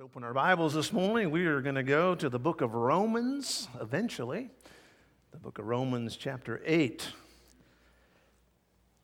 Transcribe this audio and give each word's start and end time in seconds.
Let's 0.00 0.12
open 0.12 0.24
our 0.24 0.32
Bibles 0.32 0.72
this 0.72 0.94
morning. 0.94 1.30
We 1.30 1.44
are 1.44 1.60
going 1.60 1.74
to 1.74 1.82
go 1.82 2.14
to 2.14 2.30
the 2.30 2.38
book 2.38 2.62
of 2.62 2.72
Romans 2.72 3.68
eventually, 3.82 4.48
the 5.30 5.36
book 5.36 5.58
of 5.58 5.66
Romans, 5.66 6.16
chapter 6.16 6.62
8. 6.64 7.06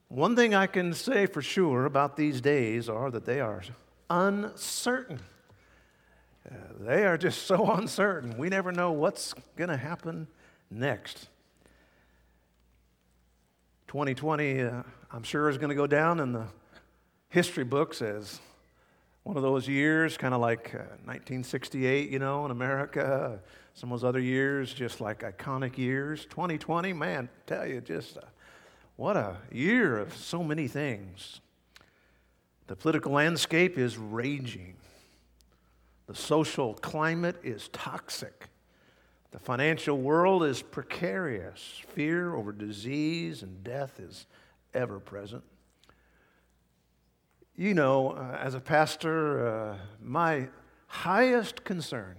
One 0.09 0.35
thing 0.35 0.55
I 0.55 0.67
can 0.67 0.95
say 0.95 1.27
for 1.27 1.43
sure 1.43 1.85
about 1.85 2.17
these 2.17 2.41
days 2.41 2.89
are 2.89 3.11
that 3.11 3.27
they 3.27 3.41
are 3.41 3.63
uncertain. 4.09 5.21
Uh, 6.51 6.55
they 6.81 7.05
are 7.05 7.19
just 7.19 7.43
so 7.43 7.71
uncertain. 7.75 8.39
We 8.39 8.49
never 8.49 8.73
know 8.73 8.93
what's 8.93 9.35
going 9.55 9.69
to 9.69 9.77
happen 9.77 10.27
next. 10.71 11.29
2020, 13.89 14.63
uh, 14.63 14.83
I'm 15.13 15.25
sure, 15.25 15.51
is 15.51 15.59
going 15.59 15.69
to 15.69 15.75
go 15.75 15.87
down 15.87 16.21
in 16.21 16.33
the 16.33 16.47
history 17.29 17.65
books 17.65 18.01
as 18.01 18.41
one 19.27 19.37
of 19.37 19.43
those 19.43 19.67
years, 19.67 20.17
kind 20.17 20.33
of 20.35 20.41
like 20.41 20.69
uh, 20.73 20.87
1968, 21.05 22.11
you 22.11 22.21
know, 22.21 22.45
in 22.45 22.53
America. 22.53 23.41
Some 23.75 23.91
of 23.91 23.99
those 23.99 24.09
other 24.09 24.21
years, 24.21 24.73
just 24.73 25.01
like 25.01 25.23
iconic 25.23 25.77
years. 25.77 26.27
2020, 26.27 26.93
man, 26.93 27.29
tell 27.45 27.67
you, 27.67 27.81
just 27.81 28.19
uh, 28.19 28.21
what 28.95 29.17
a 29.17 29.39
year 29.51 29.99
of 29.99 30.15
so 30.17 30.45
many 30.45 30.69
things. 30.69 31.41
The 32.69 32.77
political 32.77 33.11
landscape 33.11 33.77
is 33.77 33.99
raging. 33.99 34.77
The 36.07 36.15
social 36.15 36.75
climate 36.75 37.37
is 37.43 37.69
toxic. 37.73 38.49
The 39.33 39.41
financial 39.41 39.99
world 39.99 40.45
is 40.45 40.63
precarious. 40.63 41.83
Fear 41.89 42.37
over 42.37 42.53
disease 42.53 43.43
and 43.43 43.65
death 43.65 43.99
is 43.99 44.27
ever 44.73 45.01
present. 45.01 45.43
You 47.59 47.73
know, 47.73 48.11
uh, 48.11 48.37
as 48.39 48.53
a 48.53 48.61
pastor, 48.61 49.49
uh, 49.49 49.77
my 50.03 50.49
highest 50.89 51.65
concern, 51.65 52.17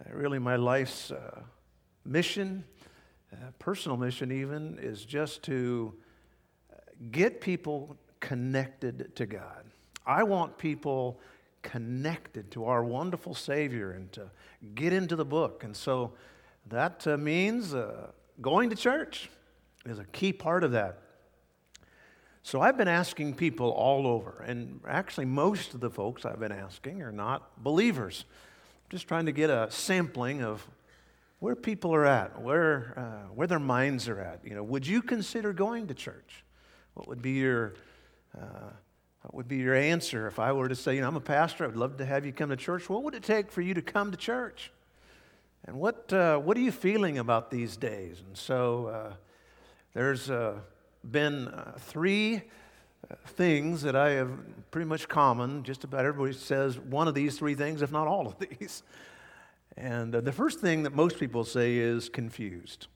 uh, 0.00 0.14
really 0.14 0.38
my 0.38 0.54
life's 0.54 1.10
uh, 1.10 1.40
mission, 2.04 2.62
uh, 3.32 3.50
personal 3.58 3.96
mission 3.96 4.30
even, 4.30 4.78
is 4.80 5.04
just 5.04 5.42
to 5.44 5.94
get 7.10 7.40
people 7.40 7.96
connected 8.20 9.16
to 9.16 9.26
God. 9.26 9.64
I 10.06 10.22
want 10.22 10.56
people 10.58 11.18
connected 11.62 12.52
to 12.52 12.66
our 12.66 12.84
wonderful 12.84 13.34
Savior 13.34 13.90
and 13.90 14.12
to 14.12 14.30
get 14.76 14.92
into 14.92 15.16
the 15.16 15.24
book. 15.24 15.64
And 15.64 15.76
so 15.76 16.12
that 16.68 17.04
uh, 17.08 17.16
means 17.16 17.74
going 18.40 18.70
to 18.70 18.76
church 18.76 19.28
is 19.84 19.98
a 19.98 20.04
key 20.04 20.32
part 20.32 20.62
of 20.62 20.70
that. 20.70 21.00
So 22.46 22.60
I've 22.60 22.76
been 22.76 22.86
asking 22.86 23.34
people 23.34 23.70
all 23.70 24.06
over, 24.06 24.44
and 24.46 24.78
actually, 24.86 25.24
most 25.24 25.74
of 25.74 25.80
the 25.80 25.90
folks 25.90 26.24
I've 26.24 26.38
been 26.38 26.52
asking 26.52 27.02
are 27.02 27.10
not 27.10 27.64
believers. 27.64 28.24
I'm 28.28 28.90
just 28.90 29.08
trying 29.08 29.26
to 29.26 29.32
get 29.32 29.50
a 29.50 29.66
sampling 29.68 30.44
of 30.44 30.64
where 31.40 31.56
people 31.56 31.92
are 31.92 32.06
at, 32.06 32.40
where, 32.40 32.94
uh, 32.96 33.32
where 33.34 33.48
their 33.48 33.58
minds 33.58 34.06
are 34.06 34.20
at. 34.20 34.42
You 34.44 34.54
know, 34.54 34.62
would 34.62 34.86
you 34.86 35.02
consider 35.02 35.52
going 35.52 35.88
to 35.88 35.94
church? 35.94 36.44
What 36.94 37.08
would 37.08 37.20
be 37.20 37.32
your 37.32 37.74
uh, 38.38 38.70
what 39.22 39.34
would 39.34 39.48
be 39.48 39.56
your 39.56 39.74
answer 39.74 40.28
if 40.28 40.38
I 40.38 40.52
were 40.52 40.68
to 40.68 40.76
say, 40.76 40.94
you 40.94 41.00
know, 41.00 41.08
I'm 41.08 41.16
a 41.16 41.20
pastor, 41.20 41.64
I'd 41.64 41.74
love 41.74 41.96
to 41.96 42.06
have 42.06 42.24
you 42.24 42.32
come 42.32 42.50
to 42.50 42.56
church? 42.56 42.88
What 42.88 43.02
would 43.02 43.16
it 43.16 43.24
take 43.24 43.50
for 43.50 43.60
you 43.60 43.74
to 43.74 43.82
come 43.82 44.12
to 44.12 44.16
church? 44.16 44.70
And 45.64 45.80
what, 45.80 46.12
uh, 46.12 46.38
what 46.38 46.56
are 46.56 46.60
you 46.60 46.70
feeling 46.70 47.18
about 47.18 47.50
these 47.50 47.76
days? 47.76 48.22
And 48.24 48.38
so 48.38 48.86
uh, 48.86 49.12
there's 49.94 50.30
uh, 50.30 50.60
been 51.04 51.48
uh, 51.48 51.74
three 51.78 52.42
uh, 53.10 53.14
things 53.26 53.82
that 53.82 53.96
I 53.96 54.10
have 54.10 54.30
pretty 54.70 54.86
much 54.86 55.08
common. 55.08 55.62
Just 55.62 55.84
about 55.84 56.04
everybody 56.04 56.32
says 56.32 56.78
one 56.78 57.08
of 57.08 57.14
these 57.14 57.38
three 57.38 57.54
things, 57.54 57.82
if 57.82 57.92
not 57.92 58.06
all 58.06 58.26
of 58.26 58.36
these. 58.58 58.82
And 59.76 60.14
uh, 60.14 60.20
the 60.20 60.32
first 60.32 60.60
thing 60.60 60.82
that 60.84 60.94
most 60.94 61.18
people 61.18 61.44
say 61.44 61.76
is 61.76 62.08
confused. 62.08 62.88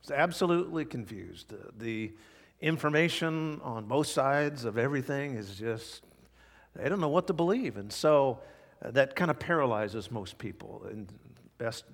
It's 0.00 0.10
absolutely 0.10 0.84
confused. 0.84 1.52
The 1.78 2.12
information 2.60 3.60
on 3.62 3.86
both 3.86 4.06
sides 4.06 4.64
of 4.64 4.78
everything 4.78 5.34
is 5.34 5.56
just, 5.56 6.04
they 6.74 6.88
don't 6.88 7.00
know 7.00 7.08
what 7.08 7.26
to 7.26 7.32
believe. 7.32 7.76
And 7.76 7.92
so 7.92 8.38
that 8.82 9.16
kind 9.16 9.30
of 9.30 9.38
paralyzes 9.38 10.10
most 10.10 10.38
people. 10.38 10.86
And 10.88 11.08
best 11.58 11.84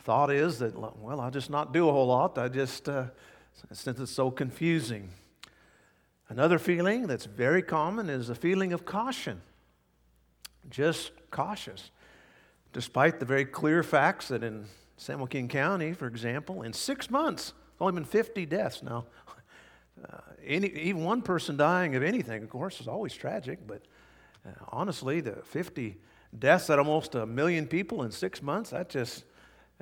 thought 0.00 0.30
is 0.30 0.58
that, 0.58 0.76
well, 0.76 1.20
I'll 1.20 1.30
just 1.30 1.50
not 1.50 1.72
do 1.72 1.88
a 1.88 1.92
whole 1.92 2.06
lot. 2.06 2.38
I 2.38 2.48
just 2.48 2.88
uh, 2.88 3.06
since 3.72 4.00
it's 4.00 4.10
so 4.10 4.30
confusing. 4.30 5.10
Another 6.28 6.58
feeling 6.58 7.06
that's 7.06 7.24
very 7.24 7.62
common 7.62 8.10
is 8.10 8.28
a 8.28 8.34
feeling 8.34 8.72
of 8.72 8.84
caution, 8.84 9.40
just 10.68 11.12
cautious. 11.30 11.90
Despite 12.72 13.20
the 13.20 13.26
very 13.26 13.44
clear 13.44 13.82
facts 13.82 14.28
that 14.28 14.42
in 14.42 14.66
San 14.96 15.20
Joaquin 15.20 15.48
County, 15.48 15.92
for 15.92 16.06
example, 16.06 16.62
in 16.62 16.72
six 16.72 17.10
months, 17.10 17.52
there's 17.52 17.80
only 17.80 17.94
been 17.94 18.04
50 18.04 18.44
deaths. 18.46 18.82
Now, 18.82 19.04
uh, 20.04 20.18
any, 20.44 20.68
even 20.68 21.04
one 21.04 21.22
person 21.22 21.56
dying 21.56 21.94
of 21.94 22.02
anything, 22.02 22.42
of 22.42 22.50
course, 22.50 22.80
is 22.80 22.88
always 22.88 23.14
tragic, 23.14 23.60
but 23.66 23.82
uh, 24.44 24.50
honestly, 24.68 25.20
the 25.20 25.36
50 25.44 25.96
deaths 26.38 26.68
at 26.70 26.78
almost 26.78 27.14
a 27.14 27.24
million 27.24 27.66
people 27.66 28.02
in 28.02 28.10
six 28.10 28.42
months, 28.42 28.70
that 28.70 28.88
just 28.88 29.24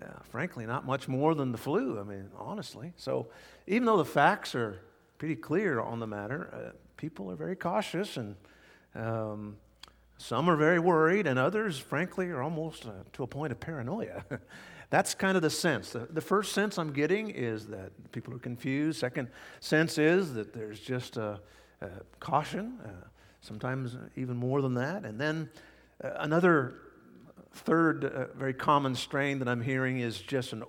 uh, 0.03 0.07
frankly, 0.25 0.67
not 0.67 0.85
much 0.85 1.07
more 1.07 1.35
than 1.35 1.53
the 1.53 1.59
flu, 1.59 2.01
I 2.01 2.03
mean, 2.03 2.29
honestly. 2.37 2.93
So, 2.97 3.29
even 3.67 3.87
though 3.87 3.97
the 3.97 4.05
facts 4.05 4.55
are 4.55 4.81
pretty 5.19 5.37
clear 5.37 5.81
on 5.81 6.01
the 6.01 6.07
matter, 6.07 6.51
uh, 6.53 6.77
people 6.97 7.31
are 7.31 7.37
very 7.37 7.57
cautious, 7.57 8.17
and 8.17 8.37
um, 8.95 9.57
some 10.19 10.49
are 10.49 10.57
very 10.57 10.79
worried, 10.79 11.27
and 11.27 11.39
others, 11.39 11.79
frankly, 11.79 12.29
are 12.29 12.43
almost 12.43 12.87
uh, 12.87 12.93
to 13.15 13.23
a 13.23 13.27
point 13.27 13.53
of 13.53 13.61
paranoia. 13.61 14.25
That's 14.91 15.15
kind 15.15 15.37
of 15.37 15.43
the 15.43 15.51
sense. 15.51 15.91
The, 15.91 16.07
the, 16.11 16.21
first 16.21 16.53
sense 16.53 16.79
I'm 16.79 16.93
getting 16.93 17.31
is 17.31 17.67
that 17.67 17.91
people 18.13 18.35
are 18.35 18.39
confused. 18.39 19.01
Second 19.01 19.29
sense 19.61 19.99
is 19.99 20.35
that 20.35 20.53
there's 20.53 20.79
just 20.79 21.17
a, 21.17 21.41
a 21.81 21.89
caution, 22.21 22.79
uh, 22.85 22.89
sometimes 23.41 23.97
even 24.15 24.37
more 24.37 24.63
than 24.63 24.75
that. 24.75 25.05
And 25.05 25.21
then 25.21 25.51
uh, 26.03 26.11
another 26.19 26.75
third 27.53 28.05
uh, 28.05 28.27
very 28.35 28.55
common 28.55 28.95
strain 28.95 29.39
that 29.39 29.49
I'm 29.49 29.63
hearing 29.63 30.01
is 30.01 30.21
just 30.21 30.53
an 30.53 30.63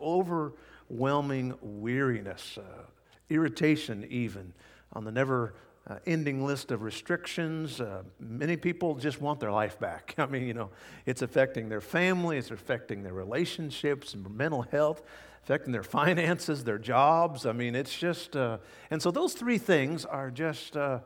overwhelming 0.91 1.53
weariness, 1.62 2.57
uh, 2.57 2.84
irritation, 3.29 4.06
even 4.09 4.53
on 4.94 5.03
the 5.03 5.12
never 5.12 5.56
uh, 5.88 5.97
ending 6.06 6.44
list 6.44 6.72
of 6.72 6.81
restrictions. 6.81 7.79
Uh, 7.79 8.03
many 8.19 8.57
people 8.57 8.96
just 8.96 9.22
want 9.22 9.40
their 9.40 9.51
life 9.51 9.79
back. 9.79 10.16
I 10.18 10.25
mean, 10.25 10.47
you 10.47 10.53
know, 10.53 10.69
it's 11.06 11.22
affecting 11.22 11.69
their 11.69 11.81
family, 11.81 12.38
it's 12.38 12.51
affecting 12.51 13.03
their 13.03 13.13
relationships 13.13 14.13
and 14.13 14.29
mental 14.35 14.63
health, 14.63 15.03
affecting 15.44 15.72
their 15.72 15.84
finances, 15.84 16.63
their 16.63 16.79
jobs. 16.79 17.46
I 17.46 17.52
mean, 17.52 17.75
it's 17.75 17.96
just, 17.96 18.35
uh, 18.35 18.57
and 18.90 19.02
so 19.02 19.12
those 19.12 19.34
three 19.34 19.57
things 19.57 20.06
are 20.06 20.31
just 20.31 20.75
uh, 20.75 21.00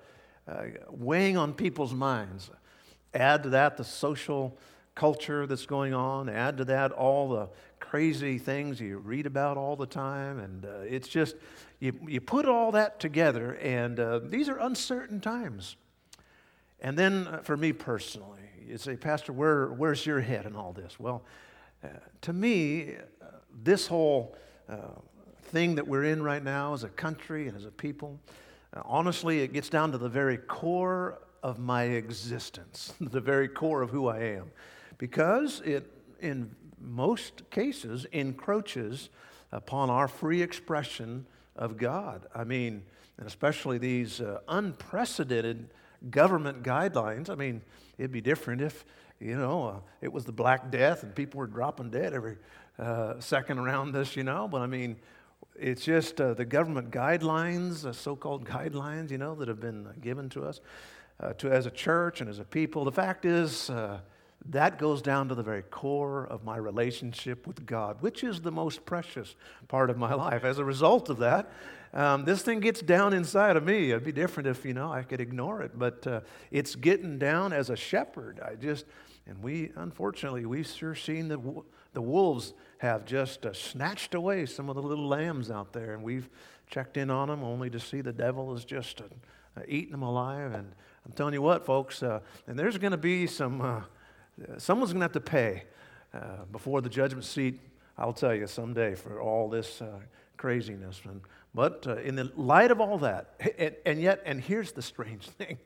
weighing 0.89 1.37
on 1.37 1.53
people's 1.53 1.93
minds. 1.93 2.49
Add 3.13 3.43
to 3.43 3.49
that 3.49 3.75
the 3.75 3.83
social 3.83 4.57
culture 4.99 5.47
that's 5.47 5.65
going 5.65 5.93
on. 5.93 6.27
Add 6.27 6.57
to 6.57 6.65
that 6.65 6.91
all 6.91 7.29
the 7.29 7.47
crazy 7.79 8.37
things 8.37 8.81
you 8.81 8.97
read 8.97 9.25
about 9.25 9.55
all 9.55 9.77
the 9.77 9.85
time. 9.85 10.39
And 10.39 10.65
uh, 10.65 10.79
it's 10.81 11.07
just, 11.07 11.37
you, 11.79 11.97
you 12.05 12.19
put 12.19 12.45
all 12.45 12.73
that 12.73 12.99
together, 12.99 13.53
and 13.61 13.97
uh, 13.97 14.19
these 14.19 14.49
are 14.49 14.57
uncertain 14.57 15.21
times. 15.21 15.77
And 16.81 16.97
then 16.97 17.27
uh, 17.27 17.37
for 17.37 17.55
me 17.55 17.71
personally, 17.71 18.41
you 18.67 18.77
say, 18.77 18.97
Pastor, 18.97 19.31
where, 19.31 19.67
where's 19.67 20.05
your 20.05 20.19
head 20.19 20.45
in 20.45 20.53
all 20.53 20.73
this? 20.73 20.99
Well, 20.99 21.23
uh, 21.81 21.87
to 22.23 22.33
me, 22.33 22.95
uh, 23.21 23.25
this 23.63 23.87
whole 23.87 24.35
uh, 24.67 24.75
thing 25.43 25.75
that 25.75 25.87
we're 25.87 26.03
in 26.03 26.21
right 26.21 26.43
now 26.43 26.73
as 26.73 26.83
a 26.83 26.89
country 26.89 27.47
and 27.47 27.55
as 27.55 27.63
a 27.63 27.71
people, 27.71 28.19
honestly, 28.83 29.39
it 29.39 29.53
gets 29.53 29.69
down 29.69 29.93
to 29.93 29.97
the 29.97 30.09
very 30.09 30.37
core 30.37 31.19
of 31.41 31.57
my 31.57 31.83
existence, 31.83 32.93
the 32.99 33.21
very 33.21 33.47
core 33.47 33.81
of 33.81 33.91
who 33.91 34.09
I 34.09 34.19
am 34.19 34.51
because 34.99 35.61
it, 35.61 35.91
in 36.21 36.55
most 36.79 37.49
cases, 37.49 38.05
encroaches 38.11 39.09
upon 39.51 39.89
our 39.89 40.07
free 40.07 40.43
expression 40.43 41.25
of 41.55 41.77
God. 41.77 42.27
I 42.35 42.43
mean, 42.43 42.83
and 43.17 43.27
especially 43.27 43.79
these 43.79 44.21
uh, 44.21 44.39
unprecedented 44.47 45.69
government 46.09 46.63
guidelines. 46.63 47.29
I 47.29 47.35
mean, 47.35 47.61
it'd 47.97 48.11
be 48.11 48.21
different 48.21 48.61
if, 48.61 48.85
you 49.19 49.37
know, 49.37 49.65
uh, 49.65 49.79
it 50.01 50.13
was 50.13 50.23
the 50.25 50.31
Black 50.31 50.71
Death 50.71 51.03
and 51.03 51.13
people 51.13 51.39
were 51.39 51.47
dropping 51.47 51.89
dead 51.89 52.13
every 52.13 52.37
uh, 52.77 53.19
second 53.19 53.57
around 53.59 53.95
us, 53.95 54.15
you 54.15 54.23
know. 54.23 54.47
But 54.47 54.61
I 54.61 54.67
mean, 54.67 54.95
it's 55.57 55.83
just 55.83 56.21
uh, 56.21 56.33
the 56.33 56.45
government 56.45 56.91
guidelines, 56.91 57.85
uh, 57.85 57.91
so 57.91 58.15
called 58.15 58.45
guidelines, 58.45 59.11
you 59.11 59.17
know, 59.17 59.35
that 59.35 59.49
have 59.49 59.59
been 59.59 59.89
given 59.99 60.29
to 60.29 60.45
us 60.45 60.61
uh, 61.19 61.33
to, 61.33 61.51
as 61.51 61.65
a 61.65 61.71
church 61.71 62.21
and 62.21 62.29
as 62.29 62.39
a 62.39 62.45
people. 62.45 62.85
The 62.85 62.91
fact 62.93 63.25
is, 63.25 63.69
that 64.47 64.79
goes 64.79 65.01
down 65.01 65.29
to 65.29 65.35
the 65.35 65.43
very 65.43 65.61
core 65.63 66.25
of 66.25 66.43
my 66.43 66.57
relationship 66.57 67.45
with 67.45 67.65
God, 67.65 67.97
which 68.01 68.23
is 68.23 68.41
the 68.41 68.51
most 68.51 68.85
precious 68.85 69.35
part 69.67 69.89
of 69.89 69.97
my 69.97 70.13
life. 70.15 70.43
As 70.43 70.59
a 70.59 70.65
result 70.65 71.09
of 71.09 71.17
that, 71.19 71.51
um, 71.93 72.23
this 72.23 72.41
thing 72.41 72.59
gets 72.59 72.81
down 72.81 73.13
inside 73.13 73.57
of 73.57 73.63
me. 73.63 73.91
It'd 73.91 74.03
be 74.03 74.11
different 74.11 74.47
if, 74.47 74.63
you 74.63 74.73
know, 74.73 74.91
I 74.91 75.03
could 75.03 75.19
ignore 75.19 75.61
it, 75.61 75.77
but 75.77 76.05
uh, 76.05 76.21
it's 76.51 76.75
getting 76.75 77.17
down 77.17 77.51
as 77.51 77.69
a 77.69 77.75
shepherd. 77.75 78.39
I 78.39 78.55
just 78.55 78.85
And 79.25 79.43
we, 79.43 79.71
unfortunately, 79.75 80.45
we've 80.45 80.67
sure 80.67 80.95
seen 80.95 81.27
the, 81.27 81.39
the 81.93 82.01
wolves 82.01 82.53
have 82.79 83.05
just 83.05 83.45
uh, 83.45 83.53
snatched 83.53 84.13
away 84.13 84.45
some 84.45 84.69
of 84.69 84.75
the 84.75 84.81
little 84.81 85.07
lambs 85.07 85.51
out 85.51 85.73
there. 85.73 85.93
And 85.93 86.03
we've 86.03 86.29
checked 86.67 86.97
in 86.97 87.09
on 87.09 87.27
them 87.27 87.43
only 87.43 87.69
to 87.71 87.79
see 87.79 88.01
the 88.01 88.13
devil 88.13 88.55
is 88.55 88.65
just 88.65 89.01
uh, 89.01 89.61
eating 89.67 89.91
them 89.91 90.03
alive. 90.03 90.53
And 90.53 90.73
I'm 91.05 91.11
telling 91.11 91.33
you 91.33 91.41
what, 91.41 91.65
folks, 91.65 92.03
uh, 92.03 92.21
and 92.47 92.57
there's 92.57 92.77
going 92.77 92.91
to 92.91 92.97
be 92.97 93.27
some, 93.27 93.61
uh, 93.61 93.81
someone's 94.57 94.91
going 94.91 95.01
to 95.01 95.05
have 95.05 95.11
to 95.13 95.19
pay 95.19 95.63
uh, 96.13 96.45
before 96.51 96.81
the 96.81 96.89
judgment 96.89 97.25
seat, 97.25 97.59
I'll 97.97 98.13
tell 98.13 98.33
you 98.33 98.47
someday, 98.47 98.95
for 98.95 99.21
all 99.21 99.49
this 99.49 99.81
craziness. 100.37 101.01
And, 101.03 101.21
but 101.53 101.85
in 102.03 102.15
the 102.15 102.31
light 102.35 102.71
of 102.71 102.79
all 102.79 102.97
that, 102.99 103.33
and, 103.57 103.75
and 103.85 104.01
yet, 104.01 104.21
and 104.25 104.41
here's 104.41 104.71
the 104.71 104.81
strange 104.81 105.27
thing 105.37 105.57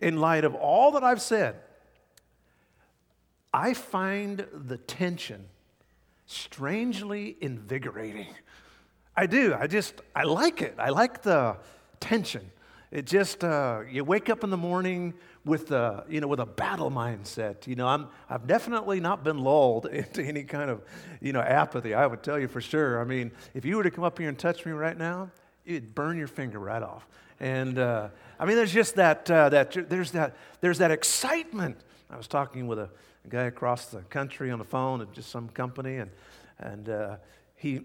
in 0.00 0.16
light 0.16 0.44
of 0.44 0.54
all 0.54 0.92
that 0.92 1.04
I've 1.04 1.22
said, 1.22 1.56
I 3.52 3.72
find 3.72 4.46
the 4.52 4.76
tension 4.76 5.46
strangely 6.26 7.36
invigorating. 7.40 8.26
I 9.16 9.26
do. 9.26 9.54
I 9.58 9.66
just, 9.66 9.94
I 10.14 10.24
like 10.24 10.60
it. 10.60 10.74
I 10.78 10.90
like 10.90 11.22
the 11.22 11.56
tension. 12.00 12.50
It 12.90 13.06
just, 13.06 13.42
uh, 13.42 13.80
you 13.90 14.04
wake 14.04 14.30
up 14.30 14.44
in 14.44 14.50
the 14.50 14.56
morning 14.56 15.14
with, 15.44 15.72
a, 15.72 16.04
you 16.08 16.20
know, 16.20 16.28
with 16.28 16.40
a 16.40 16.46
battle 16.46 16.90
mindset. 16.90 17.66
You 17.66 17.74
know, 17.74 17.86
I'm, 17.86 18.08
I've 18.30 18.46
definitely 18.46 19.00
not 19.00 19.24
been 19.24 19.38
lulled 19.38 19.86
into 19.92 20.22
any 20.22 20.44
kind 20.44 20.70
of, 20.70 20.82
you 21.20 21.32
know, 21.32 21.40
apathy. 21.40 21.94
I 21.94 22.06
would 22.06 22.22
tell 22.22 22.38
you 22.38 22.48
for 22.48 22.60
sure. 22.60 23.00
I 23.00 23.04
mean, 23.04 23.32
if 23.54 23.64
you 23.64 23.76
were 23.76 23.82
to 23.82 23.90
come 23.90 24.04
up 24.04 24.18
here 24.18 24.28
and 24.28 24.38
touch 24.38 24.64
me 24.64 24.72
right 24.72 24.96
now, 24.96 25.30
it'd 25.64 25.94
burn 25.94 26.16
your 26.16 26.28
finger 26.28 26.58
right 26.58 26.82
off. 26.82 27.06
And 27.40 27.78
uh, 27.78 28.08
I 28.38 28.46
mean, 28.46 28.56
there's 28.56 28.72
just 28.72 28.94
that, 28.94 29.30
uh, 29.30 29.48
that, 29.50 29.88
there's 29.88 30.12
that, 30.12 30.36
there's 30.60 30.78
that 30.78 30.90
excitement. 30.90 31.76
I 32.08 32.16
was 32.16 32.28
talking 32.28 32.66
with 32.66 32.78
a, 32.78 32.88
a 33.24 33.28
guy 33.28 33.44
across 33.44 33.86
the 33.86 34.02
country 34.02 34.50
on 34.50 34.58
the 34.58 34.64
phone 34.64 35.00
at 35.00 35.12
just 35.12 35.30
some 35.30 35.48
company, 35.48 35.96
and, 35.96 36.10
and 36.58 36.88
uh, 36.88 37.16
he 37.56 37.78
uh, 37.78 37.80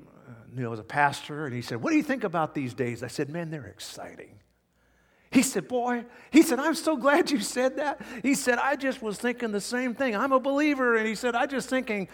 you 0.56 0.63
know, 0.63 0.69
was 0.69 0.80
a 0.80 0.83
pastor, 0.83 1.45
and 1.45 1.56
he 1.56 1.62
said, 1.62 1.81
What 1.81 1.89
do 1.89 1.98
you 1.98 2.03
think 2.03 2.24
about 2.24 2.53
these 2.53 2.74
days? 2.74 3.03
I 3.03 3.07
said, 3.07 3.30
Man, 3.30 3.50
they're 3.50 3.65
exciting. 3.65 4.36
He 5.31 5.42
said, 5.42 5.68
Boy, 5.68 6.06
he 6.30 6.42
said, 6.42 6.60
I'm 6.60 6.75
so 6.75 6.98
glad 6.98 7.31
you 7.31 7.39
said 7.39 7.78
that. 7.78 8.01
He 8.22 8.36
said, 8.36 8.60
I 8.60 8.75
just 8.75 9.01
was 9.01 9.18
thinking 9.18 9.51
the 9.51 9.62
same 9.62 9.95
thing. 9.95 10.16
I'm 10.16 10.33
a 10.33 10.39
believer. 10.39 10.98
And 10.98 11.07
he 11.07 11.16
said, 11.16 11.36
I 11.36 11.45
just 11.45 11.69
thinking, 11.69 12.10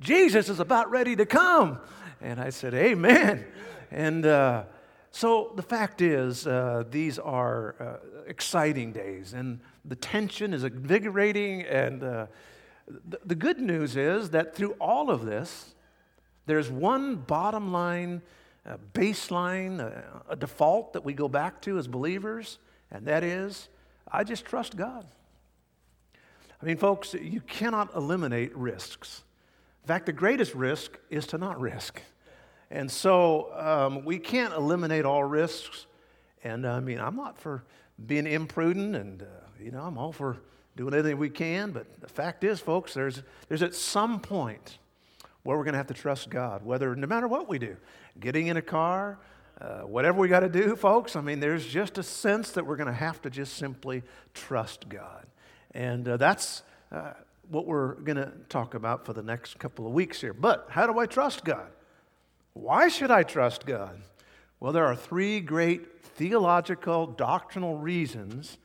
Jesus 0.00 0.48
is 0.48 0.60
about 0.60 0.90
ready 0.90 1.14
to 1.16 1.24
come. 1.24 1.78
And 2.20 2.40
I 2.40 2.50
said, 2.50 2.74
Amen. 2.74 3.46
And 3.90 4.26
uh, 4.26 4.64
so 5.12 5.52
the 5.54 5.62
fact 5.62 6.02
is, 6.02 6.46
uh, 6.46 6.84
these 6.90 7.18
are 7.18 7.76
uh, 7.80 8.26
exciting 8.26 8.92
days, 8.92 9.32
and 9.32 9.60
the 9.84 9.96
tension 9.96 10.52
is 10.52 10.64
invigorating, 10.64 11.62
and 11.62 12.02
uh, 12.02 12.26
the 13.24 13.34
good 13.34 13.60
news 13.60 13.96
is 13.96 14.30
that 14.30 14.54
through 14.54 14.72
all 14.80 15.10
of 15.10 15.24
this, 15.24 15.74
there's 16.46 16.70
one 16.70 17.16
bottom 17.16 17.72
line, 17.72 18.22
uh, 18.66 18.76
baseline, 18.92 19.80
uh, 19.80 20.02
a 20.28 20.36
default 20.36 20.92
that 20.92 21.04
we 21.04 21.12
go 21.12 21.28
back 21.28 21.60
to 21.62 21.78
as 21.78 21.86
believers, 21.86 22.58
and 22.90 23.06
that 23.06 23.22
is 23.22 23.68
I 24.10 24.24
just 24.24 24.44
trust 24.44 24.76
God. 24.76 25.06
I 26.60 26.64
mean, 26.64 26.76
folks, 26.76 27.14
you 27.14 27.40
cannot 27.40 27.94
eliminate 27.94 28.56
risks. 28.56 29.22
In 29.82 29.88
fact, 29.88 30.06
the 30.06 30.12
greatest 30.12 30.54
risk 30.54 30.98
is 31.10 31.26
to 31.28 31.38
not 31.38 31.60
risk. 31.60 32.00
And 32.70 32.90
so 32.90 33.52
um, 33.54 34.04
we 34.04 34.18
can't 34.18 34.54
eliminate 34.54 35.04
all 35.04 35.22
risks. 35.22 35.86
And 36.42 36.66
I 36.66 36.80
mean, 36.80 36.98
I'm 36.98 37.16
not 37.16 37.38
for 37.38 37.64
being 38.06 38.26
imprudent, 38.26 38.96
and, 38.96 39.22
uh, 39.22 39.26
you 39.60 39.70
know, 39.70 39.82
I'm 39.82 39.98
all 39.98 40.12
for 40.12 40.38
doing 40.76 40.94
everything 40.94 41.18
we 41.18 41.30
can. 41.30 41.72
But 41.72 42.00
the 42.00 42.08
fact 42.08 42.44
is, 42.44 42.60
folks, 42.60 42.94
there's, 42.94 43.22
there's 43.48 43.62
at 43.62 43.74
some 43.74 44.20
point 44.20 44.78
where 45.42 45.56
we're 45.56 45.64
going 45.64 45.74
to 45.74 45.78
have 45.78 45.86
to 45.86 45.94
trust 45.94 46.28
God, 46.28 46.64
whether 46.64 46.94
no 46.96 47.06
matter 47.06 47.28
what 47.28 47.48
we 47.48 47.58
do, 47.58 47.76
getting 48.20 48.48
in 48.48 48.56
a 48.56 48.62
car, 48.62 49.18
uh, 49.60 49.80
whatever 49.80 50.18
we 50.18 50.28
got 50.28 50.40
to 50.40 50.48
do, 50.48 50.76
folks. 50.76 51.16
I 51.16 51.20
mean, 51.20 51.40
there's 51.40 51.66
just 51.66 51.98
a 51.98 52.02
sense 52.02 52.50
that 52.52 52.66
we're 52.66 52.76
going 52.76 52.88
to 52.88 52.92
have 52.92 53.22
to 53.22 53.30
just 53.30 53.54
simply 53.56 54.02
trust 54.34 54.88
God. 54.88 55.26
And 55.72 56.06
uh, 56.08 56.16
that's 56.16 56.62
uh, 56.92 57.12
what 57.48 57.66
we're 57.66 57.94
going 57.94 58.16
to 58.16 58.32
talk 58.48 58.74
about 58.74 59.04
for 59.06 59.12
the 59.12 59.22
next 59.22 59.58
couple 59.58 59.86
of 59.86 59.92
weeks 59.92 60.20
here. 60.20 60.32
But 60.32 60.66
how 60.70 60.86
do 60.86 60.98
I 60.98 61.06
trust 61.06 61.44
God? 61.44 61.68
Why 62.52 62.88
should 62.88 63.10
I 63.10 63.22
trust 63.22 63.66
God? 63.66 64.00
Well, 64.60 64.72
there 64.72 64.86
are 64.86 64.96
three 64.96 65.40
great 65.40 66.02
theological, 66.02 67.06
doctrinal 67.06 67.76
reasons 67.76 68.58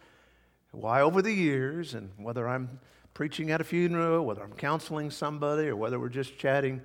why 0.71 1.01
over 1.01 1.21
the 1.21 1.33
years, 1.33 1.93
and 1.93 2.09
whether 2.17 2.47
I'm 2.47 2.79
preaching 3.13 3.51
at 3.51 3.59
a 3.59 3.63
funeral, 3.65 4.25
whether 4.25 4.41
I'm 4.41 4.53
counseling 4.53 5.11
somebody, 5.11 5.67
or 5.67 5.75
whether 5.75 5.99
we're 5.99 6.09
just 6.09 6.37
chatting, 6.37 6.81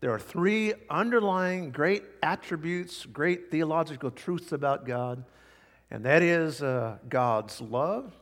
there 0.00 0.12
are 0.12 0.18
three 0.18 0.74
underlying 0.90 1.70
great 1.70 2.02
attributes, 2.22 3.06
great 3.06 3.50
theological 3.50 4.10
truths 4.10 4.52
about 4.52 4.84
God, 4.84 5.24
and 5.90 6.04
that 6.04 6.22
is 6.22 6.62
uh, 6.62 6.98
God's 7.08 7.60
love. 7.60 8.14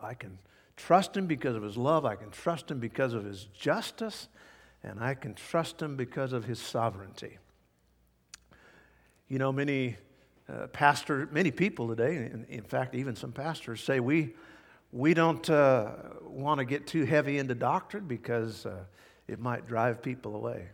I 0.00 0.14
can 0.14 0.38
trust 0.76 1.16
Him 1.16 1.26
because 1.26 1.56
of 1.56 1.62
His 1.62 1.76
love, 1.76 2.04
I 2.04 2.14
can 2.14 2.30
trust 2.30 2.70
Him 2.70 2.78
because 2.78 3.14
of 3.14 3.24
His 3.24 3.44
justice, 3.46 4.28
and 4.82 5.00
I 5.00 5.14
can 5.14 5.34
trust 5.34 5.80
Him 5.80 5.96
because 5.96 6.32
of 6.32 6.44
His 6.44 6.60
sovereignty. 6.60 7.38
You 9.28 9.38
know, 9.38 9.52
many 9.52 9.96
uh, 10.48 10.66
pastor, 10.68 11.28
many 11.32 11.50
people 11.50 11.88
today, 11.88 12.16
in, 12.16 12.44
in, 12.48 12.62
fact, 12.62 12.94
even 12.94 13.16
some 13.16 13.32
pastors 13.32 13.82
say 13.82 14.00
we, 14.00 14.34
we 14.90 15.14
don't 15.14 15.48
uh, 15.48 15.92
want 16.22 16.58
to 16.58 16.64
get 16.64 16.86
too 16.86 17.04
heavy 17.04 17.38
into 17.38 17.54
doctrine 17.54 18.06
because 18.06 18.66
uh, 18.66 18.84
it 19.28 19.38
might 19.38 19.66
drive 19.66 20.02
people 20.02 20.36
away. 20.36 20.68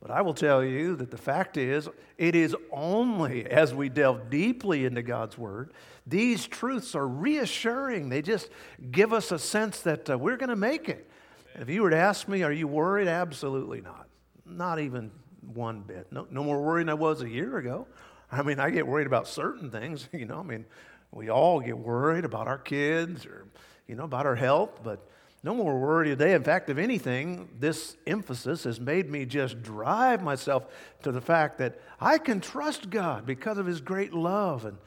But 0.00 0.10
I 0.10 0.20
will 0.20 0.34
tell 0.34 0.62
you 0.62 0.96
that 0.96 1.10
the 1.10 1.16
fact 1.16 1.56
is, 1.56 1.88
it 2.18 2.34
is 2.34 2.54
only 2.70 3.46
as 3.46 3.74
we 3.74 3.88
delve 3.88 4.28
deeply 4.28 4.84
into 4.84 5.02
God's 5.02 5.38
Word, 5.38 5.72
these 6.06 6.46
truths 6.46 6.94
are 6.94 7.08
reassuring. 7.08 8.10
They 8.10 8.20
just 8.20 8.50
give 8.90 9.14
us 9.14 9.32
a 9.32 9.38
sense 9.38 9.80
that 9.80 10.10
uh, 10.10 10.18
we're 10.18 10.36
going 10.36 10.50
to 10.50 10.56
make 10.56 10.90
it. 10.90 11.08
If 11.54 11.70
you 11.70 11.82
were 11.82 11.90
to 11.90 11.96
ask 11.96 12.28
me, 12.28 12.42
are 12.42 12.52
you 12.52 12.68
worried? 12.68 13.08
Absolutely 13.08 13.80
not. 13.80 14.08
Not 14.44 14.78
even 14.78 15.10
one 15.40 15.80
bit. 15.80 16.08
No, 16.10 16.26
no 16.30 16.44
more 16.44 16.60
worried 16.60 16.82
than 16.82 16.90
I 16.90 16.94
was 16.94 17.22
a 17.22 17.28
year 17.28 17.56
ago. 17.56 17.86
I 18.30 18.42
mean, 18.42 18.60
I 18.60 18.70
get 18.70 18.86
worried 18.86 19.06
about 19.06 19.26
certain 19.26 19.70
things, 19.70 20.08
you 20.12 20.26
know. 20.26 20.40
I 20.40 20.42
mean, 20.42 20.66
we 21.12 21.30
all 21.30 21.60
get 21.60 21.78
worried 21.78 22.26
about 22.26 22.46
our 22.46 22.58
kids 22.58 23.24
or, 23.24 23.46
you 23.86 23.94
know, 23.94 24.04
about 24.04 24.26
our 24.26 24.34
health, 24.34 24.80
but 24.82 25.08
no 25.44 25.54
more 25.54 25.78
worry 25.78 26.08
today. 26.08 26.32
In 26.32 26.42
fact, 26.42 26.68
if 26.70 26.78
anything, 26.78 27.48
this 27.60 27.96
emphasis 28.06 28.64
has 28.64 28.80
made 28.80 29.10
me 29.10 29.26
just 29.26 29.62
drive 29.62 30.22
myself 30.22 30.66
to 31.02 31.12
the 31.12 31.20
fact 31.20 31.58
that 31.58 31.80
I 32.00 32.18
can 32.18 32.40
trust 32.40 32.90
God 32.90 33.26
because 33.26 33.58
of 33.58 33.66
His 33.66 33.80
great 33.80 34.12
love. 34.12 34.64
And 34.64 34.78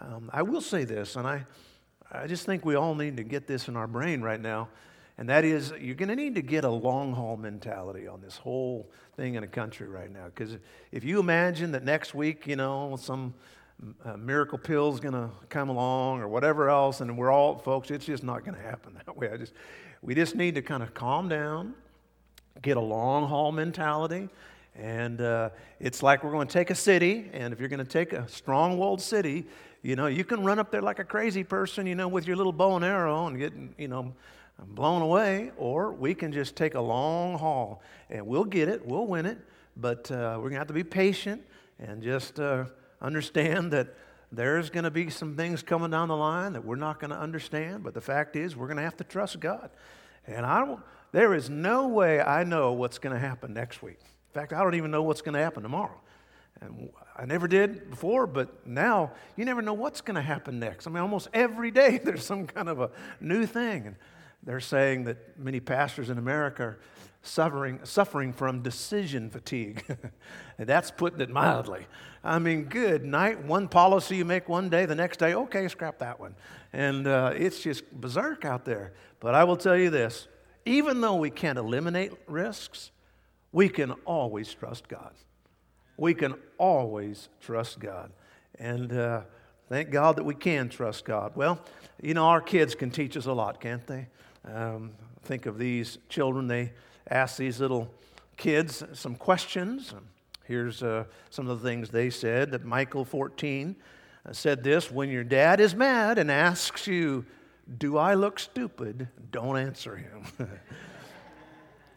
um, 0.00 0.30
I 0.32 0.42
will 0.42 0.60
say 0.60 0.84
this, 0.84 1.16
and 1.16 1.26
I, 1.26 1.46
I 2.12 2.28
just 2.28 2.46
think 2.46 2.64
we 2.64 2.76
all 2.76 2.94
need 2.94 3.16
to 3.16 3.24
get 3.24 3.48
this 3.48 3.66
in 3.66 3.76
our 3.76 3.88
brain 3.88 4.22
right 4.22 4.40
now 4.40 4.68
and 5.16 5.28
that 5.28 5.44
is 5.44 5.72
you're 5.80 5.94
going 5.94 6.08
to 6.08 6.16
need 6.16 6.34
to 6.34 6.42
get 6.42 6.64
a 6.64 6.70
long 6.70 7.12
haul 7.12 7.36
mentality 7.36 8.08
on 8.08 8.20
this 8.20 8.36
whole 8.36 8.90
thing 9.16 9.34
in 9.34 9.44
a 9.44 9.48
country 9.48 9.86
right 9.88 10.10
now. 10.10 10.26
Because 10.26 10.56
if 10.90 11.04
you 11.04 11.20
imagine 11.20 11.72
that 11.72 11.84
next 11.84 12.14
week, 12.14 12.46
you 12.46 12.56
know, 12.56 12.96
some 13.00 13.34
uh, 14.04 14.16
miracle 14.16 14.58
pill 14.58 14.92
is 14.92 14.98
going 14.98 15.14
to 15.14 15.30
come 15.48 15.68
along 15.68 16.20
or 16.20 16.28
whatever 16.28 16.68
else, 16.68 17.00
and 17.00 17.16
we're 17.16 17.30
all, 17.30 17.58
folks, 17.58 17.90
it's 17.90 18.06
just 18.06 18.24
not 18.24 18.44
going 18.44 18.56
to 18.56 18.62
happen 18.62 18.98
that 19.06 19.16
way. 19.16 19.30
I 19.30 19.36
just, 19.36 19.52
we 20.04 20.14
just 20.14 20.34
need 20.34 20.54
to 20.54 20.62
kind 20.62 20.82
of 20.82 20.92
calm 20.92 21.30
down, 21.30 21.74
get 22.60 22.76
a 22.76 22.80
long 22.80 23.26
haul 23.26 23.52
mentality. 23.52 24.28
And 24.76 25.20
uh, 25.20 25.48
it's 25.80 26.02
like 26.02 26.22
we're 26.22 26.32
going 26.32 26.46
to 26.46 26.52
take 26.52 26.68
a 26.68 26.74
city, 26.74 27.30
and 27.32 27.54
if 27.54 27.60
you're 27.60 27.70
going 27.70 27.84
to 27.84 27.90
take 27.90 28.12
a 28.12 28.28
strong 28.28 28.76
walled 28.76 29.00
city, 29.00 29.46
you 29.82 29.96
know, 29.96 30.06
you 30.06 30.24
can 30.24 30.44
run 30.44 30.58
up 30.58 30.70
there 30.70 30.82
like 30.82 30.98
a 30.98 31.04
crazy 31.04 31.42
person, 31.42 31.86
you 31.86 31.94
know, 31.94 32.08
with 32.08 32.26
your 32.26 32.36
little 32.36 32.52
bow 32.52 32.76
and 32.76 32.84
arrow 32.84 33.28
and 33.28 33.38
get, 33.38 33.52
you 33.78 33.88
know, 33.88 34.12
blown 34.58 35.00
away, 35.00 35.52
or 35.56 35.92
we 35.92 36.14
can 36.14 36.32
just 36.32 36.54
take 36.54 36.74
a 36.74 36.80
long 36.80 37.38
haul 37.38 37.82
and 38.10 38.26
we'll 38.26 38.44
get 38.44 38.68
it, 38.68 38.84
we'll 38.84 39.06
win 39.06 39.24
it, 39.24 39.38
but 39.76 40.10
uh, 40.10 40.34
we're 40.36 40.50
going 40.50 40.52
to 40.52 40.58
have 40.58 40.66
to 40.66 40.74
be 40.74 40.84
patient 40.84 41.42
and 41.78 42.02
just 42.02 42.38
uh, 42.40 42.64
understand 43.00 43.72
that 43.72 43.94
there's 44.36 44.70
going 44.70 44.84
to 44.84 44.90
be 44.90 45.10
some 45.10 45.36
things 45.36 45.62
coming 45.62 45.90
down 45.90 46.08
the 46.08 46.16
line 46.16 46.52
that 46.54 46.64
we're 46.64 46.76
not 46.76 47.00
going 47.00 47.10
to 47.10 47.18
understand, 47.18 47.82
but 47.82 47.94
the 47.94 48.00
fact 48.00 48.36
is 48.36 48.56
we're 48.56 48.66
going 48.66 48.76
to 48.76 48.82
have 48.82 48.96
to 48.98 49.04
trust 49.04 49.40
God. 49.40 49.70
And 50.26 50.46
I 50.46 50.64
don't, 50.64 50.80
there 51.12 51.34
is 51.34 51.50
no 51.50 51.88
way 51.88 52.20
I 52.20 52.44
know 52.44 52.72
what's 52.72 52.98
going 52.98 53.14
to 53.14 53.20
happen 53.20 53.52
next 53.52 53.82
week. 53.82 53.98
In 54.00 54.40
fact, 54.40 54.52
I 54.52 54.62
don't 54.62 54.74
even 54.74 54.90
know 54.90 55.02
what's 55.02 55.22
going 55.22 55.34
to 55.34 55.40
happen 55.40 55.62
tomorrow. 55.62 56.00
And 56.60 56.90
I 57.16 57.26
never 57.26 57.48
did 57.48 57.90
before, 57.90 58.26
but 58.26 58.66
now 58.66 59.12
you 59.36 59.44
never 59.44 59.62
know 59.62 59.74
what's 59.74 60.00
going 60.00 60.16
to 60.16 60.22
happen 60.22 60.58
next. 60.58 60.86
I 60.86 60.90
mean, 60.90 61.02
almost 61.02 61.28
every 61.34 61.70
day 61.70 61.98
there's 62.04 62.24
some 62.24 62.46
kind 62.46 62.68
of 62.68 62.80
a 62.80 62.90
new 63.20 63.46
thing. 63.46 63.86
And 63.86 63.96
they're 64.42 64.60
saying 64.60 65.04
that 65.04 65.38
many 65.38 65.60
pastors 65.60 66.10
in 66.10 66.18
America 66.18 66.76
suffering, 67.24 67.80
suffering 67.82 68.32
from 68.32 68.62
decision 68.62 69.30
fatigue. 69.30 69.84
that's 70.58 70.90
putting 70.90 71.20
it 71.20 71.30
mildly. 71.30 71.86
I 72.22 72.38
mean, 72.38 72.64
good 72.64 73.04
night. 73.04 73.44
One 73.44 73.68
policy 73.68 74.16
you 74.16 74.24
make 74.24 74.48
one 74.48 74.68
day, 74.68 74.86
the 74.86 74.94
next 74.94 75.18
day, 75.18 75.34
okay, 75.34 75.66
scrap 75.68 75.98
that 75.98 76.20
one. 76.20 76.34
And 76.72 77.06
uh, 77.06 77.32
it's 77.34 77.60
just 77.60 77.90
berserk 77.92 78.44
out 78.44 78.64
there. 78.64 78.92
But 79.20 79.34
I 79.34 79.44
will 79.44 79.56
tell 79.56 79.76
you 79.76 79.90
this 79.90 80.28
even 80.66 81.00
though 81.00 81.16
we 81.16 81.30
can't 81.30 81.58
eliminate 81.58 82.12
risks, 82.26 82.90
we 83.52 83.68
can 83.68 83.92
always 84.04 84.52
trust 84.52 84.88
God. 84.88 85.12
We 85.96 86.14
can 86.14 86.34
always 86.58 87.28
trust 87.40 87.78
God. 87.78 88.12
And 88.58 88.92
uh, 88.92 89.22
thank 89.68 89.90
God 89.90 90.16
that 90.16 90.24
we 90.24 90.34
can 90.34 90.68
trust 90.68 91.04
God. 91.04 91.32
Well, 91.36 91.60
you 92.02 92.14
know, 92.14 92.24
our 92.24 92.40
kids 92.40 92.74
can 92.74 92.90
teach 92.90 93.16
us 93.16 93.26
a 93.26 93.32
lot, 93.32 93.60
can't 93.60 93.86
they? 93.86 94.08
Um, 94.44 94.92
think 95.22 95.46
of 95.46 95.58
these 95.58 95.98
children. 96.08 96.48
They 96.48 96.72
ask 97.08 97.36
these 97.36 97.60
little 97.60 97.92
kids 98.36 98.82
some 98.92 99.14
questions. 99.14 99.94
Here's 100.44 100.82
uh, 100.82 101.04
some 101.30 101.48
of 101.48 101.62
the 101.62 101.68
things 101.68 101.90
they 101.90 102.10
said 102.10 102.50
that 102.50 102.64
Michael 102.64 103.04
14 103.04 103.76
uh, 104.26 104.32
said 104.32 104.62
this 104.62 104.90
When 104.90 105.08
your 105.08 105.24
dad 105.24 105.60
is 105.60 105.74
mad 105.74 106.18
and 106.18 106.30
asks 106.30 106.86
you, 106.86 107.24
Do 107.78 107.96
I 107.96 108.14
look 108.14 108.38
stupid? 108.38 109.08
Don't 109.30 109.56
answer 109.56 109.96
him. 109.96 110.24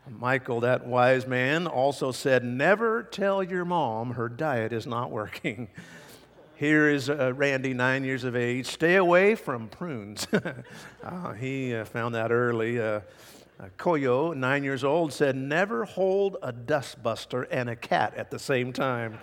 Michael, 0.10 0.62
that 0.62 0.86
wise 0.86 1.28
man, 1.28 1.68
also 1.68 2.12
said, 2.12 2.44
Never 2.44 3.04
tell 3.04 3.44
your 3.44 3.66
mom 3.66 4.12
her 4.12 4.30
diet 4.30 4.72
is 4.72 4.88
not 4.88 5.12
working. 5.12 5.68
Here 6.56 6.90
is 6.90 7.08
uh, 7.08 7.34
Randy, 7.36 7.76
nine 7.76 8.04
years 8.04 8.24
of 8.24 8.36
age. 8.36 8.66
Stay 8.66 8.96
away 8.96 9.36
from 9.36 9.68
prunes. 9.68 10.26
uh, 11.04 11.34
he 11.34 11.76
uh, 11.76 11.86
found 11.86 12.16
that 12.16 12.32
early. 12.32 12.80
Koyo, 13.78 14.36
nine 14.36 14.64
years 14.64 14.84
old, 14.84 15.12
said, 15.12 15.36
Never 15.36 15.86
hold 15.86 16.38
a 16.44 16.54
dustbuster 16.54 17.48
and 17.50 17.70
a 17.70 17.76
cat 17.76 18.14
at 18.16 18.30
the 18.30 18.38
same 18.38 18.72
time. 18.72 19.18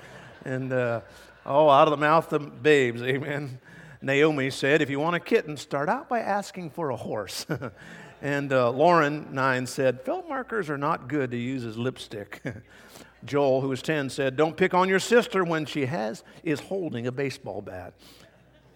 And, 0.45 0.73
uh, 0.73 1.03
oh, 1.47 1.69
out 1.69 1.87
of 1.87 1.93
the 1.93 1.97
mouth 1.97 2.33
of 2.33 2.63
babes, 2.63 3.01
amen. 3.03 3.61
Naomi 4.03 4.51
said, 4.51 4.83
If 4.83 4.91
you 4.91 4.99
want 4.99 5.17
a 5.17 5.21
kitten, 5.21 5.57
start 5.57 5.89
out 5.89 6.09
by 6.09 6.21
asking 6.21 6.71
for 6.71 6.91
a 6.91 6.97
horse. 6.97 7.47
and 8.23 8.53
uh, 8.53 8.71
Lauren, 8.71 9.29
nine, 9.33 9.67
said, 9.67 10.03
Felt 10.03 10.29
markers 10.29 10.69
are 10.69 10.79
not 10.79 11.09
good 11.09 11.31
to 11.31 11.37
use 11.37 11.65
as 11.65 11.79
lipstick. 11.79 12.43
Joel, 13.25 13.61
who 13.61 13.69
was 13.69 13.83
10, 13.83 14.11
said, 14.11 14.37
Don't 14.37 14.57
pick 14.57 14.75
on 14.75 14.89
your 14.89 14.99
sister 14.99 15.45
when 15.45 15.65
she 15.65 15.87
has 15.87 16.25
is 16.43 16.61
holding 16.61 17.07
a 17.07 17.13
baseball 17.13 17.63
bat. 17.63 17.95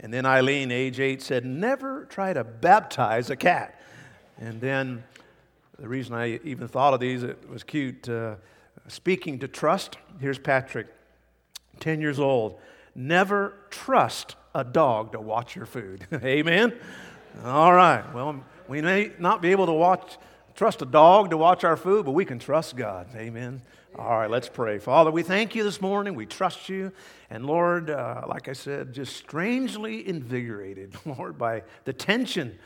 And 0.00 0.14
then 0.14 0.24
Eileen, 0.24 0.70
age 0.70 1.00
eight, 1.00 1.20
said, 1.20 1.44
Never 1.44 2.04
try 2.04 2.32
to 2.32 2.44
baptize 2.44 3.28
a 3.28 3.36
cat. 3.36 3.74
And 4.38 4.60
then 4.60 5.02
the 5.78 5.88
reason 5.88 6.14
I 6.14 6.40
even 6.42 6.66
thought 6.66 6.92
of 6.92 7.00
these, 7.00 7.22
it 7.22 7.48
was 7.48 7.62
cute. 7.62 8.08
Uh, 8.08 8.34
speaking 8.88 9.38
to 9.38 9.48
trust, 9.48 9.96
here's 10.20 10.38
Patrick, 10.38 10.88
10 11.78 12.00
years 12.00 12.18
old. 12.18 12.58
Never 12.96 13.54
trust 13.70 14.34
a 14.54 14.64
dog 14.64 15.12
to 15.12 15.20
watch 15.20 15.54
your 15.54 15.66
food. 15.66 16.04
Amen? 16.12 16.76
All 17.44 17.72
right. 17.72 18.02
Well, 18.12 18.42
we 18.66 18.82
may 18.82 19.12
not 19.20 19.40
be 19.40 19.52
able 19.52 19.66
to 19.66 19.72
watch, 19.72 20.18
trust 20.56 20.82
a 20.82 20.86
dog 20.86 21.30
to 21.30 21.36
watch 21.36 21.62
our 21.62 21.76
food, 21.76 22.04
but 22.04 22.12
we 22.12 22.24
can 22.24 22.40
trust 22.40 22.76
God. 22.76 23.06
Amen. 23.14 23.62
All 23.96 24.18
right, 24.18 24.30
let's 24.30 24.48
pray. 24.48 24.78
Father, 24.78 25.12
we 25.12 25.22
thank 25.22 25.54
you 25.54 25.62
this 25.62 25.80
morning. 25.80 26.14
We 26.14 26.26
trust 26.26 26.68
you. 26.68 26.92
And 27.30 27.46
Lord, 27.46 27.90
uh, 27.90 28.22
like 28.26 28.48
I 28.48 28.52
said, 28.52 28.92
just 28.92 29.16
strangely 29.16 30.06
invigorated, 30.08 30.96
Lord, 31.06 31.38
by 31.38 31.62
the 31.84 31.92
tension 31.92 32.58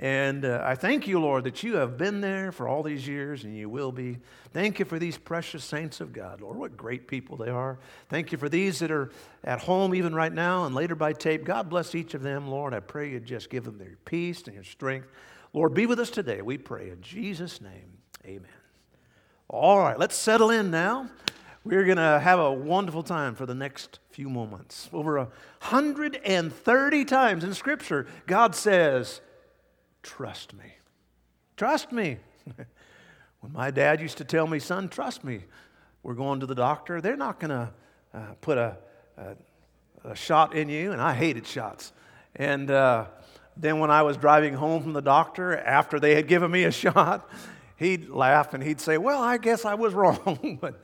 and 0.00 0.46
uh, 0.46 0.62
I 0.64 0.76
thank 0.76 1.06
you, 1.06 1.20
Lord, 1.20 1.44
that 1.44 1.62
you 1.62 1.76
have 1.76 1.98
been 1.98 2.22
there 2.22 2.52
for 2.52 2.66
all 2.66 2.82
these 2.82 3.06
years 3.06 3.44
and 3.44 3.54
you 3.54 3.68
will 3.68 3.92
be. 3.92 4.16
Thank 4.50 4.78
you 4.78 4.86
for 4.86 4.98
these 4.98 5.18
precious 5.18 5.62
saints 5.62 6.00
of 6.00 6.14
God, 6.14 6.40
Lord. 6.40 6.56
What 6.56 6.74
great 6.74 7.06
people 7.06 7.36
they 7.36 7.50
are. 7.50 7.78
Thank 8.08 8.32
you 8.32 8.38
for 8.38 8.48
these 8.48 8.78
that 8.78 8.90
are 8.90 9.10
at 9.44 9.60
home 9.60 9.94
even 9.94 10.14
right 10.14 10.32
now 10.32 10.64
and 10.64 10.74
later 10.74 10.94
by 10.94 11.12
tape. 11.12 11.44
God 11.44 11.68
bless 11.68 11.94
each 11.94 12.14
of 12.14 12.22
them, 12.22 12.48
Lord. 12.48 12.72
I 12.72 12.80
pray 12.80 13.10
you 13.10 13.20
just 13.20 13.50
give 13.50 13.64
them 13.64 13.76
their 13.76 13.98
peace 14.06 14.42
and 14.46 14.54
your 14.54 14.64
strength. 14.64 15.06
Lord, 15.52 15.74
be 15.74 15.84
with 15.84 16.00
us 16.00 16.08
today. 16.08 16.40
We 16.40 16.56
pray 16.56 16.88
in 16.88 17.02
Jesus' 17.02 17.60
name. 17.60 17.98
Amen. 18.24 18.48
All 19.48 19.80
right, 19.80 19.98
let's 19.98 20.16
settle 20.16 20.48
in 20.48 20.70
now. 20.70 21.10
We're 21.62 21.84
going 21.84 21.98
to 21.98 22.20
have 22.20 22.38
a 22.38 22.50
wonderful 22.50 23.02
time 23.02 23.34
for 23.34 23.44
the 23.44 23.54
next 23.54 23.98
few 24.12 24.30
moments. 24.30 24.88
Over 24.94 25.18
130 25.18 27.04
times 27.04 27.44
in 27.44 27.52
Scripture, 27.52 28.06
God 28.26 28.54
says, 28.54 29.20
Trust 30.02 30.54
me. 30.54 30.74
Trust 31.56 31.92
me. 31.92 32.18
when 33.40 33.52
my 33.52 33.70
dad 33.70 34.00
used 34.00 34.18
to 34.18 34.24
tell 34.24 34.46
me, 34.46 34.58
son, 34.58 34.88
trust 34.88 35.24
me, 35.24 35.44
we're 36.02 36.14
going 36.14 36.40
to 36.40 36.46
the 36.46 36.54
doctor, 36.54 37.00
they're 37.00 37.16
not 37.16 37.38
going 37.38 37.50
to 37.50 37.70
uh, 38.14 38.32
put 38.40 38.58
a, 38.58 38.76
a, 39.16 39.36
a, 40.04 40.14
shot 40.16 40.54
in 40.54 40.68
you. 40.68 40.92
And 40.92 41.00
I 41.00 41.14
hated 41.14 41.46
shots. 41.46 41.92
And 42.36 42.70
uh, 42.70 43.06
then 43.56 43.78
when 43.78 43.90
I 43.90 44.02
was 44.02 44.16
driving 44.16 44.54
home 44.54 44.82
from 44.82 44.92
the 44.92 45.02
doctor 45.02 45.56
after 45.56 46.00
they 46.00 46.14
had 46.14 46.26
given 46.26 46.50
me 46.50 46.64
a 46.64 46.70
shot, 46.72 47.28
he'd 47.76 48.08
laugh 48.08 48.54
and 48.54 48.62
he'd 48.62 48.80
say, 48.80 48.98
Well, 48.98 49.22
I 49.22 49.36
guess 49.36 49.64
I 49.64 49.74
was 49.74 49.92
wrong. 49.94 50.58
but 50.60 50.80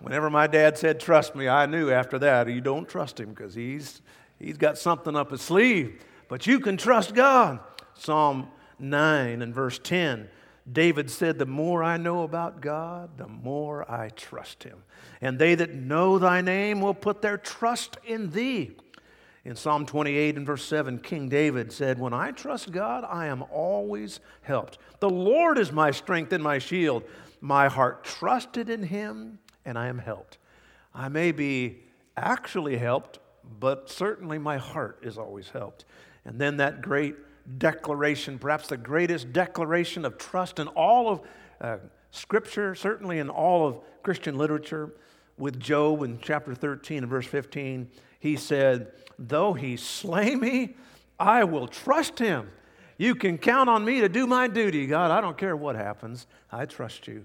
whenever 0.00 0.28
my 0.28 0.46
dad 0.46 0.76
said, 0.76 1.00
Trust 1.00 1.34
me, 1.34 1.48
I 1.48 1.66
knew 1.66 1.90
after 1.90 2.18
that 2.18 2.48
you 2.48 2.60
don't 2.60 2.88
trust 2.88 3.18
him 3.18 3.30
because 3.30 3.54
he's, 3.54 4.02
he's 4.38 4.58
got 4.58 4.76
something 4.78 5.16
up 5.16 5.30
his 5.30 5.40
sleeve. 5.40 6.04
But 6.28 6.46
you 6.46 6.60
can 6.60 6.76
trust 6.76 7.14
God. 7.14 7.60
Psalm 7.94 8.48
9 8.80 9.42
and 9.42 9.54
verse 9.54 9.78
10, 9.78 10.28
David 10.70 11.10
said, 11.10 11.38
The 11.38 11.46
more 11.46 11.82
I 11.82 11.96
know 11.96 12.22
about 12.22 12.60
God, 12.60 13.16
the 13.16 13.28
more 13.28 13.90
I 13.90 14.10
trust 14.10 14.64
him. 14.64 14.82
And 15.20 15.38
they 15.38 15.54
that 15.54 15.74
know 15.74 16.18
thy 16.18 16.40
name 16.40 16.80
will 16.80 16.94
put 16.94 17.22
their 17.22 17.38
trust 17.38 17.96
in 18.04 18.30
thee. 18.30 18.72
In 19.44 19.56
Psalm 19.56 19.86
28 19.86 20.36
and 20.36 20.46
verse 20.46 20.64
7, 20.64 20.98
King 20.98 21.28
David 21.28 21.72
said, 21.72 21.98
When 21.98 22.12
I 22.12 22.32
trust 22.32 22.70
God, 22.70 23.04
I 23.08 23.26
am 23.26 23.44
always 23.50 24.20
helped. 24.42 24.78
The 25.00 25.08
Lord 25.08 25.58
is 25.58 25.72
my 25.72 25.90
strength 25.90 26.32
and 26.32 26.44
my 26.44 26.58
shield. 26.58 27.04
My 27.40 27.68
heart 27.68 28.04
trusted 28.04 28.68
in 28.68 28.82
him, 28.82 29.38
and 29.64 29.78
I 29.78 29.86
am 29.86 29.98
helped. 29.98 30.38
I 30.94 31.08
may 31.08 31.32
be 31.32 31.78
actually 32.16 32.76
helped, 32.76 33.20
but 33.58 33.88
certainly 33.88 34.38
my 34.38 34.58
heart 34.58 34.98
is 35.02 35.16
always 35.16 35.48
helped. 35.48 35.84
And 36.24 36.38
then 36.38 36.58
that 36.58 36.82
great 36.82 37.16
declaration, 37.56 38.38
perhaps 38.38 38.68
the 38.68 38.76
greatest 38.76 39.32
declaration 39.32 40.04
of 40.04 40.18
trust 40.18 40.58
in 40.58 40.68
all 40.68 41.08
of 41.10 41.20
uh, 41.60 41.76
Scripture, 42.10 42.74
certainly 42.74 43.18
in 43.18 43.28
all 43.28 43.66
of 43.66 43.80
Christian 44.02 44.36
literature. 44.36 44.90
With 45.36 45.60
Job 45.60 46.02
in 46.02 46.18
chapter 46.20 46.54
13 46.54 46.98
and 46.98 47.08
verse 47.08 47.26
15, 47.26 47.88
he 48.18 48.36
said, 48.36 48.90
Though 49.18 49.52
he 49.52 49.76
slay 49.76 50.34
me, 50.34 50.74
I 51.18 51.44
will 51.44 51.68
trust 51.68 52.18
him. 52.18 52.50
You 52.96 53.14
can 53.14 53.38
count 53.38 53.70
on 53.70 53.84
me 53.84 54.00
to 54.00 54.08
do 54.08 54.26
my 54.26 54.48
duty, 54.48 54.86
God. 54.88 55.12
I 55.12 55.20
don't 55.20 55.38
care 55.38 55.56
what 55.56 55.76
happens. 55.76 56.26
I 56.50 56.66
trust 56.66 57.06
you. 57.06 57.24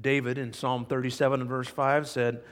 David 0.00 0.38
in 0.38 0.52
Psalm 0.52 0.86
37 0.86 1.40
and 1.42 1.48
verse 1.48 1.68
5 1.68 2.08
said, 2.08 2.42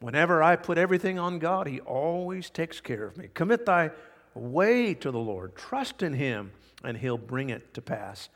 Whenever 0.00 0.42
I 0.42 0.56
put 0.56 0.78
everything 0.78 1.18
on 1.18 1.38
God, 1.38 1.66
he 1.66 1.80
always 1.80 2.48
takes 2.48 2.80
care 2.80 3.04
of 3.04 3.16
me. 3.16 3.28
Commit 3.34 3.66
thy 3.66 3.90
way 4.38 4.94
to 4.94 5.10
the 5.10 5.18
Lord. 5.18 5.56
Trust 5.56 6.02
in 6.02 6.12
Him, 6.12 6.52
and 6.84 6.96
He'll 6.96 7.18
bring 7.18 7.50
it 7.50 7.74
to 7.74 7.82
pass. 7.82 8.28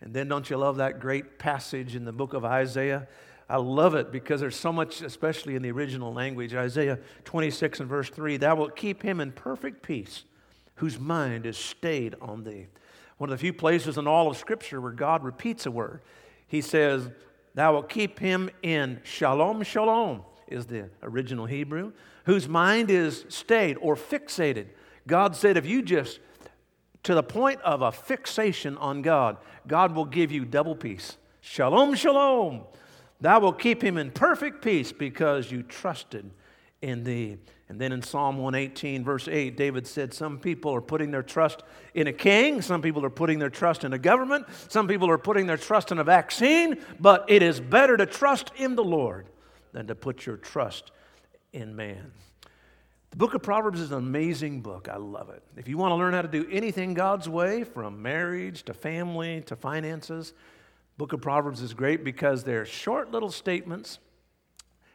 And 0.00 0.12
then, 0.12 0.28
don't 0.28 0.48
you 0.50 0.56
love 0.56 0.76
that 0.76 0.98
great 0.98 1.38
passage 1.38 1.94
in 1.94 2.04
the 2.04 2.12
book 2.12 2.34
of 2.34 2.44
Isaiah? 2.44 3.06
I 3.48 3.56
love 3.56 3.94
it 3.94 4.10
because 4.10 4.40
there's 4.40 4.56
so 4.56 4.72
much, 4.72 5.02
especially 5.02 5.56
in 5.56 5.62
the 5.62 5.70
original 5.70 6.12
language. 6.12 6.54
Isaiah 6.54 6.98
26 7.24 7.80
and 7.80 7.88
verse 7.88 8.08
3 8.08 8.38
Thou 8.38 8.56
wilt 8.56 8.76
keep 8.76 9.02
him 9.02 9.20
in 9.20 9.32
perfect 9.32 9.82
peace, 9.82 10.24
whose 10.76 10.98
mind 10.98 11.46
is 11.46 11.56
stayed 11.56 12.14
on 12.20 12.44
thee. 12.44 12.66
One 13.18 13.30
of 13.30 13.38
the 13.38 13.40
few 13.40 13.52
places 13.52 13.98
in 13.98 14.06
all 14.06 14.30
of 14.30 14.36
Scripture 14.36 14.80
where 14.80 14.92
God 14.92 15.22
repeats 15.22 15.66
a 15.66 15.70
word. 15.70 16.00
He 16.48 16.60
says, 16.60 17.10
Thou 17.54 17.74
wilt 17.74 17.88
keep 17.88 18.18
him 18.18 18.50
in 18.62 19.00
shalom, 19.04 19.62
shalom, 19.62 20.22
is 20.48 20.66
the 20.66 20.88
original 21.02 21.46
Hebrew, 21.46 21.92
whose 22.24 22.48
mind 22.48 22.90
is 22.90 23.24
stayed 23.28 23.76
or 23.80 23.96
fixated 23.96 24.68
God 25.06 25.36
said, 25.36 25.56
if 25.56 25.66
you 25.66 25.82
just, 25.82 26.20
to 27.04 27.14
the 27.14 27.22
point 27.22 27.60
of 27.62 27.82
a 27.82 27.92
fixation 27.92 28.76
on 28.78 29.02
God, 29.02 29.36
God 29.66 29.94
will 29.94 30.04
give 30.04 30.30
you 30.30 30.44
double 30.44 30.76
peace. 30.76 31.16
Shalom, 31.40 31.94
shalom. 31.94 32.62
Thou 33.20 33.40
will 33.40 33.52
keep 33.52 33.82
him 33.82 33.98
in 33.98 34.10
perfect 34.10 34.62
peace 34.62 34.92
because 34.92 35.50
you 35.50 35.62
trusted 35.62 36.30
in 36.80 37.04
thee. 37.04 37.38
And 37.68 37.80
then 37.80 37.92
in 37.92 38.02
Psalm 38.02 38.36
118, 38.36 39.02
verse 39.02 39.28
8, 39.28 39.56
David 39.56 39.86
said, 39.86 40.12
Some 40.12 40.38
people 40.38 40.74
are 40.74 40.80
putting 40.80 41.10
their 41.10 41.22
trust 41.22 41.62
in 41.94 42.06
a 42.06 42.12
king, 42.12 42.60
some 42.60 42.82
people 42.82 43.04
are 43.04 43.10
putting 43.10 43.38
their 43.38 43.48
trust 43.48 43.84
in 43.84 43.92
a 43.92 43.98
government, 43.98 44.46
some 44.68 44.86
people 44.86 45.08
are 45.08 45.18
putting 45.18 45.46
their 45.46 45.56
trust 45.56 45.90
in 45.90 45.98
a 45.98 46.04
vaccine, 46.04 46.76
but 47.00 47.24
it 47.28 47.42
is 47.42 47.60
better 47.60 47.96
to 47.96 48.04
trust 48.04 48.50
in 48.56 48.74
the 48.74 48.84
Lord 48.84 49.26
than 49.72 49.86
to 49.86 49.94
put 49.94 50.26
your 50.26 50.36
trust 50.36 50.90
in 51.52 51.74
man. 51.74 52.12
The 53.12 53.18
book 53.18 53.34
of 53.34 53.42
Proverbs 53.42 53.78
is 53.78 53.92
an 53.92 53.98
amazing 53.98 54.62
book. 54.62 54.88
I 54.90 54.96
love 54.96 55.28
it. 55.28 55.42
If 55.58 55.68
you 55.68 55.76
want 55.76 55.90
to 55.90 55.96
learn 55.96 56.14
how 56.14 56.22
to 56.22 56.28
do 56.28 56.48
anything 56.50 56.94
God's 56.94 57.28
way, 57.28 57.62
from 57.62 58.00
marriage 58.00 58.62
to 58.62 58.72
family 58.72 59.42
to 59.42 59.54
finances, 59.54 60.32
book 60.96 61.12
of 61.12 61.20
Proverbs 61.20 61.60
is 61.60 61.74
great 61.74 62.04
because 62.04 62.42
they're 62.42 62.64
short 62.64 63.10
little 63.10 63.30
statements. 63.30 63.98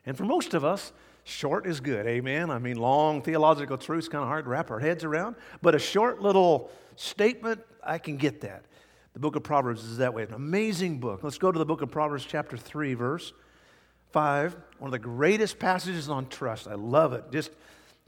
And 0.03 0.17
for 0.17 0.25
most 0.25 0.55
of 0.55 0.65
us, 0.65 0.93
short 1.25 1.67
is 1.67 1.79
good. 1.79 2.07
Amen. 2.07 2.49
I 2.49 2.57
mean, 2.57 2.77
long 2.77 3.21
theological 3.21 3.77
truths 3.77 4.09
kind 4.09 4.23
of 4.23 4.29
hard 4.29 4.45
to 4.45 4.49
wrap 4.49 4.71
our 4.71 4.79
heads 4.79 5.03
around, 5.03 5.35
but 5.61 5.75
a 5.75 5.79
short 5.79 6.19
little 6.19 6.71
statement, 6.95 7.61
I 7.83 7.99
can 7.99 8.17
get 8.17 8.41
that. 8.41 8.65
The 9.13 9.19
book 9.19 9.35
of 9.35 9.43
Proverbs 9.43 9.83
is 9.83 9.97
that 9.97 10.15
way. 10.15 10.23
An 10.23 10.33
amazing 10.33 10.97
book. 10.97 11.23
Let's 11.23 11.37
go 11.37 11.51
to 11.51 11.59
the 11.59 11.65
book 11.67 11.83
of 11.83 11.91
Proverbs, 11.91 12.25
chapter 12.25 12.57
3, 12.57 12.95
verse 12.95 13.33
5. 14.11 14.57
One 14.79 14.87
of 14.87 14.91
the 14.91 14.97
greatest 14.97 15.59
passages 15.59 16.09
on 16.09 16.29
trust. 16.29 16.67
I 16.67 16.73
love 16.73 17.13
it. 17.13 17.25
Just, 17.31 17.51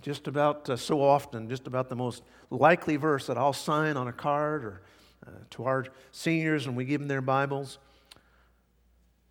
just 0.01 0.27
about 0.27 0.70
uh, 0.70 0.77
so 0.77 1.01
often, 1.01 1.50
just 1.50 1.68
about 1.68 1.89
the 1.89 1.96
most 1.96 2.24
likely 2.50 2.96
verse 2.96 3.27
that 3.27 3.38
I'll 3.38 3.53
sign 3.53 3.98
on 3.98 4.08
a 4.08 4.13
card 4.13 4.63
or 4.63 4.82
uh, 5.25 5.32
to 5.51 5.65
our 5.65 5.86
seniors 6.12 6.65
when 6.65 6.75
we 6.75 6.86
give 6.86 7.01
them 7.01 7.08
their 7.08 7.22
Bibles. 7.22 7.77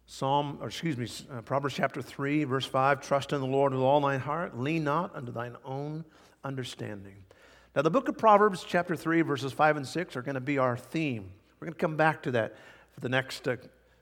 Psalm, 0.06 0.58
or 0.60 0.68
excuse 0.68 0.96
me, 0.96 1.08
uh, 1.30 1.42
Proverbs 1.42 1.74
chapter 1.74 2.00
3, 2.00 2.44
verse 2.44 2.64
5 2.64 3.00
Trust 3.00 3.32
in 3.32 3.40
the 3.40 3.46
Lord 3.46 3.72
with 3.72 3.82
all 3.82 4.00
thine 4.00 4.20
heart, 4.20 4.58
lean 4.58 4.84
not 4.84 5.14
unto 5.14 5.32
thine 5.32 5.56
own 5.64 6.04
understanding. 6.44 7.16
Now, 7.76 7.82
the 7.82 7.90
book 7.90 8.08
of 8.08 8.16
Proverbs, 8.16 8.64
chapter 8.66 8.96
3, 8.96 9.22
verses 9.22 9.52
5 9.52 9.76
and 9.76 9.86
6 9.86 10.16
are 10.16 10.22
going 10.22 10.34
to 10.34 10.40
be 10.40 10.58
our 10.58 10.76
theme. 10.76 11.30
We're 11.60 11.66
going 11.66 11.74
to 11.74 11.78
come 11.78 11.96
back 11.96 12.22
to 12.22 12.30
that 12.32 12.56
for 12.92 13.00
the 13.00 13.08
next 13.08 13.46
uh, 13.46 13.56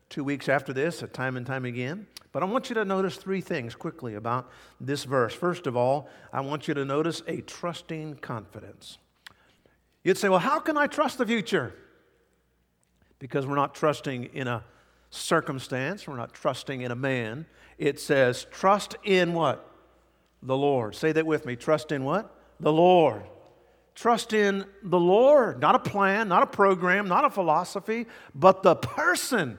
two 0.08 0.24
weeks 0.24 0.48
after 0.48 0.72
this, 0.72 1.02
time 1.12 1.36
and 1.36 1.46
time 1.46 1.64
again. 1.64 2.06
But 2.32 2.42
I 2.42 2.46
want 2.46 2.68
you 2.68 2.74
to 2.74 2.84
notice 2.84 3.16
three 3.16 3.40
things 3.40 3.74
quickly 3.74 4.14
about 4.14 4.50
this 4.80 5.04
verse. 5.04 5.34
First 5.34 5.66
of 5.66 5.76
all, 5.76 6.08
I 6.32 6.40
want 6.40 6.68
you 6.68 6.74
to 6.74 6.84
notice 6.84 7.22
a 7.26 7.40
trusting 7.40 8.16
confidence. 8.16 8.98
You'd 10.04 10.18
say, 10.18 10.28
well, 10.28 10.38
how 10.38 10.60
can 10.60 10.76
I 10.76 10.86
trust 10.86 11.18
the 11.18 11.26
future? 11.26 11.74
Because 13.18 13.46
we're 13.46 13.56
not 13.56 13.74
trusting 13.74 14.24
in 14.34 14.48
a 14.48 14.62
circumstance, 15.10 16.06
we're 16.06 16.16
not 16.16 16.34
trusting 16.34 16.82
in 16.82 16.92
a 16.92 16.96
man. 16.96 17.46
It 17.78 17.98
says, 17.98 18.46
trust 18.50 18.96
in 19.02 19.32
what? 19.32 19.68
The 20.42 20.56
Lord. 20.56 20.94
Say 20.94 21.12
that 21.12 21.26
with 21.26 21.46
me. 21.46 21.56
Trust 21.56 21.90
in 21.90 22.04
what? 22.04 22.34
The 22.60 22.72
Lord. 22.72 23.22
Trust 23.94 24.34
in 24.34 24.66
the 24.82 25.00
Lord. 25.00 25.60
Not 25.60 25.74
a 25.74 25.78
plan, 25.78 26.28
not 26.28 26.42
a 26.42 26.46
program, 26.46 27.08
not 27.08 27.24
a 27.24 27.30
philosophy, 27.30 28.06
but 28.34 28.62
the 28.62 28.76
person 28.76 29.58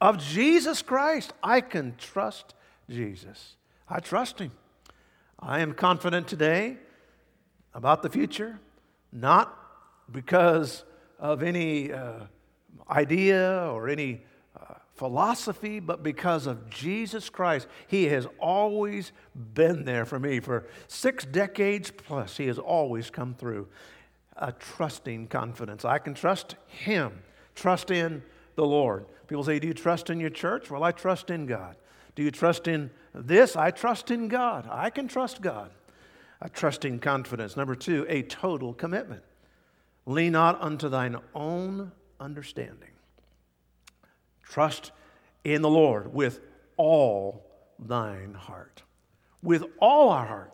of 0.00 0.18
Jesus 0.18 0.82
Christ. 0.82 1.32
I 1.42 1.60
can 1.60 1.94
trust 1.96 2.54
Jesus. 2.88 3.56
I 3.88 4.00
trust 4.00 4.38
him. 4.38 4.52
I 5.38 5.60
am 5.60 5.72
confident 5.72 6.28
today 6.28 6.76
about 7.74 8.02
the 8.02 8.10
future, 8.10 8.60
not 9.12 9.56
because 10.10 10.84
of 11.18 11.42
any 11.42 11.92
uh, 11.92 12.24
idea 12.90 13.68
or 13.70 13.88
any 13.88 14.22
philosophy, 15.00 15.80
but 15.80 16.02
because 16.02 16.46
of 16.46 16.68
Jesus 16.68 17.30
Christ. 17.30 17.66
He 17.86 18.04
has 18.08 18.26
always 18.38 19.12
been 19.34 19.86
there 19.86 20.04
for 20.04 20.18
me. 20.18 20.40
For 20.40 20.66
six 20.88 21.24
decades 21.24 21.90
plus, 21.90 22.36
He 22.36 22.48
has 22.48 22.58
always 22.58 23.08
come 23.08 23.32
through. 23.32 23.68
A 24.36 24.52
trusting 24.52 25.28
confidence. 25.28 25.86
I 25.86 25.96
can 26.00 26.12
trust 26.12 26.56
Him, 26.66 27.22
trust 27.54 27.90
in 27.90 28.22
the 28.56 28.66
Lord. 28.66 29.06
People 29.30 29.44
say, 29.44 29.60
Do 29.60 29.68
you 29.68 29.74
trust 29.74 30.10
in 30.10 30.18
your 30.18 30.28
church? 30.28 30.72
Well, 30.72 30.82
I 30.82 30.90
trust 30.90 31.30
in 31.30 31.46
God. 31.46 31.76
Do 32.16 32.24
you 32.24 32.32
trust 32.32 32.66
in 32.66 32.90
this? 33.14 33.54
I 33.54 33.70
trust 33.70 34.10
in 34.10 34.26
God. 34.26 34.68
I 34.68 34.90
can 34.90 35.06
trust 35.06 35.40
God. 35.40 35.70
A 36.40 36.48
trusting 36.48 36.98
confidence. 36.98 37.56
Number 37.56 37.76
two, 37.76 38.04
a 38.08 38.22
total 38.22 38.74
commitment. 38.74 39.22
Lean 40.04 40.32
not 40.32 40.60
unto 40.60 40.88
thine 40.88 41.16
own 41.32 41.92
understanding. 42.18 42.90
Trust 44.42 44.90
in 45.44 45.62
the 45.62 45.70
Lord 45.70 46.12
with 46.12 46.40
all 46.76 47.46
thine 47.78 48.34
heart. 48.34 48.82
With 49.44 49.62
all 49.78 50.08
our 50.08 50.26
heart. 50.26 50.52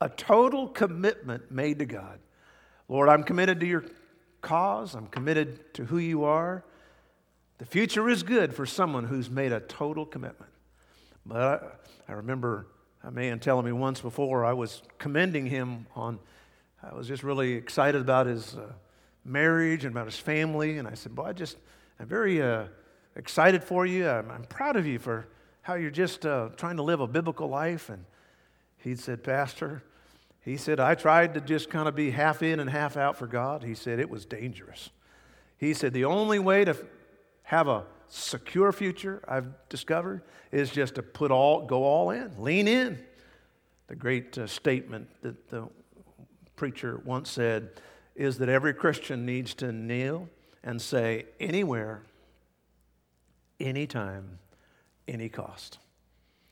A 0.00 0.08
total 0.08 0.66
commitment 0.66 1.52
made 1.52 1.78
to 1.78 1.86
God. 1.86 2.18
Lord, 2.88 3.08
I'm 3.08 3.22
committed 3.22 3.60
to 3.60 3.66
your 3.66 3.84
cause. 4.40 4.96
I'm 4.96 5.06
committed 5.06 5.72
to 5.74 5.84
who 5.84 5.98
you 5.98 6.24
are. 6.24 6.64
The 7.58 7.64
future 7.64 8.08
is 8.08 8.22
good 8.22 8.54
for 8.54 8.66
someone 8.66 9.04
who's 9.04 9.30
made 9.30 9.50
a 9.50 9.60
total 9.60 10.04
commitment. 10.04 10.52
But 11.24 11.40
I, 12.08 12.12
I 12.12 12.16
remember 12.16 12.66
a 13.02 13.10
man 13.10 13.38
telling 13.38 13.64
me 13.64 13.72
once 13.72 14.00
before, 14.00 14.44
I 14.44 14.52
was 14.52 14.82
commending 14.98 15.46
him 15.46 15.86
on, 15.94 16.18
I 16.82 16.94
was 16.94 17.08
just 17.08 17.22
really 17.22 17.54
excited 17.54 18.00
about 18.00 18.26
his 18.26 18.56
uh, 18.56 18.72
marriage 19.24 19.84
and 19.84 19.94
about 19.94 20.04
his 20.04 20.18
family. 20.18 20.76
And 20.76 20.86
I 20.86 20.94
said, 20.94 21.14
Boy, 21.14 21.24
I 21.24 21.32
just, 21.32 21.56
I'm 21.98 22.06
very 22.06 22.42
uh, 22.42 22.64
excited 23.16 23.64
for 23.64 23.86
you. 23.86 24.06
I'm, 24.06 24.30
I'm 24.30 24.44
proud 24.44 24.76
of 24.76 24.86
you 24.86 24.98
for 24.98 25.26
how 25.62 25.74
you're 25.74 25.90
just 25.90 26.26
uh, 26.26 26.50
trying 26.56 26.76
to 26.76 26.82
live 26.82 27.00
a 27.00 27.06
biblical 27.06 27.48
life. 27.48 27.88
And 27.88 28.04
he 28.76 28.96
said, 28.96 29.24
Pastor, 29.24 29.82
he 30.42 30.58
said, 30.58 30.78
I 30.78 30.94
tried 30.94 31.34
to 31.34 31.40
just 31.40 31.70
kind 31.70 31.88
of 31.88 31.96
be 31.96 32.10
half 32.10 32.42
in 32.42 32.60
and 32.60 32.68
half 32.68 32.98
out 32.98 33.16
for 33.16 33.26
God. 33.26 33.64
He 33.64 33.74
said, 33.74 33.98
it 33.98 34.10
was 34.10 34.26
dangerous. 34.26 34.90
He 35.56 35.72
said, 35.72 35.94
the 35.94 36.04
only 36.04 36.38
way 36.38 36.64
to 36.66 36.76
have 37.46 37.68
a 37.68 37.84
secure 38.08 38.72
future, 38.72 39.22
I've 39.28 39.46
discovered, 39.68 40.22
is 40.50 40.68
just 40.68 40.96
to 40.96 41.02
put 41.02 41.30
all, 41.30 41.64
go 41.64 41.84
all 41.84 42.10
in, 42.10 42.32
lean 42.42 42.66
in. 42.66 42.98
The 43.86 43.94
great 43.94 44.36
uh, 44.36 44.48
statement 44.48 45.08
that 45.22 45.48
the 45.48 45.68
preacher 46.56 47.00
once 47.04 47.30
said 47.30 47.70
is 48.16 48.38
that 48.38 48.48
every 48.48 48.74
Christian 48.74 49.24
needs 49.24 49.54
to 49.54 49.70
kneel 49.70 50.28
and 50.64 50.82
say, 50.82 51.26
anywhere, 51.38 52.02
anytime, 53.60 54.40
any 55.06 55.28
cost. 55.28 55.78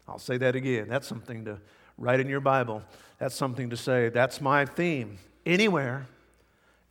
I'll 0.06 0.20
say 0.20 0.36
that 0.36 0.54
again. 0.54 0.86
That's 0.88 1.08
something 1.08 1.44
to 1.46 1.58
write 1.98 2.20
in 2.20 2.28
your 2.28 2.38
Bible. 2.38 2.84
That's 3.18 3.34
something 3.34 3.68
to 3.70 3.76
say. 3.76 4.10
That's 4.10 4.40
my 4.40 4.64
theme. 4.64 5.18
Anywhere, 5.44 6.06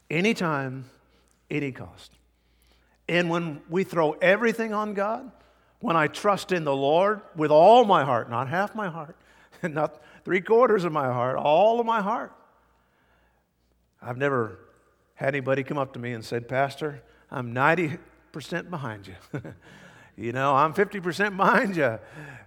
anytime, 0.09 0.89
any 1.49 1.71
cost. 1.71 2.17
And 3.07 3.29
when 3.29 3.61
we 3.69 3.83
throw 3.83 4.11
everything 4.13 4.73
on 4.73 4.93
God, 4.93 5.31
when 5.79 5.95
I 5.95 6.07
trust 6.07 6.51
in 6.51 6.63
the 6.63 6.75
Lord 6.75 7.21
with 7.35 7.51
all 7.51 7.83
my 7.83 8.03
heart, 8.03 8.29
not 8.29 8.47
half 8.47 8.73
my 8.73 8.89
heart, 8.89 9.17
not 9.63 10.01
three 10.23 10.41
quarters 10.41 10.85
of 10.85 10.91
my 10.91 11.05
heart, 11.05 11.37
all 11.37 11.79
of 11.79 11.85
my 11.85 12.01
heart. 12.01 12.33
I've 14.01 14.17
never 14.17 14.59
had 15.15 15.29
anybody 15.29 15.63
come 15.63 15.77
up 15.77 15.93
to 15.93 15.99
me 15.99 16.13
and 16.13 16.23
said, 16.23 16.47
Pastor, 16.47 17.01
I'm 17.29 17.53
90% 17.53 17.99
behind 18.69 19.07
you. 19.07 19.15
You 20.15 20.31
know, 20.31 20.55
I'm 20.55 20.73
50% 20.73 21.37
behind 21.37 21.75
you. 21.75 21.97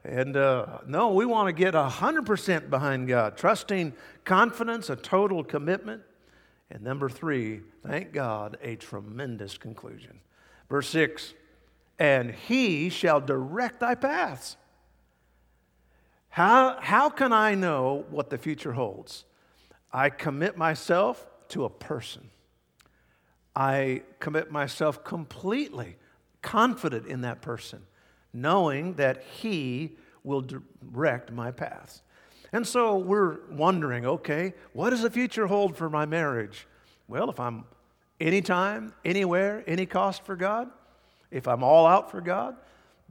And 0.05 0.37
uh, 0.37 0.79
no, 0.87 1.12
we 1.12 1.27
want 1.27 1.49
to 1.49 1.53
get 1.53 1.75
100% 1.75 2.71
behind 2.71 3.09
God, 3.09 3.37
trusting 3.37 3.92
confidence, 4.25 4.88
a 4.88 4.97
total 4.97 5.42
commitment. 5.42 6.03
And 6.71 6.83
number 6.83 7.09
three, 7.09 7.62
thank 7.85 8.12
God, 8.12 8.57
a 8.62 8.77
tremendous 8.77 9.59
conclusion. 9.59 10.21
Verse 10.69 10.89
6 10.89 11.35
And 11.99 12.33
he 12.33 12.89
shall 12.89 13.21
direct 13.21 13.81
thy 13.81 13.95
paths. 13.95 14.57
How, 16.29 16.79
how 16.81 17.09
can 17.09 17.33
I 17.33 17.55
know 17.55 18.05
what 18.11 18.29
the 18.29 18.39
future 18.39 18.73
holds? 18.73 19.25
I 19.93 20.11
commit 20.11 20.59
myself 20.59 21.27
to 21.49 21.65
a 21.65 21.71
person. 21.71 22.29
I 23.55 24.03
commit 24.21 24.51
myself 24.51 25.03
completely 25.03 25.97
confident 26.43 27.07
in 27.07 27.23
that 27.23 27.41
person, 27.41 27.81
knowing 28.33 28.95
that 28.95 29.23
He 29.23 29.97
will 30.23 30.43
direct 30.43 31.33
my 31.33 31.51
paths. 31.51 32.03
And 32.53 32.67
so 32.67 32.99
we're 32.99 33.39
wondering 33.51 34.07
okay, 34.07 34.55
what 34.73 34.91
does 34.91 35.03
the 35.03 35.11
future 35.11 35.47
hold 35.47 35.77
for 35.77 35.89
my 35.89 36.05
marriage? 36.05 36.67
Well, 37.09 37.31
if 37.31 37.41
I'm 37.41 37.65
anytime, 38.21 38.93
anywhere, 39.05 39.65
any 39.67 39.87
cost 39.87 40.25
for 40.25 40.37
God, 40.37 40.71
if 41.31 41.49
I'm 41.49 41.63
all 41.63 41.87
out 41.87 42.11
for 42.11 42.21
God, 42.21 42.57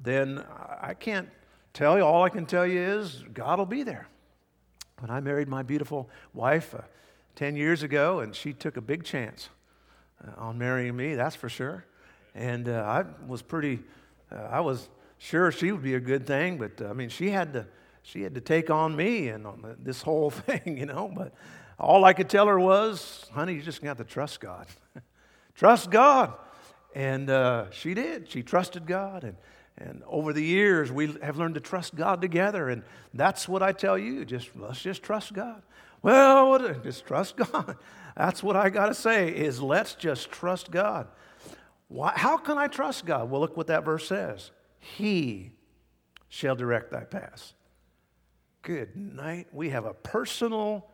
then 0.01 0.43
I 0.81 0.93
can't 0.93 1.29
tell 1.73 1.97
you. 1.97 2.03
All 2.03 2.23
I 2.23 2.29
can 2.29 2.45
tell 2.45 2.65
you 2.65 2.79
is 2.79 3.23
God 3.33 3.59
will 3.59 3.65
be 3.65 3.83
there. 3.83 4.07
When 4.99 5.11
I 5.11 5.19
married 5.19 5.47
my 5.47 5.61
beautiful 5.61 6.09
wife 6.33 6.73
uh, 6.73 6.81
10 7.35 7.57
years 7.57 7.83
ago, 7.83 8.21
and 8.21 8.33
she 8.33 8.53
took 8.53 8.77
a 8.77 8.81
big 8.81 9.03
chance 9.03 9.49
uh, 10.25 10.31
on 10.37 10.57
marrying 10.57 10.95
me, 10.95 11.15
that's 11.15 11.35
for 11.35 11.49
sure. 11.49 11.85
And 12.33 12.69
uh, 12.69 12.83
I 12.87 13.03
was 13.27 13.41
pretty, 13.41 13.79
uh, 14.31 14.35
I 14.35 14.61
was 14.61 14.89
sure 15.17 15.51
she 15.51 15.71
would 15.71 15.83
be 15.83 15.95
a 15.95 15.99
good 15.99 16.25
thing, 16.25 16.57
but 16.57 16.81
uh, 16.81 16.89
I 16.89 16.93
mean, 16.93 17.09
she 17.09 17.29
had 17.29 17.53
to, 17.53 17.67
she 18.03 18.21
had 18.21 18.35
to 18.35 18.41
take 18.41 18.69
on 18.69 18.95
me 18.95 19.27
and 19.29 19.45
on 19.45 19.75
this 19.79 20.01
whole 20.01 20.29
thing, 20.31 20.77
you 20.77 20.85
know. 20.85 21.11
But 21.13 21.33
all 21.79 22.05
I 22.05 22.13
could 22.13 22.29
tell 22.29 22.47
her 22.47 22.59
was, 22.59 23.25
honey, 23.33 23.53
you 23.53 23.61
just 23.61 23.81
got 23.81 23.97
to 23.97 24.03
trust 24.03 24.39
God. 24.39 24.67
trust 25.55 25.89
God. 25.91 26.33
And 26.93 27.29
uh, 27.29 27.69
she 27.71 27.93
did. 27.93 28.29
She 28.29 28.43
trusted 28.43 28.85
God. 28.85 29.23
And, 29.23 29.35
and 29.77 30.03
over 30.07 30.31
the 30.31 30.43
years, 30.43 30.91
we 30.91 31.15
have 31.21 31.37
learned 31.37 31.55
to 31.55 31.61
trust 31.61 31.95
God 31.95 32.21
together. 32.21 32.69
And 32.69 32.83
that's 33.13 33.47
what 33.47 33.61
I 33.61 33.73
tell 33.73 33.97
you. 33.97 34.23
Just 34.23 34.55
let's 34.55 34.81
just 34.81 35.03
trust 35.03 35.33
God. 35.33 35.61
Well, 36.01 36.57
just 36.83 37.05
trust 37.05 37.35
God. 37.51 37.77
That's 38.15 38.41
what 38.41 38.55
I 38.55 38.69
got 38.69 38.87
to 38.87 38.93
say 38.93 39.29
is 39.29 39.61
let's 39.61 39.95
just 39.95 40.31
trust 40.31 40.71
God. 40.71 41.07
Why, 41.89 42.13
how 42.15 42.37
can 42.37 42.57
I 42.57 42.67
trust 42.67 43.05
God? 43.05 43.29
Well, 43.29 43.41
look 43.41 43.57
what 43.57 43.67
that 43.67 43.83
verse 43.83 44.07
says. 44.07 44.51
He 44.79 45.51
shall 46.29 46.55
direct 46.55 46.91
thy 46.91 47.03
paths. 47.03 47.53
Good 48.61 48.95
night. 48.95 49.47
We 49.51 49.69
have 49.69 49.85
a 49.85 49.93
personal 49.93 50.87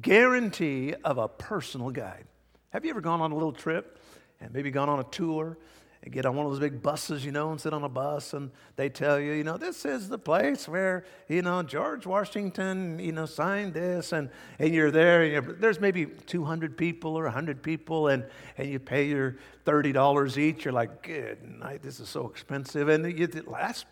guarantee 0.00 0.94
of 1.04 1.18
a 1.18 1.28
personal 1.28 1.90
guide. 1.90 2.24
Have 2.70 2.84
you 2.84 2.90
ever 2.90 3.00
gone 3.00 3.20
on 3.20 3.30
a 3.32 3.34
little 3.34 3.52
trip 3.52 3.98
and 4.40 4.52
maybe 4.52 4.70
gone 4.70 4.88
on 4.88 5.00
a 5.00 5.04
tour 5.04 5.56
and 6.04 6.12
get 6.12 6.26
on 6.26 6.36
one 6.36 6.44
of 6.44 6.52
those 6.52 6.60
big 6.60 6.82
buses, 6.82 7.24
you 7.24 7.32
know, 7.32 7.50
and 7.50 7.58
sit 7.58 7.72
on 7.72 7.82
a 7.82 7.88
bus, 7.88 8.34
and 8.34 8.50
they 8.76 8.90
tell 8.90 9.18
you, 9.18 9.32
you 9.32 9.42
know, 9.42 9.56
this 9.56 9.86
is 9.86 10.10
the 10.10 10.18
place 10.18 10.68
where, 10.68 11.06
you 11.28 11.40
know, 11.40 11.62
George 11.62 12.04
Washington, 12.04 12.98
you 12.98 13.10
know, 13.10 13.24
signed 13.24 13.72
this, 13.72 14.12
and, 14.12 14.28
and 14.58 14.74
you're 14.74 14.90
there, 14.90 15.22
and 15.22 15.32
you're, 15.32 15.54
there's 15.54 15.80
maybe 15.80 16.04
200 16.04 16.76
people 16.76 17.18
or 17.18 17.24
100 17.24 17.62
people, 17.62 18.08
and, 18.08 18.22
and 18.58 18.68
you 18.68 18.78
pay 18.78 19.06
your 19.08 19.36
$30 19.64 20.36
each. 20.36 20.66
You're 20.66 20.74
like, 20.74 21.02
good 21.02 21.42
night, 21.42 21.82
this 21.82 22.00
is 22.00 22.08
so 22.10 22.28
expensive. 22.28 22.90
And 22.90 23.18
you, 23.18 23.26
last, 23.46 23.86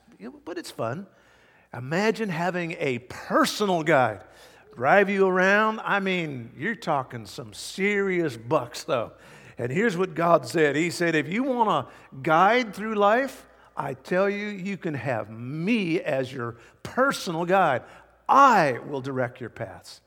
but 0.44 0.58
it's 0.58 0.70
fun. 0.70 1.06
Imagine 1.72 2.28
having 2.28 2.76
a 2.78 2.98
personal 3.08 3.82
guide 3.82 4.20
drive 4.74 5.10
you 5.10 5.26
around. 5.26 5.80
I 5.84 6.00
mean, 6.00 6.50
you're 6.56 6.74
talking 6.74 7.26
some 7.26 7.52
serious 7.52 8.36
bucks, 8.36 8.84
though. 8.84 9.12
And 9.58 9.70
here's 9.70 9.96
what 9.96 10.14
God 10.14 10.46
said 10.46 10.76
He 10.76 10.90
said, 10.90 11.14
if 11.14 11.28
you 11.28 11.42
want 11.42 11.68
to 11.68 11.92
guide 12.22 12.74
through 12.74 12.94
life, 12.94 13.46
I 13.76 13.94
tell 13.94 14.28
you, 14.28 14.46
you 14.46 14.76
can 14.76 14.94
have 14.94 15.30
me 15.30 16.00
as 16.00 16.32
your 16.32 16.56
personal 16.82 17.44
guide. 17.44 17.82
I 18.28 18.78
will 18.86 19.00
direct 19.00 19.40
your 19.40 19.50
paths. 19.50 20.00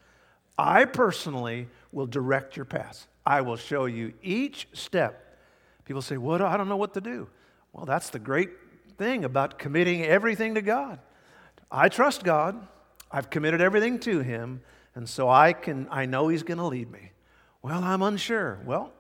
I 0.58 0.86
personally 0.86 1.68
will 1.92 2.06
direct 2.06 2.56
your 2.56 2.66
paths. 2.66 3.08
I 3.26 3.42
will 3.42 3.56
show 3.58 3.86
you 3.86 4.14
each 4.22 4.68
step. 4.74 5.38
People 5.86 6.02
say, 6.02 6.18
What? 6.18 6.42
I 6.42 6.58
don't 6.58 6.70
know 6.70 6.78
what 6.78 6.94
to 6.96 7.02
do. 7.02 7.28
Well, 7.74 7.86
that's 7.86 8.10
the 8.10 8.20
great 8.20 8.50
thing 8.98 9.26
about 9.26 9.60
committing 9.60 10.06
everything 10.06 10.56
to 10.56 10.62
God. 10.62 11.00
I 11.72 11.90
trust 11.90 12.24
God. 12.24 12.68
I've 13.12 13.30
committed 13.30 13.62
everything 13.62 14.00
to 14.00 14.20
Him, 14.20 14.62
and 14.94 15.08
so 15.08 15.30
I 15.30 15.54
can 15.54 15.88
I 15.92 16.06
know 16.06 16.28
He's 16.28 16.44
going 16.44 16.58
to 16.58 16.66
lead 16.66 16.92
me. 16.92 17.12
Well, 17.62 17.84
I'm 17.84 18.02
unsure. 18.02 18.60
Well, 18.66 18.92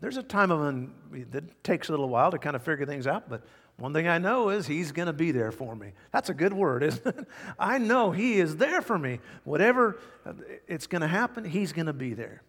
there's 0.00 0.16
a 0.16 0.22
time 0.22 0.50
of 0.50 0.60
un- 0.60 0.92
that 1.30 1.62
takes 1.62 1.88
a 1.88 1.92
little 1.92 2.08
while 2.08 2.30
to 2.32 2.38
kind 2.38 2.56
of 2.56 2.62
figure 2.62 2.86
things 2.86 3.06
out, 3.06 3.28
but 3.28 3.44
one 3.76 3.92
thing 3.92 4.08
I 4.08 4.18
know 4.18 4.48
is 4.48 4.66
He's 4.66 4.92
going 4.92 5.06
to 5.06 5.12
be 5.12 5.32
there 5.32 5.52
for 5.52 5.74
me. 5.74 5.92
That's 6.12 6.28
a 6.28 6.34
good 6.34 6.52
word, 6.52 6.82
isn't 6.84 7.06
it? 7.06 7.28
I 7.58 7.78
know 7.78 8.10
He 8.10 8.40
is 8.40 8.56
there 8.56 8.82
for 8.82 8.98
me. 8.98 9.20
Whatever 9.44 9.98
uh, 10.26 10.32
it's 10.66 10.86
going 10.86 11.02
to 11.02 11.08
happen, 11.08 11.44
He's 11.44 11.72
going 11.72 11.86
to 11.86 11.92
be 11.92 12.14
there. 12.14 12.42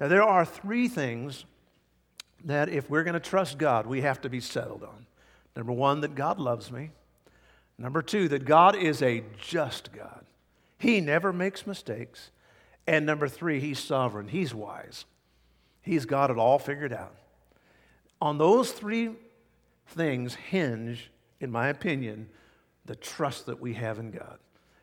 Now, 0.00 0.08
there 0.08 0.22
are 0.22 0.44
three 0.44 0.88
things 0.88 1.44
that 2.44 2.68
if 2.68 2.88
we're 2.88 3.02
going 3.02 3.14
to 3.14 3.20
trust 3.20 3.58
God, 3.58 3.86
we 3.86 4.02
have 4.02 4.20
to 4.20 4.28
be 4.28 4.40
settled 4.40 4.84
on. 4.84 5.06
Number 5.56 5.72
one, 5.72 6.02
that 6.02 6.14
God 6.14 6.38
loves 6.38 6.70
me. 6.70 6.90
Number 7.78 8.02
two, 8.02 8.28
that 8.28 8.44
God 8.44 8.74
is 8.74 9.02
a 9.02 9.22
just 9.40 9.92
God. 9.92 10.24
He 10.78 11.00
never 11.00 11.32
makes 11.32 11.66
mistakes. 11.66 12.30
And 12.86 13.06
number 13.06 13.28
three, 13.28 13.60
He's 13.60 13.78
sovereign, 13.78 14.28
He's 14.28 14.54
wise. 14.54 15.04
He's 15.80 16.06
got 16.06 16.30
it 16.30 16.38
all 16.38 16.58
figured 16.58 16.92
out. 16.92 17.14
On 18.20 18.38
those 18.38 18.72
three 18.72 19.10
things 19.86 20.34
hinge, 20.34 21.10
in 21.40 21.50
my 21.50 21.68
opinion, 21.68 22.28
the 22.84 22.96
trust 22.96 23.46
that 23.46 23.60
we 23.60 23.74
have 23.74 23.98
in 23.98 24.10
God. 24.10 24.38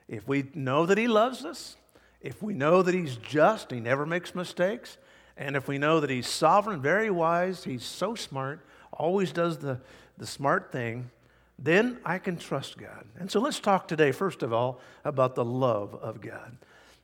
If 0.07 0.27
we 0.27 0.45
know 0.53 0.85
that 0.85 0.97
He 0.97 1.07
loves 1.07 1.43
us, 1.43 1.75
if 2.21 2.41
we 2.41 2.53
know 2.53 2.81
that 2.81 2.93
He's 2.93 3.17
just, 3.17 3.71
He 3.71 3.79
never 3.79 4.05
makes 4.05 4.33
mistakes, 4.33 4.97
and 5.37 5.55
if 5.55 5.67
we 5.67 5.77
know 5.77 5.99
that 5.99 6.09
He's 6.09 6.29
sovereign, 6.29 6.81
very 6.81 7.09
wise, 7.09 7.63
He's 7.63 7.83
so 7.83 8.15
smart, 8.15 8.65
always 8.93 9.31
does 9.31 9.57
the, 9.57 9.79
the 10.17 10.27
smart 10.27 10.71
thing, 10.71 11.09
then 11.57 11.99
I 12.05 12.17
can 12.17 12.37
trust 12.37 12.77
God. 12.77 13.05
And 13.17 13.31
so 13.31 13.39
let's 13.39 13.59
talk 13.59 13.87
today, 13.87 14.11
first 14.11 14.43
of 14.43 14.51
all, 14.51 14.79
about 15.03 15.35
the 15.35 15.45
love 15.45 15.95
of 15.95 16.21
God. 16.21 16.57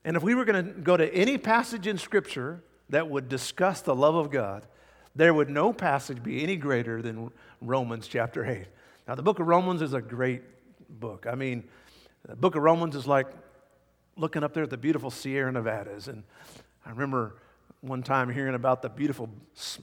And 0.03 0.17
if 0.17 0.23
we 0.23 0.35
were 0.35 0.45
going 0.45 0.65
to 0.65 0.71
go 0.81 0.97
to 0.97 1.13
any 1.13 1.37
passage 1.37 1.87
in 1.87 1.97
Scripture 1.97 2.63
that 2.89 3.09
would 3.09 3.29
discuss 3.29 3.81
the 3.81 3.95
love 3.95 4.15
of 4.15 4.31
God, 4.31 4.65
there 5.15 5.33
would 5.33 5.49
no 5.49 5.73
passage 5.73 6.23
be 6.23 6.43
any 6.43 6.55
greater 6.55 7.01
than 7.01 7.31
Romans 7.61 8.07
chapter 8.07 8.45
8. 8.45 8.65
Now, 9.07 9.15
the 9.15 9.23
book 9.23 9.39
of 9.39 9.47
Romans 9.47 9.81
is 9.81 9.93
a 9.93 10.01
great 10.01 10.41
book. 10.89 11.25
I 11.29 11.35
mean, 11.35 11.63
the 12.27 12.35
book 12.35 12.55
of 12.55 12.63
Romans 12.63 12.95
is 12.95 13.07
like 13.07 13.27
looking 14.15 14.43
up 14.43 14.53
there 14.53 14.63
at 14.63 14.69
the 14.69 14.77
beautiful 14.77 15.11
Sierra 15.11 15.51
Nevadas. 15.51 16.07
And 16.07 16.23
I 16.85 16.89
remember 16.89 17.35
one 17.81 18.03
time 18.03 18.29
hearing 18.29 18.55
about 18.55 18.81
the 18.81 18.89
beautiful 18.89 19.29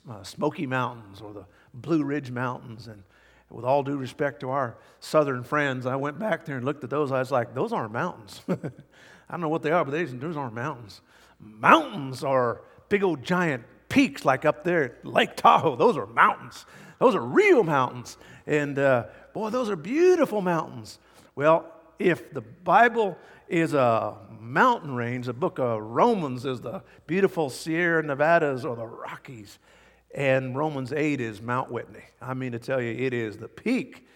uh, 0.08 0.22
Smoky 0.22 0.66
Mountains 0.66 1.20
or 1.20 1.32
the 1.32 1.44
Blue 1.74 2.04
Ridge 2.04 2.30
Mountains. 2.30 2.86
And 2.86 3.02
with 3.50 3.64
all 3.64 3.82
due 3.82 3.96
respect 3.96 4.40
to 4.40 4.50
our 4.50 4.76
southern 5.00 5.42
friends, 5.42 5.86
I 5.86 5.96
went 5.96 6.18
back 6.18 6.44
there 6.44 6.56
and 6.56 6.64
looked 6.64 6.84
at 6.84 6.90
those. 6.90 7.12
I 7.12 7.18
was 7.18 7.30
like, 7.30 7.54
those 7.54 7.72
aren't 7.72 7.92
mountains. 7.92 8.42
I 8.48 9.32
don't 9.32 9.40
know 9.40 9.48
what 9.48 9.62
they 9.62 9.70
are, 9.70 9.84
but 9.84 9.92
those 10.20 10.36
aren't 10.36 10.54
mountains. 10.54 11.00
Mountains 11.40 12.24
are 12.24 12.62
big 12.88 13.02
old 13.02 13.22
giant 13.22 13.64
peaks 13.88 14.24
like 14.24 14.44
up 14.44 14.64
there 14.64 14.84
at 14.84 15.04
Lake 15.04 15.36
Tahoe. 15.36 15.76
Those 15.76 15.96
are 15.96 16.06
mountains. 16.06 16.66
Those 16.98 17.14
are 17.14 17.20
real 17.20 17.62
mountains. 17.62 18.16
And 18.46 18.78
uh, 18.78 19.04
boy, 19.32 19.50
those 19.50 19.70
are 19.70 19.76
beautiful 19.76 20.40
mountains. 20.40 20.98
Well, 21.34 21.72
if 21.98 22.32
the 22.32 22.40
Bible 22.40 23.16
is 23.48 23.74
a 23.74 24.16
mountain 24.40 24.94
range, 24.94 25.26
the 25.26 25.32
book 25.32 25.58
of 25.58 25.80
Romans 25.80 26.44
is 26.44 26.60
the 26.60 26.82
beautiful 27.06 27.50
Sierra 27.50 28.02
Nevadas 28.02 28.64
or 28.64 28.76
the 28.76 28.86
Rockies, 28.86 29.58
and 30.14 30.56
Romans 30.56 30.92
8 30.92 31.20
is 31.20 31.42
Mount 31.42 31.70
Whitney. 31.70 32.04
I 32.20 32.34
mean 32.34 32.52
to 32.52 32.58
tell 32.58 32.80
you, 32.80 32.90
it 32.90 33.12
is 33.12 33.36
the 33.36 33.48
peak. 33.48 34.06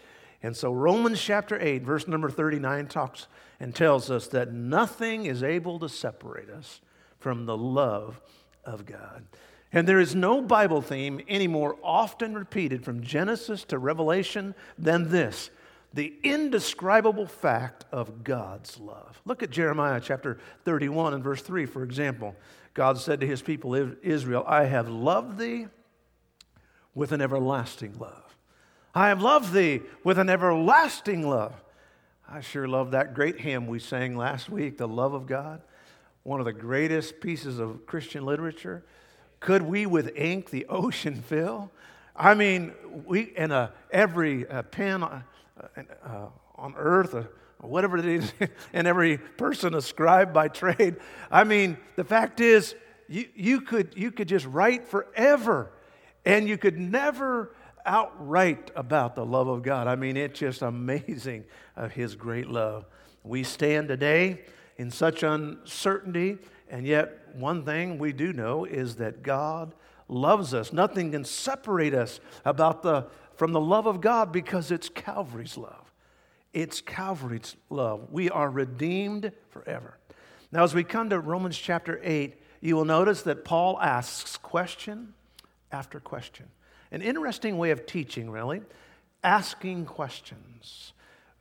And 0.42 0.56
so 0.56 0.72
Romans 0.72 1.20
chapter 1.20 1.60
8, 1.60 1.82
verse 1.82 2.08
number 2.08 2.30
39 2.30 2.88
talks 2.88 3.28
and 3.60 3.74
tells 3.74 4.10
us 4.10 4.26
that 4.28 4.52
nothing 4.52 5.26
is 5.26 5.42
able 5.42 5.78
to 5.78 5.88
separate 5.88 6.50
us 6.50 6.80
from 7.18 7.46
the 7.46 7.56
love 7.56 8.20
of 8.64 8.84
God. 8.84 9.24
And 9.72 9.86
there 9.86 10.00
is 10.00 10.14
no 10.14 10.42
Bible 10.42 10.82
theme 10.82 11.20
any 11.28 11.46
more 11.46 11.76
often 11.82 12.34
repeated 12.34 12.84
from 12.84 13.02
Genesis 13.02 13.64
to 13.64 13.78
Revelation 13.78 14.54
than 14.78 15.10
this 15.10 15.50
the 15.94 16.14
indescribable 16.22 17.26
fact 17.26 17.84
of 17.92 18.24
God's 18.24 18.78
love. 18.78 19.20
Look 19.26 19.42
at 19.42 19.50
Jeremiah 19.50 20.00
chapter 20.02 20.38
31 20.64 21.12
and 21.12 21.22
verse 21.22 21.42
3, 21.42 21.66
for 21.66 21.82
example. 21.82 22.34
God 22.72 22.96
said 22.96 23.20
to 23.20 23.26
his 23.26 23.42
people 23.42 23.74
Israel, 24.02 24.42
I 24.46 24.64
have 24.64 24.88
loved 24.88 25.38
thee 25.38 25.66
with 26.94 27.12
an 27.12 27.20
everlasting 27.20 27.98
love. 27.98 28.36
I 28.94 29.08
have 29.08 29.22
loved 29.22 29.52
thee 29.52 29.80
with 30.04 30.18
an 30.18 30.28
everlasting 30.28 31.28
love. 31.28 31.54
I 32.28 32.40
sure 32.40 32.68
love 32.68 32.90
that 32.92 33.14
great 33.14 33.40
hymn 33.40 33.66
we 33.66 33.78
sang 33.78 34.16
last 34.16 34.50
week, 34.50 34.78
The 34.78 34.88
Love 34.88 35.14
of 35.14 35.26
God 35.26 35.62
one 36.22 36.38
of 36.38 36.46
the 36.46 36.52
greatest 36.52 37.20
pieces 37.20 37.58
of 37.58 37.84
Christian 37.86 38.24
literature. 38.24 38.84
Could 39.40 39.62
we 39.62 39.86
with 39.86 40.16
ink 40.16 40.50
the 40.50 40.66
ocean 40.66 41.16
fill? 41.16 41.70
I 42.14 42.34
mean, 42.34 42.72
we 43.06 43.32
in 43.36 43.50
a, 43.50 43.72
every 43.90 44.44
pen 44.70 45.02
uh, 45.02 45.22
uh, 46.04 46.26
on 46.54 46.74
earth, 46.76 47.14
uh, 47.14 47.24
whatever 47.58 47.96
it 47.96 48.04
is, 48.04 48.32
and 48.72 48.86
every 48.86 49.18
person 49.18 49.74
a 49.74 49.82
scribe 49.82 50.32
by 50.32 50.48
trade. 50.48 50.96
I 51.30 51.44
mean, 51.44 51.76
the 51.96 52.04
fact 52.04 52.40
is, 52.40 52.74
you, 53.08 53.26
you, 53.34 53.60
could, 53.60 53.94
you 53.96 54.12
could 54.12 54.28
just 54.28 54.46
write 54.46 54.86
forever, 54.86 55.72
and 56.24 56.48
you 56.48 56.56
could 56.56 56.78
never 56.78 57.54
outright 57.84 58.70
about 58.76 59.14
the 59.14 59.24
love 59.24 59.48
of 59.48 59.62
God. 59.62 59.86
I 59.86 59.96
mean, 59.96 60.16
it's 60.16 60.38
just 60.38 60.62
amazing 60.62 61.44
of 61.76 61.92
His 61.92 62.14
great 62.14 62.48
love. 62.48 62.86
We 63.24 63.42
stand 63.42 63.88
today 63.88 64.40
in 64.76 64.90
such 64.90 65.22
uncertainty, 65.22 66.38
and 66.68 66.86
yet 66.86 67.34
one 67.34 67.64
thing 67.64 67.98
we 67.98 68.12
do 68.12 68.32
know 68.32 68.64
is 68.64 68.96
that 68.96 69.22
God 69.22 69.74
loves 70.08 70.54
us. 70.54 70.72
Nothing 70.72 71.12
can 71.12 71.24
separate 71.24 71.94
us 71.94 72.20
about 72.44 72.82
the, 72.82 73.06
from 73.34 73.52
the 73.52 73.60
love 73.60 73.86
of 73.86 74.00
God 74.00 74.32
because 74.32 74.70
it's 74.70 74.88
Calvary's 74.88 75.56
love. 75.56 75.92
It's 76.52 76.80
Calvary's 76.80 77.56
love. 77.70 78.08
We 78.10 78.28
are 78.28 78.50
redeemed 78.50 79.32
forever. 79.50 79.98
Now, 80.50 80.64
as 80.64 80.74
we 80.74 80.84
come 80.84 81.08
to 81.10 81.18
Romans 81.18 81.56
chapter 81.56 81.98
8, 82.02 82.34
you 82.60 82.76
will 82.76 82.84
notice 82.84 83.22
that 83.22 83.44
Paul 83.44 83.78
asks 83.80 84.36
question 84.36 85.14
after 85.72 85.98
question. 85.98 86.46
An 86.90 87.02
interesting 87.02 87.58
way 87.58 87.70
of 87.70 87.86
teaching, 87.86 88.30
really, 88.30 88.60
asking 89.24 89.86
questions. 89.86 90.92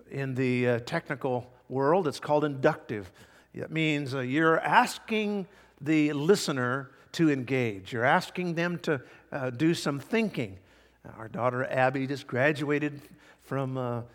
In 0.10 0.36
the 0.36 0.68
uh, 0.68 0.80
technical 0.80 1.52
world, 1.70 2.08
it's 2.08 2.20
called 2.20 2.44
inductive. 2.44 3.12
It 3.54 3.72
means 3.72 4.16
uh, 4.16 4.20
you're 4.20 4.60
asking 4.60 5.48
the 5.80 6.14
listener 6.14 6.92
to 7.14 7.30
engage, 7.30 7.92
you're 7.92 8.06
asking 8.06 8.56
them 8.56 8.80
to 8.80 9.02
uh, 9.32 9.50
do 9.50 9.74
some 9.74 10.00
thinking. 10.00 10.58
Our 11.18 11.28
daughter 11.28 11.66
Abby 11.66 12.08
just 12.08 12.28
graduated 12.28 13.02
from, 13.44 14.06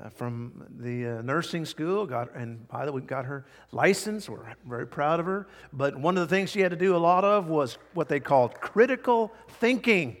uh, 0.00 0.08
from 0.08 0.66
the 0.78 1.06
uh, 1.06 1.22
nursing 1.22 1.64
school, 1.64 2.06
got, 2.06 2.34
and 2.34 2.66
by 2.68 2.84
the 2.84 2.92
way, 2.92 3.00
got 3.00 3.24
her 3.24 3.44
license. 3.70 4.28
We're 4.28 4.54
very 4.66 4.86
proud 4.86 5.20
of 5.20 5.26
her. 5.26 5.46
But 5.72 5.96
one 5.96 6.16
of 6.16 6.28
the 6.28 6.34
things 6.34 6.50
she 6.50 6.60
had 6.60 6.70
to 6.70 6.76
do 6.76 6.96
a 6.96 6.98
lot 6.98 7.24
of 7.24 7.48
was 7.48 7.78
what 7.92 8.08
they 8.08 8.20
called 8.20 8.60
critical 8.60 9.32
thinking. 9.48 10.16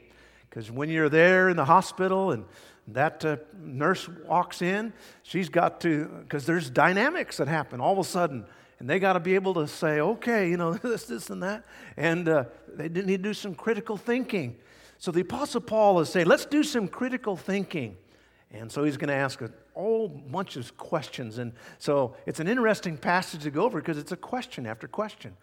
Because 0.48 0.70
when 0.70 0.88
you're 0.88 1.08
there 1.08 1.48
in 1.48 1.56
the 1.56 1.64
hospital 1.64 2.30
and 2.30 2.44
that 2.88 3.24
uh, 3.24 3.36
nurse 3.58 4.08
walks 4.26 4.62
in, 4.62 4.92
she's 5.22 5.48
got 5.48 5.80
to, 5.80 6.04
because 6.22 6.46
there's 6.46 6.70
dynamics 6.70 7.38
that 7.38 7.48
happen. 7.48 7.80
All 7.80 7.92
of 7.92 7.98
a 7.98 8.04
sudden, 8.04 8.44
and 8.78 8.88
they 8.88 8.98
got 8.98 9.14
to 9.14 9.20
be 9.20 9.34
able 9.34 9.54
to 9.54 9.66
say, 9.66 10.00
okay, 10.00 10.48
you 10.50 10.56
know, 10.56 10.74
this, 10.82 11.06
this, 11.06 11.30
and 11.30 11.42
that. 11.42 11.64
And 11.96 12.28
uh, 12.28 12.44
they 12.68 12.88
need 12.88 13.06
to 13.06 13.18
do 13.18 13.34
some 13.34 13.54
critical 13.54 13.96
thinking. 13.96 14.56
So 14.98 15.10
the 15.10 15.22
Apostle 15.22 15.62
Paul 15.62 16.00
is 16.00 16.10
saying, 16.10 16.26
let's 16.26 16.46
do 16.46 16.62
some 16.62 16.86
critical 16.86 17.36
thinking. 17.36 17.96
And 18.50 18.70
so 18.70 18.84
he's 18.84 18.96
going 18.96 19.08
to 19.08 19.14
ask 19.14 19.40
a 19.42 19.50
whole 19.74 20.08
bunch 20.08 20.56
of 20.56 20.76
questions. 20.76 21.38
And 21.38 21.52
so 21.78 22.16
it's 22.26 22.40
an 22.40 22.48
interesting 22.48 22.96
passage 22.96 23.42
to 23.42 23.50
go 23.50 23.64
over 23.64 23.80
because 23.80 23.98
it's 23.98 24.12
a 24.12 24.16
question 24.16 24.66
after 24.66 24.88
question. 24.88 25.36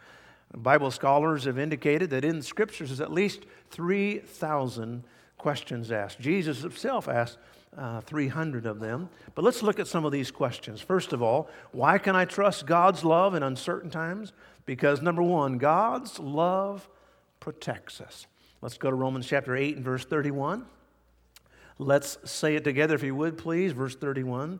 Bible 0.55 0.91
scholars 0.91 1.45
have 1.45 1.57
indicated 1.57 2.09
that 2.09 2.25
in 2.25 2.37
the 2.37 2.43
scriptures 2.43 2.89
there's 2.89 3.01
at 3.01 3.11
least 3.11 3.45
3,000 3.69 5.03
questions 5.37 5.91
asked. 5.91 6.19
Jesus 6.19 6.61
himself 6.61 7.07
asked 7.07 7.37
uh, 7.77 8.01
300 8.01 8.65
of 8.65 8.79
them. 8.79 9.09
But 9.33 9.43
let's 9.43 9.63
look 9.63 9.79
at 9.79 9.87
some 9.87 10.05
of 10.05 10.11
these 10.11 10.29
questions. 10.29 10.81
First 10.81 11.13
of 11.13 11.21
all, 11.21 11.49
why 11.71 11.97
can 11.97 12.15
I 12.15 12.25
trust 12.25 12.65
God's 12.65 13.03
love 13.03 13.33
in 13.33 13.43
uncertain 13.43 13.89
times? 13.89 14.33
Because 14.65 15.01
number 15.01 15.23
one, 15.23 15.57
God's 15.57 16.19
love 16.19 16.89
protects 17.39 18.01
us. 18.01 18.27
Let's 18.61 18.77
go 18.77 18.89
to 18.89 18.95
Romans 18.95 19.25
chapter 19.25 19.55
8 19.55 19.77
and 19.77 19.85
verse 19.85 20.05
31. 20.05 20.65
Let's 21.81 22.19
say 22.29 22.55
it 22.55 22.63
together, 22.63 22.93
if 22.93 23.01
you 23.01 23.15
would, 23.15 23.39
please. 23.39 23.71
Verse 23.71 23.95
31. 23.95 24.59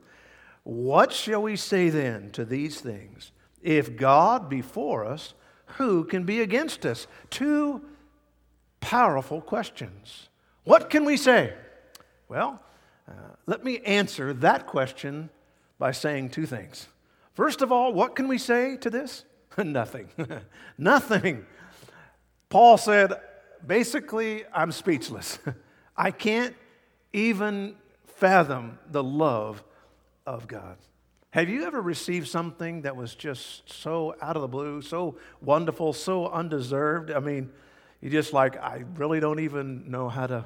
What 0.64 1.14
shall 1.14 1.44
we 1.44 1.56
say 1.56 1.90
then 1.90 2.32
to 2.32 2.44
these 2.44 2.82
things? 2.82 3.32
If 3.62 3.96
God 3.96 4.50
be 4.50 4.62
for 4.64 5.06
us, 5.06 5.36
who 5.78 6.04
can 6.04 6.24
be 6.24 6.42
against 6.42 6.84
us? 6.84 7.06
Two 7.30 7.84
powerful 8.80 9.40
questions. 9.40 10.30
What 10.64 10.90
can 10.90 11.06
we 11.06 11.16
say? 11.16 11.54
Well, 12.28 12.60
uh, 13.08 13.14
let 13.46 13.64
me 13.64 13.82
answer 13.82 14.34
that 14.34 14.66
question 14.66 15.30
by 15.78 15.92
saying 15.92 16.30
two 16.30 16.48
things. 16.48 16.88
First 17.34 17.62
of 17.62 17.72
all, 17.72 17.94
what 17.94 18.16
can 18.16 18.28
we 18.28 18.40
say 18.40 18.78
to 18.78 18.90
this? 18.90 19.26
Nothing. 19.58 20.10
Nothing. 20.80 21.46
Paul 22.50 22.78
said, 22.78 23.14
basically, 23.66 24.44
I'm 24.52 24.72
speechless. 24.72 25.38
I 25.96 26.10
can't 26.10 26.56
even 27.14 27.76
fathom 28.06 28.80
the 28.90 29.04
love 29.04 29.64
of 30.26 30.48
God. 30.48 30.78
Have 31.32 31.50
you 31.50 31.66
ever 31.66 31.82
received 31.82 32.28
something 32.28 32.82
that 32.82 32.96
was 32.96 33.16
just 33.16 33.72
so 33.72 34.16
out 34.22 34.36
of 34.36 34.42
the 34.42 34.48
blue, 34.48 34.82
so 34.82 35.18
wonderful, 35.42 35.94
so 35.94 36.28
undeserved? 36.28 37.10
I 37.10 37.20
mean, 37.20 37.50
you 38.02 38.10
just 38.10 38.34
like, 38.34 38.58
I 38.58 38.84
really 38.96 39.20
don't 39.20 39.40
even 39.40 39.90
know 39.90 40.10
how 40.10 40.28
to, 40.28 40.46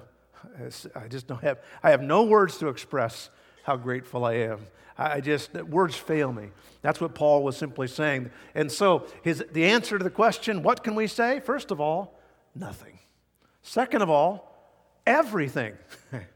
I 0.95 1.07
just 1.07 1.25
don't 1.25 1.41
have, 1.41 1.59
I 1.81 1.89
have 1.89 2.01
no 2.01 2.23
words 2.23 2.59
to 2.59 2.67
express 2.67 3.29
how 3.63 3.77
grateful 3.77 4.25
I 4.25 4.33
am. 4.33 4.59
I 4.97 5.19
just, 5.21 5.53
words 5.53 5.95
fail 5.95 6.31
me. 6.31 6.49
That's 6.81 7.01
what 7.01 7.15
Paul 7.15 7.43
was 7.43 7.57
simply 7.57 7.87
saying. 7.87 8.29
And 8.53 8.71
so, 8.71 9.07
his, 9.23 9.43
the 9.51 9.65
answer 9.65 9.97
to 9.97 10.03
the 10.03 10.09
question, 10.09 10.63
what 10.63 10.83
can 10.83 10.95
we 10.95 11.07
say? 11.07 11.39
First 11.39 11.71
of 11.71 11.81
all, 11.81 12.17
nothing. 12.53 12.99
Second 13.61 14.03
of 14.03 14.09
all, 14.09 14.55
everything. 15.05 15.73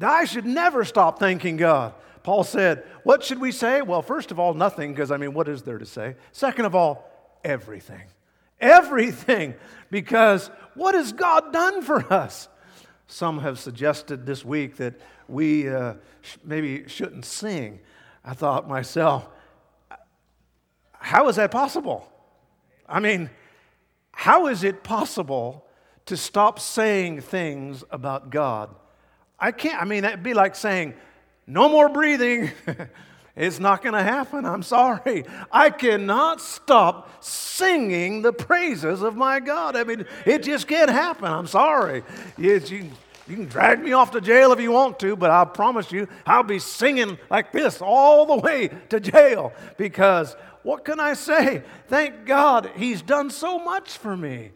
I 0.00 0.24
should 0.24 0.46
never 0.46 0.84
stop 0.84 1.18
thanking 1.18 1.56
God. 1.56 1.94
Paul 2.22 2.44
said, 2.44 2.84
What 3.04 3.24
should 3.24 3.40
we 3.40 3.52
say? 3.52 3.82
Well, 3.82 4.02
first 4.02 4.30
of 4.30 4.38
all, 4.38 4.54
nothing, 4.54 4.92
because 4.92 5.10
I 5.10 5.16
mean, 5.16 5.34
what 5.34 5.48
is 5.48 5.62
there 5.62 5.78
to 5.78 5.86
say? 5.86 6.16
Second 6.32 6.66
of 6.66 6.74
all, 6.74 7.10
everything. 7.44 8.02
Everything, 8.60 9.54
because 9.90 10.50
what 10.74 10.94
has 10.94 11.12
God 11.12 11.52
done 11.52 11.82
for 11.82 12.12
us? 12.12 12.48
Some 13.06 13.38
have 13.40 13.58
suggested 13.58 14.26
this 14.26 14.44
week 14.44 14.76
that 14.76 14.94
we 15.28 15.68
uh, 15.68 15.94
sh- 16.22 16.36
maybe 16.44 16.86
shouldn't 16.88 17.24
sing. 17.24 17.80
I 18.24 18.34
thought 18.34 18.68
myself, 18.68 19.28
how 20.92 21.28
is 21.28 21.36
that 21.36 21.50
possible? 21.50 22.10
I 22.88 23.00
mean, 23.00 23.30
how 24.12 24.48
is 24.48 24.64
it 24.64 24.82
possible 24.82 25.64
to 26.06 26.16
stop 26.16 26.58
saying 26.58 27.20
things 27.20 27.84
about 27.90 28.30
God? 28.30 28.74
I 29.38 29.52
can't, 29.52 29.80
I 29.80 29.84
mean, 29.84 30.02
that'd 30.02 30.22
be 30.22 30.34
like 30.34 30.56
saying, 30.56 30.94
no 31.46 31.68
more 31.68 31.88
breathing. 31.88 32.50
it's 33.36 33.60
not 33.60 33.82
going 33.82 33.94
to 33.94 34.02
happen. 34.02 34.44
I'm 34.44 34.62
sorry. 34.62 35.24
I 35.50 35.70
cannot 35.70 36.40
stop 36.40 37.24
singing 37.24 38.22
the 38.22 38.32
praises 38.32 39.02
of 39.02 39.16
my 39.16 39.40
God. 39.40 39.76
I 39.76 39.84
mean, 39.84 40.04
it 40.26 40.42
just 40.42 40.66
can't 40.66 40.90
happen. 40.90 41.26
I'm 41.26 41.46
sorry. 41.46 42.02
You, 42.36 42.60
you, 42.66 42.90
you 43.28 43.36
can 43.36 43.46
drag 43.46 43.80
me 43.82 43.92
off 43.92 44.10
to 44.12 44.20
jail 44.20 44.52
if 44.52 44.60
you 44.60 44.72
want 44.72 44.98
to, 45.00 45.14
but 45.14 45.30
I 45.30 45.44
promise 45.44 45.92
you, 45.92 46.08
I'll 46.26 46.42
be 46.42 46.58
singing 46.58 47.18
like 47.30 47.52
this 47.52 47.80
all 47.80 48.26
the 48.26 48.36
way 48.36 48.68
to 48.88 49.00
jail 49.00 49.52
because 49.76 50.34
what 50.62 50.84
can 50.84 50.98
I 50.98 51.14
say? 51.14 51.62
Thank 51.86 52.26
God 52.26 52.70
He's 52.76 53.02
done 53.02 53.30
so 53.30 53.58
much 53.58 53.96
for 53.96 54.16
me. 54.16 54.50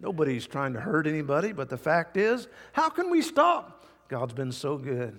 Nobody's 0.00 0.46
trying 0.46 0.74
to 0.74 0.80
hurt 0.80 1.06
anybody, 1.06 1.52
but 1.52 1.70
the 1.70 1.78
fact 1.78 2.16
is, 2.16 2.48
how 2.72 2.90
can 2.90 3.10
we 3.10 3.22
stop? 3.22 3.73
God's 4.08 4.34
been 4.34 4.52
so 4.52 4.76
good 4.76 5.18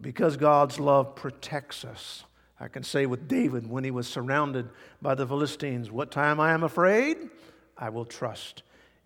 because 0.00 0.36
God's 0.36 0.78
love 0.78 1.14
protects 1.14 1.84
us. 1.84 2.24
I 2.60 2.68
can 2.68 2.82
say 2.82 3.06
with 3.06 3.26
David 3.26 3.68
when 3.68 3.84
he 3.84 3.90
was 3.90 4.06
surrounded 4.06 4.68
by 5.02 5.14
the 5.14 5.26
Philistines, 5.26 5.90
What 5.90 6.10
time 6.10 6.38
I 6.38 6.52
am 6.52 6.62
afraid, 6.62 7.16
I 7.76 7.88
will 7.88 8.04
trust 8.04 8.62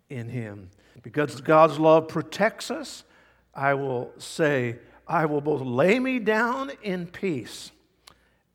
in 0.09 0.29
him. 0.29 0.69
Because 1.01 1.41
God's 1.41 1.79
love 1.79 2.07
protects 2.07 2.69
us, 2.69 3.03
I 3.53 3.73
will 3.73 4.11
say, 4.17 4.77
I 5.07 5.25
will 5.25 5.41
both 5.41 5.61
lay 5.61 5.99
me 5.99 6.19
down 6.19 6.71
in 6.83 7.07
peace 7.07 7.71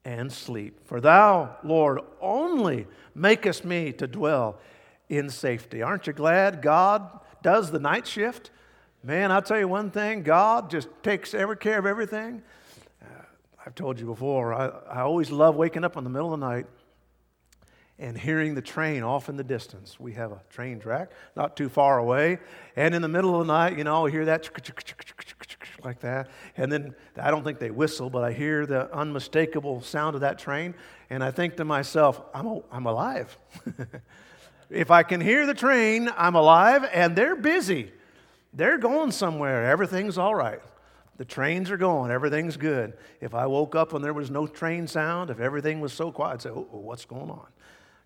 and 0.04 0.30
sleep. 0.32 0.86
For 0.86 1.00
thou, 1.00 1.56
Lord, 1.64 2.00
only 2.20 2.86
makest 3.14 3.64
me 3.64 3.92
to 3.94 4.06
dwell 4.06 4.58
in 5.08 5.30
safety. 5.30 5.82
Aren't 5.82 6.06
you 6.06 6.12
glad 6.12 6.62
God 6.62 7.20
does 7.42 7.70
the 7.70 7.78
night 7.78 8.06
shift? 8.06 8.50
Man, 9.04 9.30
I'll 9.30 9.42
tell 9.42 9.58
you 9.58 9.68
one 9.68 9.90
thing 9.90 10.22
God 10.22 10.70
just 10.70 10.88
takes 11.02 11.34
every 11.34 11.58
care 11.58 11.78
of 11.78 11.84
everything. 11.84 12.42
Uh, 13.02 13.06
I've 13.66 13.74
told 13.74 14.00
you 14.00 14.06
before, 14.06 14.54
I, 14.54 14.68
I 14.90 15.00
always 15.02 15.30
love 15.30 15.56
waking 15.56 15.84
up 15.84 15.98
in 15.98 16.04
the 16.04 16.10
middle 16.10 16.32
of 16.32 16.40
the 16.40 16.46
night 16.46 16.64
and 17.98 18.16
hearing 18.16 18.54
the 18.54 18.62
train 18.62 19.02
off 19.02 19.28
in 19.28 19.36
the 19.36 19.44
distance. 19.44 20.00
We 20.00 20.14
have 20.14 20.32
a 20.32 20.40
train 20.48 20.80
track 20.80 21.10
not 21.36 21.54
too 21.54 21.68
far 21.68 21.98
away. 21.98 22.38
And 22.76 22.94
in 22.94 23.02
the 23.02 23.08
middle 23.08 23.38
of 23.38 23.46
the 23.46 23.52
night, 23.52 23.76
you 23.76 23.84
know, 23.84 24.06
I 24.06 24.10
hear 24.10 24.24
that 24.24 24.48
like 25.84 26.00
that. 26.00 26.30
And 26.56 26.72
then 26.72 26.94
I 27.20 27.30
don't 27.30 27.44
think 27.44 27.58
they 27.58 27.70
whistle, 27.70 28.08
but 28.08 28.24
I 28.24 28.32
hear 28.32 28.64
the 28.64 28.90
unmistakable 28.90 29.82
sound 29.82 30.14
of 30.14 30.22
that 30.22 30.38
train. 30.38 30.74
And 31.10 31.22
I 31.22 31.30
think 31.30 31.56
to 31.56 31.66
myself, 31.66 32.22
I'm, 32.32 32.62
I'm 32.72 32.86
alive. 32.86 33.36
if 34.70 34.90
I 34.90 35.02
can 35.02 35.20
hear 35.20 35.44
the 35.44 35.52
train, 35.52 36.10
I'm 36.16 36.36
alive, 36.36 36.88
and 36.90 37.14
they're 37.14 37.36
busy. 37.36 37.92
They're 38.54 38.78
going 38.78 39.10
somewhere. 39.10 39.66
Everything's 39.66 40.16
all 40.16 40.34
right. 40.34 40.60
The 41.16 41.24
trains 41.24 41.70
are 41.70 41.76
going. 41.76 42.10
Everything's 42.10 42.56
good. 42.56 42.94
If 43.20 43.34
I 43.34 43.46
woke 43.46 43.74
up 43.74 43.92
and 43.92 44.04
there 44.04 44.14
was 44.14 44.30
no 44.30 44.46
train 44.46 44.86
sound, 44.86 45.30
if 45.30 45.40
everything 45.40 45.80
was 45.80 45.92
so 45.92 46.10
quiet, 46.10 46.34
I'd 46.34 46.42
say, 46.42 46.50
oh, 46.50 46.68
what's 46.70 47.04
going 47.04 47.30
on? 47.30 47.46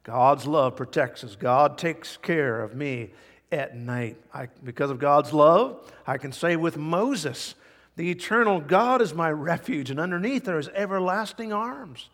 God's 0.05 0.47
love 0.47 0.77
protects 0.77 1.25
us. 1.25 1.37
God 1.37 1.79
takes 1.79 2.17
care 2.17 2.63
of 2.63 2.75
me 2.75 3.11
at 3.53 3.77
night. 3.77 4.17
I, 4.33 4.49
because 4.65 4.91
of 4.91 4.99
God's 4.99 5.33
love, 5.33 5.91
I 6.07 6.19
can 6.19 6.33
say 6.33 6.57
with 6.57 6.77
Moses, 6.77 7.55
the 7.97 8.11
eternal 8.11 8.61
God 8.61 9.03
is 9.03 9.15
my 9.15 9.31
refuge, 9.31 9.91
and 9.91 9.99
underneath 9.99 10.45
there 10.45 10.59
is 10.59 10.69
everlasting 10.69 11.53
arms. 11.53 12.09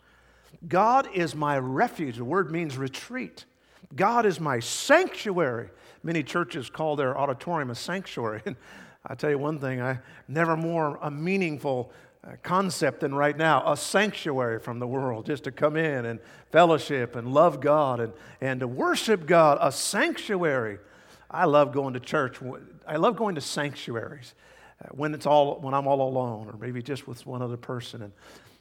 God 0.67 1.07
is 1.13 1.35
my 1.35 1.57
refuge. 1.59 2.17
The 2.17 2.25
word 2.25 2.51
means 2.51 2.77
retreat. 2.77 3.45
God 3.95 4.25
is 4.25 4.39
my 4.39 4.59
sanctuary. 4.59 5.69
Many 6.05 6.21
churches 6.21 6.69
call 6.69 6.95
their 6.95 7.17
auditorium 7.17 7.71
a 7.71 7.75
sanctuary. 7.75 8.43
And 8.45 8.55
I 9.07 9.15
tell 9.15 9.31
you 9.31 9.39
one 9.39 9.59
thing, 9.59 9.81
I 9.81 9.99
never 10.27 10.55
more 10.55 10.99
a 11.01 11.09
meaningful 11.09 11.91
uh, 12.23 12.33
concept 12.43 12.99
than 12.99 13.13
right 13.13 13.35
now 13.35 13.71
a 13.71 13.75
sanctuary 13.75 14.59
from 14.59 14.77
the 14.77 14.85
world, 14.87 15.25
just 15.25 15.45
to 15.45 15.51
come 15.51 15.75
in 15.75 16.05
and 16.05 16.19
fellowship 16.51 17.15
and 17.15 17.33
love 17.33 17.59
God 17.59 17.99
and, 17.99 18.13
and 18.39 18.59
to 18.59 18.67
worship 18.67 19.25
God, 19.25 19.57
a 19.61 19.71
sanctuary. 19.71 20.77
I 21.29 21.45
love 21.45 21.71
going 21.73 21.95
to 21.95 21.99
church. 21.99 22.37
I 22.87 22.97
love 22.97 23.15
going 23.15 23.33
to 23.35 23.41
sanctuaries 23.41 24.35
uh, 24.83 24.89
when 24.91 25.15
it's 25.15 25.25
all 25.25 25.59
when 25.59 25.73
I'm 25.73 25.87
all 25.87 26.07
alone, 26.07 26.49
or 26.49 26.57
maybe 26.57 26.83
just 26.83 27.07
with 27.07 27.25
one 27.25 27.41
other 27.41 27.57
person. 27.57 28.03
And 28.03 28.13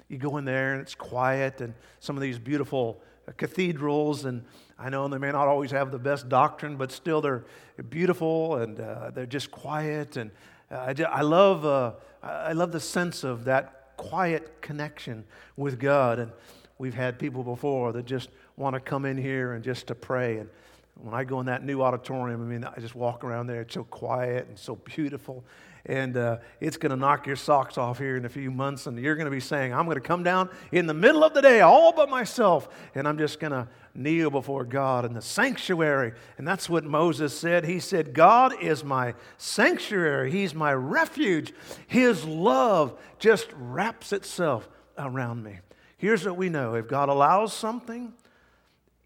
you 0.09 0.17
go 0.17 0.39
in 0.39 0.47
there 0.47 0.73
and 0.73 0.81
it's 0.81 0.95
quiet, 0.95 1.61
and 1.61 1.75
some 2.01 2.17
of 2.17 2.23
these 2.23 2.39
beautiful 2.39 3.03
cathedrals 3.33 4.25
and 4.25 4.45
I 4.79 4.91
know 4.91 5.07
they 5.09 5.19
may 5.19 5.31
not 5.31 5.47
always 5.47 5.71
have 5.71 5.93
the 5.93 5.99
best 5.99 6.29
doctrine, 6.29 6.77
but 6.77 6.91
still 6.91 7.21
they're 7.21 7.45
beautiful 7.89 8.57
and 8.57 8.79
uh, 8.81 9.11
they're 9.13 9.27
just 9.27 9.51
quiet. 9.51 10.17
And 10.17 10.31
uh, 10.71 10.81
I, 10.81 10.93
just, 10.93 11.11
I, 11.11 11.23
love, 11.23 11.65
uh, 11.65 11.93
I 12.23 12.53
love 12.53 12.73
the 12.73 12.81
sense 12.81 13.23
of 13.23 13.45
that 13.45 13.97
quiet 13.97 14.61
connection 14.61 15.25
with 15.57 15.79
God. 15.79 16.19
And 16.19 16.33
we've 16.79 16.95
had 16.95 17.19
people 17.19 17.45
before 17.45 17.93
that 17.93 18.05
just 18.05 18.31
want 18.57 18.75
to 18.75 18.81
come 18.81 19.05
in 19.05 19.17
here 19.17 19.53
and 19.53 19.63
just 19.63 19.87
to 19.87 19.95
pray. 19.95 20.39
And 20.39 20.51
When 20.97 21.15
I 21.15 21.25
go 21.25 21.41
in 21.41 21.47
that 21.47 21.65
new 21.65 21.83
auditorium, 21.83 22.41
I 22.43 22.45
mean, 22.45 22.65
I 22.65 22.81
just 22.81 22.95
walk 22.95 23.25
around 23.25 23.49
there. 23.49 23.63
It's 23.63 23.75
so 23.75 23.85
quiet 23.85 24.47
and 24.49 24.59
so 24.59 24.77
beautiful. 24.77 25.45
And 25.87 26.17
uh, 26.17 26.39
it's 26.61 26.79
going 26.79 26.91
to 26.91 26.97
knock 26.97 27.27
your 27.27 27.37
socks 27.37 27.77
off 27.77 27.99
here 27.99 28.17
in 28.17 28.25
a 28.25 28.29
few 28.29 28.51
months. 28.51 28.87
And 28.87 28.99
you're 28.99 29.17
going 29.17 29.27
to 29.27 29.31
be 29.31 29.41
saying, 29.41 29.75
I'm 29.75 29.85
going 29.85 29.97
to 29.97 30.01
come 30.01 30.23
down 30.23 30.49
in 30.73 30.87
the 30.87 30.95
middle 30.95 31.23
of 31.25 31.35
the 31.35 31.43
day 31.43 31.61
all 31.61 31.93
by 31.93 32.07
myself. 32.07 32.69
And 32.95 33.07
I'm 33.07 33.19
just 33.19 33.39
going 33.39 33.53
to 33.53 33.69
kneel 33.95 34.31
before 34.31 34.65
God 34.65 35.05
in 35.05 35.13
the 35.13 35.21
sanctuary. 35.21 36.13
And 36.39 36.49
that's 36.49 36.69
what 36.71 36.85
Moses 36.85 37.37
said. 37.37 37.65
He 37.67 37.81
said, 37.81 38.15
God 38.15 38.55
is 38.63 38.83
my 38.83 39.15
sanctuary, 39.37 40.31
He's 40.31 40.55
my 40.55 40.73
refuge. 40.73 41.53
His 41.87 42.25
love 42.25 42.99
just 43.19 43.49
wraps 43.55 44.13
itself 44.13 44.69
around 44.97 45.43
me. 45.43 45.59
Here's 45.99 46.25
what 46.25 46.37
we 46.37 46.49
know 46.49 46.75
if 46.75 46.89
God 46.89 47.09
allows 47.09 47.53
something, 47.53 48.15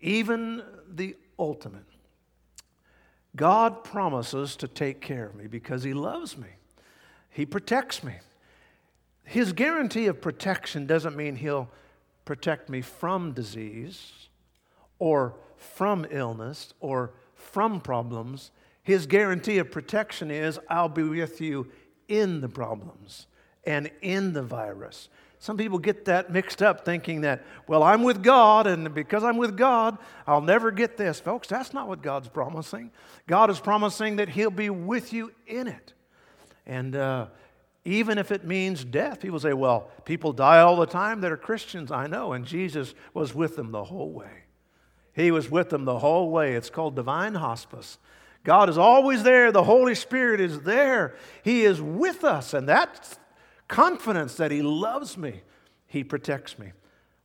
even 0.00 0.62
the 0.88 1.16
ultimate, 1.38 1.84
God 3.36 3.84
promises 3.84 4.56
to 4.56 4.68
take 4.68 5.00
care 5.00 5.26
of 5.26 5.34
me 5.34 5.46
because 5.46 5.82
He 5.82 5.94
loves 5.94 6.36
me. 6.36 6.48
He 7.30 7.46
protects 7.46 8.02
me. 8.02 8.14
His 9.24 9.52
guarantee 9.52 10.06
of 10.06 10.20
protection 10.20 10.86
doesn't 10.86 11.16
mean 11.16 11.36
He'll 11.36 11.70
protect 12.24 12.68
me 12.68 12.80
from 12.80 13.32
disease 13.32 14.28
or 14.98 15.34
from 15.56 16.06
illness 16.10 16.74
or 16.80 17.12
from 17.34 17.80
problems. 17.80 18.50
His 18.82 19.06
guarantee 19.06 19.58
of 19.58 19.70
protection 19.70 20.30
is 20.30 20.58
I'll 20.68 20.88
be 20.88 21.02
with 21.02 21.40
you 21.40 21.70
in 22.08 22.40
the 22.40 22.48
problems 22.48 23.26
and 23.64 23.90
in 24.00 24.32
the 24.32 24.42
virus. 24.42 25.08
Some 25.40 25.56
people 25.56 25.78
get 25.78 26.06
that 26.06 26.32
mixed 26.32 26.62
up 26.62 26.84
thinking 26.84 27.20
that, 27.20 27.44
well, 27.68 27.82
I'm 27.82 28.02
with 28.02 28.22
God, 28.22 28.66
and 28.66 28.92
because 28.92 29.22
I'm 29.22 29.36
with 29.36 29.56
God, 29.56 29.96
I'll 30.26 30.40
never 30.40 30.70
get 30.72 30.96
this. 30.96 31.20
Folks, 31.20 31.46
that's 31.46 31.72
not 31.72 31.86
what 31.86 32.02
God's 32.02 32.28
promising. 32.28 32.90
God 33.28 33.48
is 33.48 33.60
promising 33.60 34.16
that 34.16 34.28
He'll 34.28 34.50
be 34.50 34.68
with 34.68 35.12
you 35.12 35.32
in 35.46 35.68
it. 35.68 35.92
And 36.66 36.96
uh, 36.96 37.26
even 37.84 38.18
if 38.18 38.32
it 38.32 38.44
means 38.44 38.84
death, 38.84 39.20
people 39.20 39.38
say, 39.38 39.52
well, 39.52 39.90
people 40.04 40.32
die 40.32 40.60
all 40.60 40.76
the 40.76 40.86
time 40.86 41.20
that 41.20 41.30
are 41.30 41.36
Christians. 41.36 41.92
I 41.92 42.08
know, 42.08 42.32
and 42.32 42.44
Jesus 42.44 42.94
was 43.14 43.32
with 43.32 43.54
them 43.54 43.70
the 43.70 43.84
whole 43.84 44.10
way. 44.10 44.44
He 45.14 45.30
was 45.30 45.50
with 45.50 45.70
them 45.70 45.84
the 45.84 46.00
whole 46.00 46.30
way. 46.30 46.54
It's 46.54 46.70
called 46.70 46.96
divine 46.96 47.34
hospice. 47.34 47.98
God 48.44 48.68
is 48.68 48.78
always 48.78 49.22
there. 49.22 49.52
The 49.52 49.64
Holy 49.64 49.94
Spirit 49.94 50.40
is 50.40 50.60
there. 50.60 51.14
He 51.42 51.62
is 51.62 51.80
with 51.80 52.24
us, 52.24 52.54
and 52.54 52.68
that 52.68 53.18
confidence 53.68 54.34
that 54.36 54.50
He 54.50 54.62
loves 54.62 55.16
me, 55.16 55.42
He 55.86 56.02
protects 56.02 56.58
me. 56.58 56.72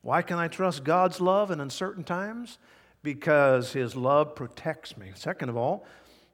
Why 0.01 0.21
can 0.21 0.37
I 0.37 0.47
trust 0.47 0.83
God's 0.83 1.21
love 1.21 1.49
in 1.49 1.59
uncertain 1.59 2.03
times? 2.03 2.57
Because 3.01 3.73
His 3.73 3.95
love 3.95 4.35
protects 4.35 4.97
me. 4.97 5.11
Second 5.15 5.49
of 5.49 5.57
all, 5.57 5.85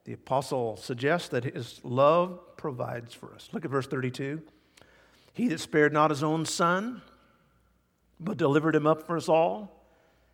the 0.04 0.12
apostle 0.12 0.76
suggests 0.76 1.28
that 1.28 1.44
His 1.44 1.80
love 1.84 2.56
provides 2.56 3.14
for 3.14 3.32
us. 3.34 3.48
Look 3.52 3.64
at 3.64 3.70
verse 3.70 3.86
32. 3.86 4.42
He 5.32 5.48
that 5.48 5.60
spared 5.60 5.92
not 5.92 6.10
His 6.10 6.22
own 6.22 6.44
Son, 6.44 7.02
but 8.18 8.36
delivered 8.36 8.74
Him 8.74 8.86
up 8.86 9.06
for 9.06 9.16
us 9.16 9.28
all, 9.28 9.80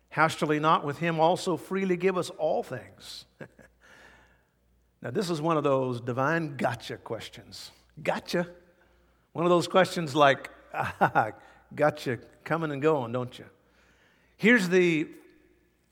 how 0.09 0.27
shall 0.27 0.49
He 0.49 0.59
not 0.59 0.83
with 0.85 0.97
Him 0.97 1.19
also 1.19 1.57
freely 1.57 1.97
give 1.97 2.17
us 2.17 2.29
all 2.31 2.63
things? 2.63 3.25
now, 5.01 5.11
this 5.11 5.29
is 5.29 5.41
one 5.41 5.57
of 5.57 5.63
those 5.63 6.01
divine 6.01 6.57
gotcha 6.57 6.97
questions. 6.97 7.71
Gotcha. 8.01 8.47
One 9.37 9.45
of 9.45 9.51
those 9.51 9.67
questions 9.67 10.15
like, 10.15 10.49
ah, 10.73 11.29
gotcha 11.75 12.17
coming 12.43 12.71
and 12.71 12.81
going, 12.81 13.11
don't 13.11 13.37
you? 13.37 13.45
Here's 14.35 14.67
the 14.67 15.07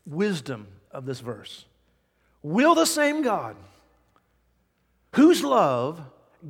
wisdom 0.03 0.65
of 0.89 1.05
this 1.05 1.19
verse 1.19 1.65
Will 2.41 2.73
the 2.73 2.87
same 2.87 3.21
God, 3.21 3.55
whose 5.11 5.43
love 5.43 6.01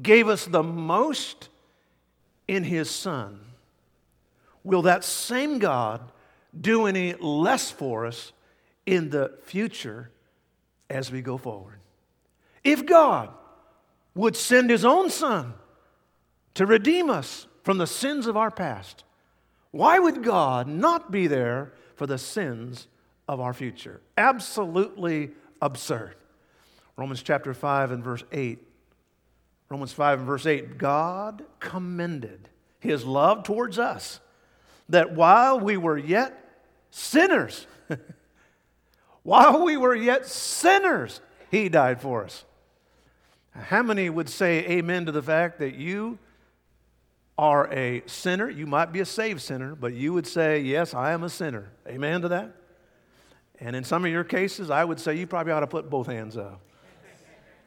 gave 0.01 0.29
us 0.29 0.45
the 0.45 0.63
most 0.63 1.49
in 2.47 2.63
his 2.63 2.89
Son, 2.89 3.41
will 4.63 4.83
that 4.83 5.03
same 5.03 5.59
God 5.59 5.99
do 6.57 6.85
any 6.85 7.13
less 7.15 7.71
for 7.71 8.05
us 8.05 8.31
in 8.85 9.09
the 9.09 9.37
future 9.43 10.11
as 10.89 11.11
we 11.11 11.21
go 11.21 11.37
forward? 11.37 11.79
If 12.63 12.85
God 12.85 13.31
would 14.13 14.37
send 14.37 14.69
his 14.69 14.85
own 14.85 15.09
Son, 15.09 15.55
to 16.55 16.65
redeem 16.65 17.09
us 17.09 17.47
from 17.63 17.77
the 17.77 17.87
sins 17.87 18.27
of 18.27 18.35
our 18.35 18.51
past. 18.51 19.03
Why 19.71 19.99
would 19.99 20.23
God 20.23 20.67
not 20.67 21.11
be 21.11 21.27
there 21.27 21.73
for 21.95 22.07
the 22.07 22.17
sins 22.17 22.87
of 23.27 23.39
our 23.39 23.53
future? 23.53 24.01
Absolutely 24.17 25.31
absurd. 25.61 26.15
Romans 26.97 27.21
chapter 27.21 27.53
5 27.53 27.91
and 27.91 28.03
verse 28.03 28.23
8. 28.31 28.59
Romans 29.69 29.91
5 29.91 30.19
and 30.19 30.27
verse 30.27 30.45
8 30.45 30.77
God 30.77 31.43
commended 31.59 32.49
his 32.79 33.03
love 33.03 33.43
towards 33.43 33.77
us 33.77 34.19
that 34.89 35.13
while 35.13 35.59
we 35.59 35.75
were 35.75 35.97
yet 35.97 36.61
sinners, 36.91 37.67
while 39.23 39.65
we 39.65 39.75
were 39.75 39.95
yet 39.95 40.27
sinners, 40.27 41.19
he 41.51 41.67
died 41.67 41.99
for 41.99 42.23
us. 42.23 42.45
How 43.51 43.81
many 43.81 44.09
would 44.09 44.29
say 44.29 44.59
amen 44.67 45.05
to 45.07 45.11
the 45.11 45.23
fact 45.23 45.59
that 45.59 45.75
you 45.75 46.19
are 47.37 47.71
a 47.73 48.01
sinner, 48.05 48.49
you 48.49 48.65
might 48.65 48.91
be 48.91 49.01
a 49.01 49.05
saved 49.05 49.41
sinner, 49.41 49.75
but 49.75 49.93
you 49.93 50.13
would 50.13 50.25
say, 50.25 50.59
Yes, 50.59 50.93
I 50.93 51.11
am 51.11 51.23
a 51.23 51.29
sinner. 51.29 51.71
Amen 51.87 52.21
to 52.21 52.29
that? 52.29 52.55
And 53.59 53.75
in 53.75 53.83
some 53.83 54.05
of 54.05 54.11
your 54.11 54.23
cases, 54.23 54.69
I 54.69 54.83
would 54.83 54.99
say 54.99 55.15
you 55.15 55.27
probably 55.27 55.53
ought 55.53 55.61
to 55.61 55.67
put 55.67 55.89
both 55.89 56.07
hands 56.07 56.37
up. 56.37 56.61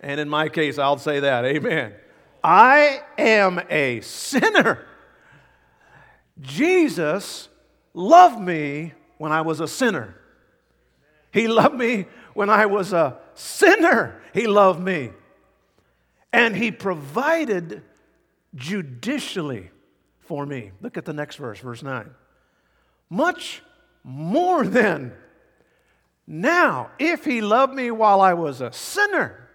And 0.00 0.20
in 0.20 0.28
my 0.28 0.48
case, 0.48 0.78
I'll 0.78 0.98
say 0.98 1.20
that. 1.20 1.44
Amen. 1.44 1.94
I 2.42 3.02
am 3.16 3.60
a 3.68 4.00
sinner. 4.00 4.86
Jesus 6.40 7.48
loved 7.94 8.40
me 8.40 8.92
when 9.16 9.32
I 9.32 9.40
was 9.40 9.60
a 9.60 9.66
sinner. 9.66 10.14
He 11.32 11.48
loved 11.48 11.74
me 11.74 12.06
when 12.34 12.48
I 12.48 12.66
was 12.66 12.92
a 12.92 13.18
sinner. 13.34 14.20
He 14.32 14.46
loved 14.46 14.80
me. 14.80 15.10
And 16.32 16.54
He 16.54 16.70
provided 16.70 17.82
judicially 18.58 19.70
for 20.20 20.44
me. 20.44 20.72
Look 20.80 20.96
at 20.96 21.04
the 21.04 21.12
next 21.12 21.36
verse, 21.36 21.58
verse 21.60 21.82
9. 21.82 22.10
Much 23.10 23.62
more 24.04 24.64
than 24.64 25.12
now, 26.26 26.90
if 26.98 27.24
he 27.24 27.40
loved 27.40 27.72
me 27.72 27.90
while 27.90 28.20
I 28.20 28.34
was 28.34 28.60
a 28.60 28.72
sinner, 28.72 29.48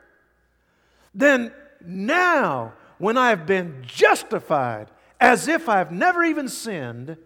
then 1.13 1.53
now, 1.85 2.73
when 2.97 3.17
I've 3.17 3.45
been 3.45 3.83
justified, 3.85 4.89
as 5.19 5.47
if 5.47 5.69
I've 5.69 5.91
never 5.91 6.23
even 6.23 6.47
sinned, 6.47 7.17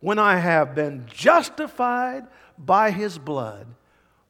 when 0.00 0.18
I 0.18 0.36
have 0.36 0.74
been 0.74 1.06
justified 1.06 2.26
by 2.58 2.90
his 2.90 3.18
blood, 3.18 3.66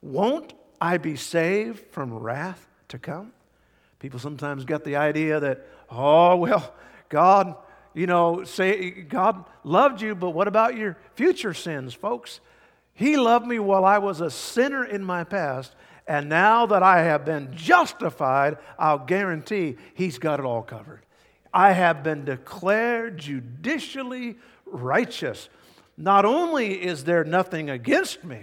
won't 0.03 0.53
I 0.81 0.99
be 0.99 1.17
saved 1.17 1.87
from 1.91 2.13
wrath 2.13 2.69
to 2.89 2.99
come? 2.99 3.33
People 3.99 4.19
sometimes 4.19 4.65
get 4.65 4.85
the 4.85 4.97
idea 4.97 5.41
that, 5.41 5.67
oh, 5.91 6.37
well, 6.37 6.75
God, 7.09 7.55
you 7.95 8.07
know, 8.07 8.45
say 8.45 8.91
God 8.91 9.45
loved 9.65 10.03
you, 10.03 10.15
but 10.15 10.31
what 10.31 10.49
about 10.49 10.77
your 10.77 10.97
future 11.15 11.55
sins, 11.55 11.95
folks? 11.95 12.41
He 12.93 13.17
loved 13.17 13.47
me 13.47 13.59
while 13.59 13.85
I 13.85 13.99
was 13.99 14.21
a 14.21 14.31
sinner 14.31 14.85
in 14.85 15.05
my 15.05 15.25
past, 15.25 15.75
and 16.07 16.29
now 16.29 16.67
that 16.67 16.83
I 16.83 17.03
have 17.03 17.25
been 17.25 17.55
justified, 17.55 18.59
I'll 18.79 18.99
guarantee 18.99 19.77
He's 19.95 20.19
got 20.19 20.41
it 20.41 20.47
all 20.47 20.63
covered. 20.63 21.03
I 21.53 21.73
have 21.73 22.03
been 22.03 22.25
declared 22.25 23.19
judicially 23.19 24.37
righteous. 24.67 25.49
Not 25.97 26.25
only 26.25 26.83
is 26.83 27.05
there 27.05 27.25
nothing 27.25 27.71
against 27.71 28.25
me, 28.25 28.43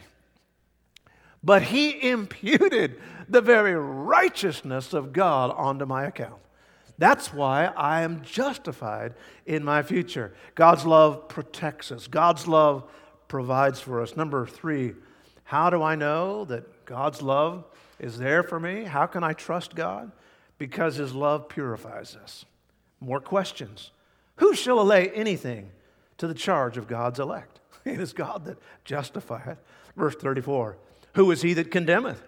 but 1.44 1.62
He 1.62 2.10
imputed 2.10 3.00
the 3.30 3.42
very 3.42 3.76
righteousness 3.76 4.94
of 4.94 5.14
God 5.14 5.52
onto 5.56 5.86
my 5.86 6.06
account. 6.06 6.42
That's 7.04 7.34
why 7.34 7.66
I 7.66 8.04
am 8.04 8.22
justified 8.22 9.16
in 9.46 9.62
my 9.62 9.84
future. 9.84 10.34
God's 10.56 10.86
love 10.86 11.28
protects 11.28 11.92
us, 11.92 12.08
God's 12.08 12.48
love 12.48 12.90
provides 13.28 13.82
for 13.82 14.02
us. 14.02 14.16
Number 14.16 14.48
three, 14.48 14.94
how 15.44 15.70
do 15.70 15.84
I 15.84 15.96
know 15.96 16.46
that 16.46 16.86
God's 16.86 17.22
love 17.22 17.66
is 18.00 18.20
there 18.20 18.42
for 18.42 18.58
me? 18.58 18.86
How 18.86 19.06
can 19.06 19.22
I 19.22 19.34
trust 19.34 19.76
God? 19.76 20.14
Because 20.58 20.96
His 20.96 21.14
love 21.14 21.50
purifies 21.50 22.16
us. 22.16 22.46
More 23.02 23.20
questions. 23.20 23.92
Who 24.38 24.56
shall 24.56 24.82
lay 24.86 25.10
anything 25.10 25.72
to 26.20 26.28
the 26.28 26.34
charge 26.34 26.78
of 26.78 26.88
God's 26.88 27.20
elect? 27.20 27.60
It 27.84 28.00
is 28.00 28.14
God 28.14 28.46
that 28.46 28.60
justifieth. 28.86 29.58
Verse 29.98 30.16
34 30.16 30.78
Who 31.16 31.30
is 31.32 31.42
he 31.42 31.54
that 31.56 31.70
condemneth? 31.70 32.24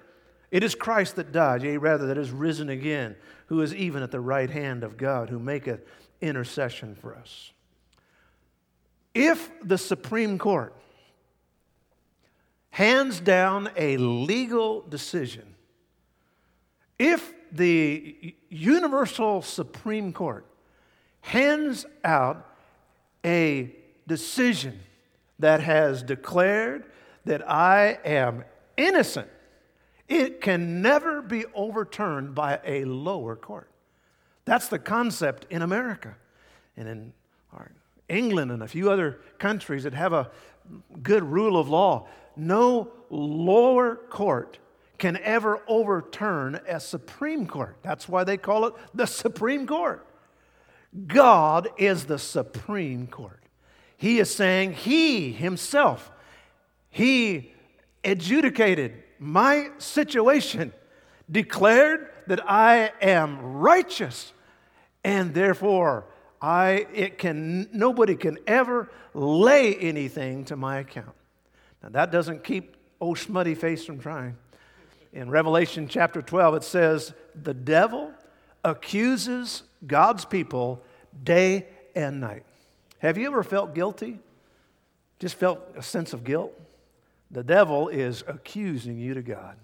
It 0.52 0.64
is 0.64 0.76
Christ 0.76 1.16
that 1.18 1.32
died, 1.32 1.64
yea, 1.64 1.78
rather, 1.78 2.08
that 2.08 2.18
is 2.18 2.32
risen 2.32 2.70
again, 2.70 3.16
who 3.48 3.62
is 3.62 3.74
even 3.74 4.04
at 4.04 4.12
the 4.12 4.20
right 4.20 4.50
hand 4.50 4.84
of 4.84 4.98
God, 4.98 5.30
who 5.30 5.39
maketh 5.39 5.86
intercession 6.22 6.96
for 6.96 7.16
us. 7.16 7.52
If 9.14 9.50
the 9.64 9.78
Supreme 9.78 10.38
Court 10.38 10.76
hands 12.70 13.20
down 13.20 13.70
a 13.76 13.98
legal 13.98 14.82
decision 14.82 15.56
If 16.98 17.34
the 17.52 18.36
Universal 18.50 19.41
Supreme 19.41 20.14
Court 20.14 20.46
hands 21.22 21.86
out 22.04 22.50
a 23.26 23.76
decision 24.08 24.80
that 25.39 25.62
has 25.62 26.04
declared 26.04 26.86
that 27.26 27.50
I 27.50 28.00
am 28.06 28.46
innocent, 28.78 29.28
it 30.08 30.41
can 30.41 30.82
never 30.82 31.22
be 31.22 31.45
overturned 31.53 32.36
by 32.36 32.60
a 32.64 32.86
lower 32.86 33.36
court. 33.36 33.70
That's 34.45 34.68
the 34.68 34.80
concept 34.80 35.47
in 35.49 35.62
America 35.62 36.16
and 36.78 36.88
in 36.88 37.14
England 38.08 38.51
and 38.51 38.62
a 38.62 38.68
few 38.68 38.91
other 38.91 39.20
countries 39.39 39.84
that 39.84 39.93
have 39.93 40.14
a 40.14 40.30
good 41.01 41.24
rule 41.24 41.60
of 41.60 41.70
law. 41.70 42.08
No 42.36 42.91
lower 43.10 43.95
court 43.95 44.60
can 44.97 45.18
ever 45.18 45.62
overturn 45.68 46.60
a 46.68 46.80
Supreme 46.80 47.47
Court. 47.47 47.78
That's 47.82 48.08
why 48.08 48.24
they 48.24 48.38
call 48.38 48.66
it 48.66 48.74
the 48.93 49.06
Supreme 49.06 49.68
Court. 49.68 50.06
God 51.08 51.68
is 51.78 52.06
the 52.06 52.20
Supreme 52.20 53.08
Court. 53.08 53.41
He 53.97 54.20
is 54.20 54.34
saying 54.34 54.74
He 54.74 55.32
Himself, 55.32 56.12
He 56.89 57.53
adjudicated 58.03 59.03
my 59.20 59.70
situation, 59.78 60.74
declared 61.30 62.09
that 62.28 62.49
I 62.49 62.91
am 63.01 63.39
righteous, 63.41 64.34
and 65.03 65.34
therefore 65.34 66.05
I 66.41 66.88
it 66.93 67.18
can 67.18 67.70
nobody 67.74 68.16
can 68.16 68.38
ever 68.45 68.89
lay 69.13 69.76
anything 69.76 70.45
to 70.45 70.55
my 70.55 70.80
account. 70.80 71.16
Now 71.82 71.89
that 71.89 72.11
doesn't 72.11 72.43
keep 72.43 72.76
old 72.99 73.18
smutty 73.18 73.55
face 73.55 73.86
from 73.86 73.99
trying. 73.99 74.38
In 75.13 75.30
Revelation 75.30 75.88
chapter 75.88 76.22
12, 76.22 76.55
it 76.55 76.63
says, 76.63 77.13
The 77.41 77.53
devil 77.53 78.11
accuses 78.63 79.63
God's 79.88 80.26
people 80.26 80.84
day 81.24 81.68
and 81.95 82.20
night. 82.20 82.43
Have 82.99 83.18
you 83.18 83.28
ever 83.28 83.43
felt 83.43 83.74
guilty? 83.74 84.20
Just 85.20 85.36
felt 85.36 85.61
a 85.78 85.82
sense 85.82 86.11
of 86.11 86.24
guilt? 86.26 86.59
The 87.32 87.43
devil 87.43 87.88
is 87.88 88.23
accusing 88.28 88.97
you 88.97 89.13
to 89.13 89.21
God. 89.21 89.57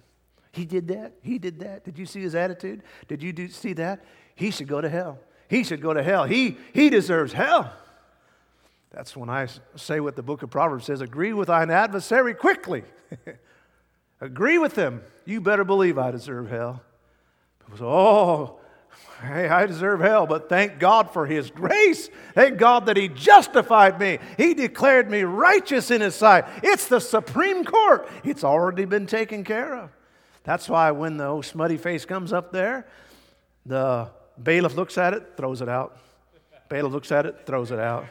He 0.51 0.65
did 0.65 0.87
that. 0.89 1.13
He 1.21 1.39
did 1.39 1.59
that. 1.59 1.83
Did 1.83 1.97
you 1.97 2.05
see 2.05 2.21
his 2.21 2.35
attitude? 2.35 2.83
Did 3.07 3.23
you 3.23 3.31
do, 3.31 3.47
see 3.47 3.73
that? 3.73 4.03
He 4.35 4.51
should 4.51 4.67
go 4.67 4.81
to 4.81 4.89
hell. 4.89 5.19
He 5.47 5.63
should 5.63 5.81
go 5.81 5.93
to 5.93 6.03
hell. 6.03 6.25
He, 6.25 6.57
he 6.73 6.89
deserves 6.89 7.33
hell. 7.33 7.71
That's 8.91 9.15
when 9.15 9.29
I 9.29 9.47
say 9.75 9.99
what 9.99 10.15
the 10.15 10.23
book 10.23 10.43
of 10.43 10.49
Proverbs 10.49 10.85
says 10.85 11.01
agree 11.01 11.33
with 11.33 11.47
thine 11.47 11.69
adversary 11.69 12.33
quickly. 12.33 12.83
agree 14.21 14.57
with 14.57 14.75
them. 14.75 15.01
You 15.25 15.39
better 15.39 15.63
believe 15.63 15.97
I 15.97 16.11
deserve 16.11 16.49
hell. 16.49 16.81
Say, 17.77 17.83
oh, 17.85 18.59
Hey, 19.21 19.47
I 19.47 19.67
deserve 19.67 19.99
hell, 19.99 20.25
but 20.25 20.49
thank 20.49 20.79
God 20.79 21.11
for 21.11 21.25
His 21.27 21.51
grace. 21.51 22.09
Thank 22.33 22.57
God 22.57 22.87
that 22.87 22.97
He 22.97 23.07
justified 23.07 23.99
me. 23.99 24.17
He 24.37 24.53
declared 24.53 25.11
me 25.11 25.23
righteous 25.23 25.91
in 25.91 26.01
His 26.01 26.15
sight. 26.15 26.45
It's 26.63 26.87
the 26.87 26.99
Supreme 26.99 27.63
Court, 27.63 28.09
it's 28.23 28.43
already 28.43 28.85
been 28.85 29.05
taken 29.05 29.43
care 29.43 29.75
of. 29.75 29.89
That's 30.43 30.67
why 30.67 30.89
when 30.91 31.17
the 31.17 31.27
old 31.27 31.45
smutty 31.45 31.77
face 31.77 32.03
comes 32.03 32.33
up 32.33 32.51
there, 32.51 32.87
the 33.65 34.09
bailiff 34.41 34.75
looks 34.75 34.97
at 34.97 35.13
it, 35.13 35.37
throws 35.37 35.61
it 35.61 35.69
out. 35.69 35.97
Bailiff 36.67 36.91
looks 36.91 37.11
at 37.11 37.27
it, 37.27 37.45
throws 37.45 37.69
it 37.69 37.79
out. 37.79 38.05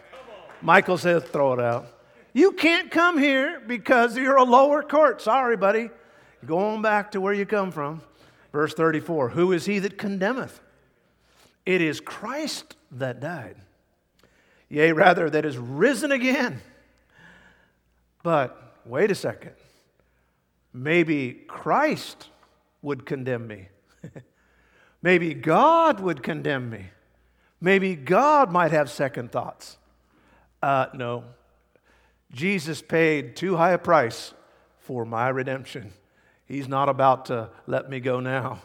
Michael 0.63 0.99
says, 0.99 1.25
throw 1.25 1.55
it 1.55 1.61
out. 1.61 1.87
You 2.33 2.53
can't 2.53 2.91
come 2.91 3.19
here 3.19 3.61
because 3.67 4.17
you're 4.17 4.37
a 4.37 4.45
lower 4.45 4.83
court. 4.83 5.21
Sorry, 5.21 5.57
buddy. 5.57 5.91
Go 6.47 6.59
on 6.59 6.83
back 6.83 7.11
to 7.13 7.21
where 7.21 7.33
you 7.33 7.47
come 7.47 7.73
from. 7.73 8.03
Verse 8.53 8.75
34 8.75 9.31
Who 9.31 9.53
is 9.53 9.67
he 9.67 9.79
that 9.81 9.99
condemneth? 9.99 10.61
It 11.67 11.81
is 11.81 12.01
Christ 12.01 12.77
that 12.93 13.21
died, 13.21 13.57
yea, 14.69 14.93
rather, 14.93 15.31
that 15.31 15.45
is 15.45 15.59
risen 15.59 16.13
again. 16.13 16.61
But 18.23 18.81
wait 18.85 19.11
a 19.11 19.15
second. 19.15 19.53
Maybe 20.73 21.33
Christ 21.49 22.29
would 22.83 23.07
condemn 23.07 23.47
me. 23.47 23.69
Maybe 25.03 25.35
God 25.35 26.01
would 26.01 26.23
condemn 26.23 26.71
me. 26.71 26.87
Maybe 27.61 27.95
God 27.95 28.51
might 28.51 28.71
have 28.71 28.91
second 28.91 29.33
thoughts. 29.33 29.77
Uh, 30.63 30.87
no. 30.95 31.25
Jesus 32.33 32.81
paid 32.81 33.37
too 33.37 33.57
high 33.57 33.73
a 33.73 33.79
price 33.79 34.35
for 34.79 35.05
my 35.05 35.29
redemption. 35.29 35.93
He's 36.47 36.69
not 36.69 36.89
about 36.89 37.27
to 37.27 37.51
let 37.67 37.91
me 37.91 38.01
go 38.01 38.21
now. 38.21 38.63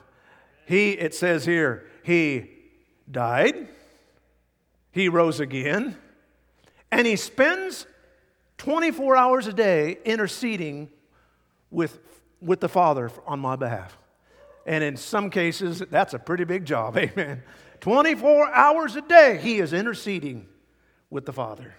He, 0.65 0.91
it 0.91 1.13
says 1.13 1.45
here, 1.45 1.85
He 2.03 2.49
died, 3.09 3.67
he 4.91 5.09
rose 5.09 5.39
again, 5.39 5.97
and 6.91 7.05
he 7.05 7.15
spends 7.15 7.85
24 8.57 9.15
hours 9.15 9.47
a 9.47 9.53
day 9.53 9.97
interceding 10.05 10.89
with, 11.69 11.99
with 12.41 12.59
the 12.59 12.69
Father 12.69 13.11
on 13.25 13.39
my 13.39 13.55
behalf. 13.55 13.97
And 14.65 14.83
in 14.83 14.97
some 14.97 15.29
cases, 15.29 15.83
that's 15.91 16.13
a 16.13 16.19
pretty 16.19 16.43
big 16.43 16.65
job, 16.65 16.97
amen. 16.97 17.43
24 17.81 18.49
hours 18.51 18.95
a 18.95 19.01
day, 19.01 19.37
he 19.41 19.59
is 19.59 19.73
interceding 19.73 20.47
with 21.09 21.25
the 21.25 21.33
Father. 21.33 21.75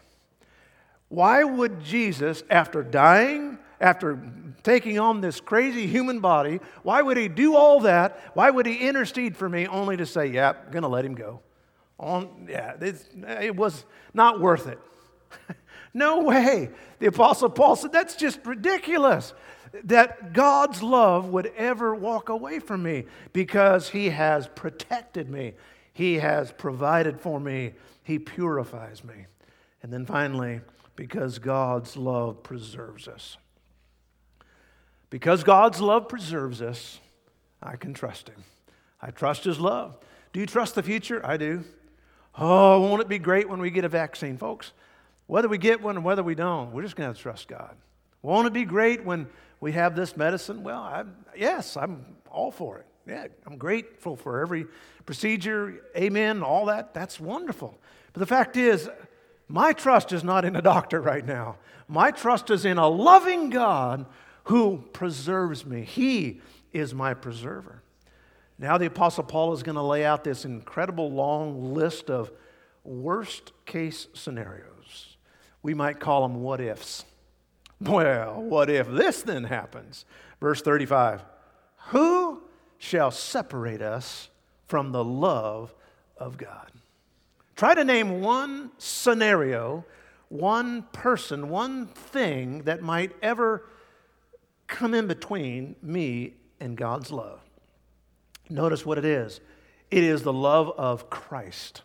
Why 1.09 1.45
would 1.45 1.83
Jesus, 1.83 2.43
after 2.51 2.83
dying, 2.83 3.59
after 3.81 4.19
taking 4.63 4.99
on 4.99 5.21
this 5.21 5.41
crazy 5.41 5.87
human 5.87 6.21
body, 6.21 6.61
why 6.83 7.03
would 7.03 7.17
he 7.17 7.29
do 7.29 7.57
all 7.57 7.81
that? 7.81 8.19
Why 8.35 8.51
would 8.51 8.67
he 8.67 8.77
intercede 8.77 9.37
for 9.37 9.49
me 9.49 9.67
only 9.67 9.97
to 9.97 10.07
say, 10.07 10.27
yeah, 10.27 10.51
I'm 10.51 10.71
going 10.71 10.83
to 10.83 10.89
let 10.89 11.05
him 11.05 11.15
go? 11.15 11.41
On, 11.99 12.47
yeah, 12.49 12.75
it 12.81 13.57
was 13.57 13.85
not 14.13 14.41
worth 14.41 14.67
it. 14.67 14.79
no 15.95 16.23
way. 16.23 16.71
The 16.99 17.07
Apostle 17.07 17.51
Paul 17.51 17.77
said, 17.77 17.93
that's 17.93 18.17
just 18.17 18.45
ridiculous 18.45 19.33
that 19.85 20.33
God's 20.33 20.83
love 20.83 21.29
would 21.29 21.53
ever 21.57 21.95
walk 21.95 22.29
away 22.29 22.59
from 22.59 22.83
me 22.83 23.05
because 23.33 23.91
he 23.91 24.11
has 24.11 24.49
protected 24.49 25.29
me, 25.29 25.55
he 25.93 26.15
has 26.15 26.53
provided 26.53 27.21
for 27.21 27.41
me, 27.41 27.73
he 28.03 28.19
purifies 28.19 29.05
me. 29.05 29.27
And 29.83 29.93
then 29.93 30.07
finally, 30.07 30.61
because 30.95 31.39
God's 31.39 31.97
love 31.97 32.43
preserves 32.43 33.09
us. 33.09 33.37
Because 35.11 35.45
God's 35.45 35.81
love 35.81 36.09
preserves 36.09 36.61
us, 36.61 37.01
I 37.63 37.77
can 37.77 37.95
trust 37.95 38.29
Him. 38.29 38.43
I 39.01 39.11
trust 39.11 39.45
His 39.45 39.61
love. 39.61 39.97
Do 40.33 40.41
you 40.41 40.47
trust 40.47 40.75
the 40.75 40.83
future? 40.83 41.25
I 41.25 41.37
do. 41.37 41.65
Oh, 42.39 42.81
won't 42.81 43.01
it 43.01 43.09
be 43.09 43.19
great 43.19 43.49
when 43.49 43.61
we 43.61 43.71
get 43.71 43.85
a 43.85 43.89
vaccine, 43.89 44.37
folks? 44.37 44.73
Whether 45.27 45.49
we 45.49 45.59
get 45.59 45.83
one 45.83 45.97
or 45.97 46.01
whether 46.01 46.23
we 46.23 46.35
don't, 46.35 46.73
we're 46.73 46.83
just 46.83 46.97
going 46.97 47.13
to 47.13 47.19
trust 47.19 47.49
God. 47.49 47.75
Won't 48.23 48.47
it 48.47 48.53
be 48.53 48.65
great 48.65 49.05
when 49.05 49.29
we 49.61 49.73
have 49.73 49.97
this 49.97 50.17
medicine? 50.17 50.63
Well, 50.63 50.81
I, 50.81 51.05
yes, 51.37 51.77
I'm 51.77 52.05
all 52.31 52.51
for 52.51 52.79
it. 52.79 52.87
Yeah, 53.09 53.27
I'm 53.47 53.57
grateful 53.57 54.17
for 54.17 54.41
every 54.41 54.67
procedure. 55.07 55.83
Amen. 55.97 56.43
All 56.43 56.67
that. 56.67 56.93
That's 56.93 57.21
wonderful. 57.21 57.79
But 58.13 58.21
the 58.21 58.27
fact 58.27 58.57
is, 58.57 58.91
my 59.49 59.73
trust 59.73 60.13
is 60.13 60.25
not 60.25 60.45
in 60.45 60.57
a 60.57 60.63
doctor 60.63 61.01
right 61.01 61.25
now. 61.25 61.57
My 61.89 62.11
trust 62.11 62.51
is 62.51 62.65
in 62.65 62.79
a 62.79 62.89
loving 62.89 63.49
God 63.51 64.07
who 64.47 64.79
preserves 64.93 65.67
me. 65.67 65.83
He 65.83 66.41
is 66.73 66.95
my 66.95 67.15
preserver. 67.15 67.83
Now, 68.59 68.79
the 68.79 68.87
Apostle 68.87 69.25
Paul 69.25 69.53
is 69.53 69.63
going 69.63 69.75
to 69.75 69.83
lay 69.83 70.05
out 70.05 70.25
this 70.25 70.45
incredible 70.45 71.11
long 71.11 71.75
list 71.75 72.11
of 72.11 72.31
worst 72.85 73.53
case 73.65 74.07
scenarios. 74.15 75.17
We 75.63 75.75
might 75.75 75.99
call 75.99 76.23
them 76.23 76.43
what 76.43 76.61
ifs. 76.61 77.05
Well, 77.81 78.41
what 78.41 78.71
if 78.71 78.89
this 78.89 79.23
then 79.23 79.45
happens? 79.45 80.05
Verse 80.41 80.63
35 80.63 81.23
Who 81.89 82.43
shall 82.79 83.11
separate 83.11 83.83
us 83.83 84.31
from 84.69 84.93
the 84.93 85.05
love 85.05 85.75
of 86.17 86.39
God? 86.39 86.71
Try 87.57 87.75
to 87.75 87.85
name 87.85 88.21
one 88.21 88.71
scenario, 88.79 89.85
one 90.29 90.83
person, 90.93 91.49
one 91.49 91.87
thing 91.87 92.63
that 92.63 92.81
might 92.81 93.11
ever 93.23 93.65
come 94.67 94.95
in 94.95 95.07
between 95.07 95.77
me 95.83 96.35
and 96.61 96.77
God's 96.77 97.11
love. 97.11 97.41
Notice 98.49 98.87
what 98.87 98.99
it 98.99 99.05
is 99.05 99.41
it 99.91 100.03
is 100.03 100.23
the 100.23 100.33
love 100.33 100.73
of 100.77 101.11
Christ. 101.11 101.83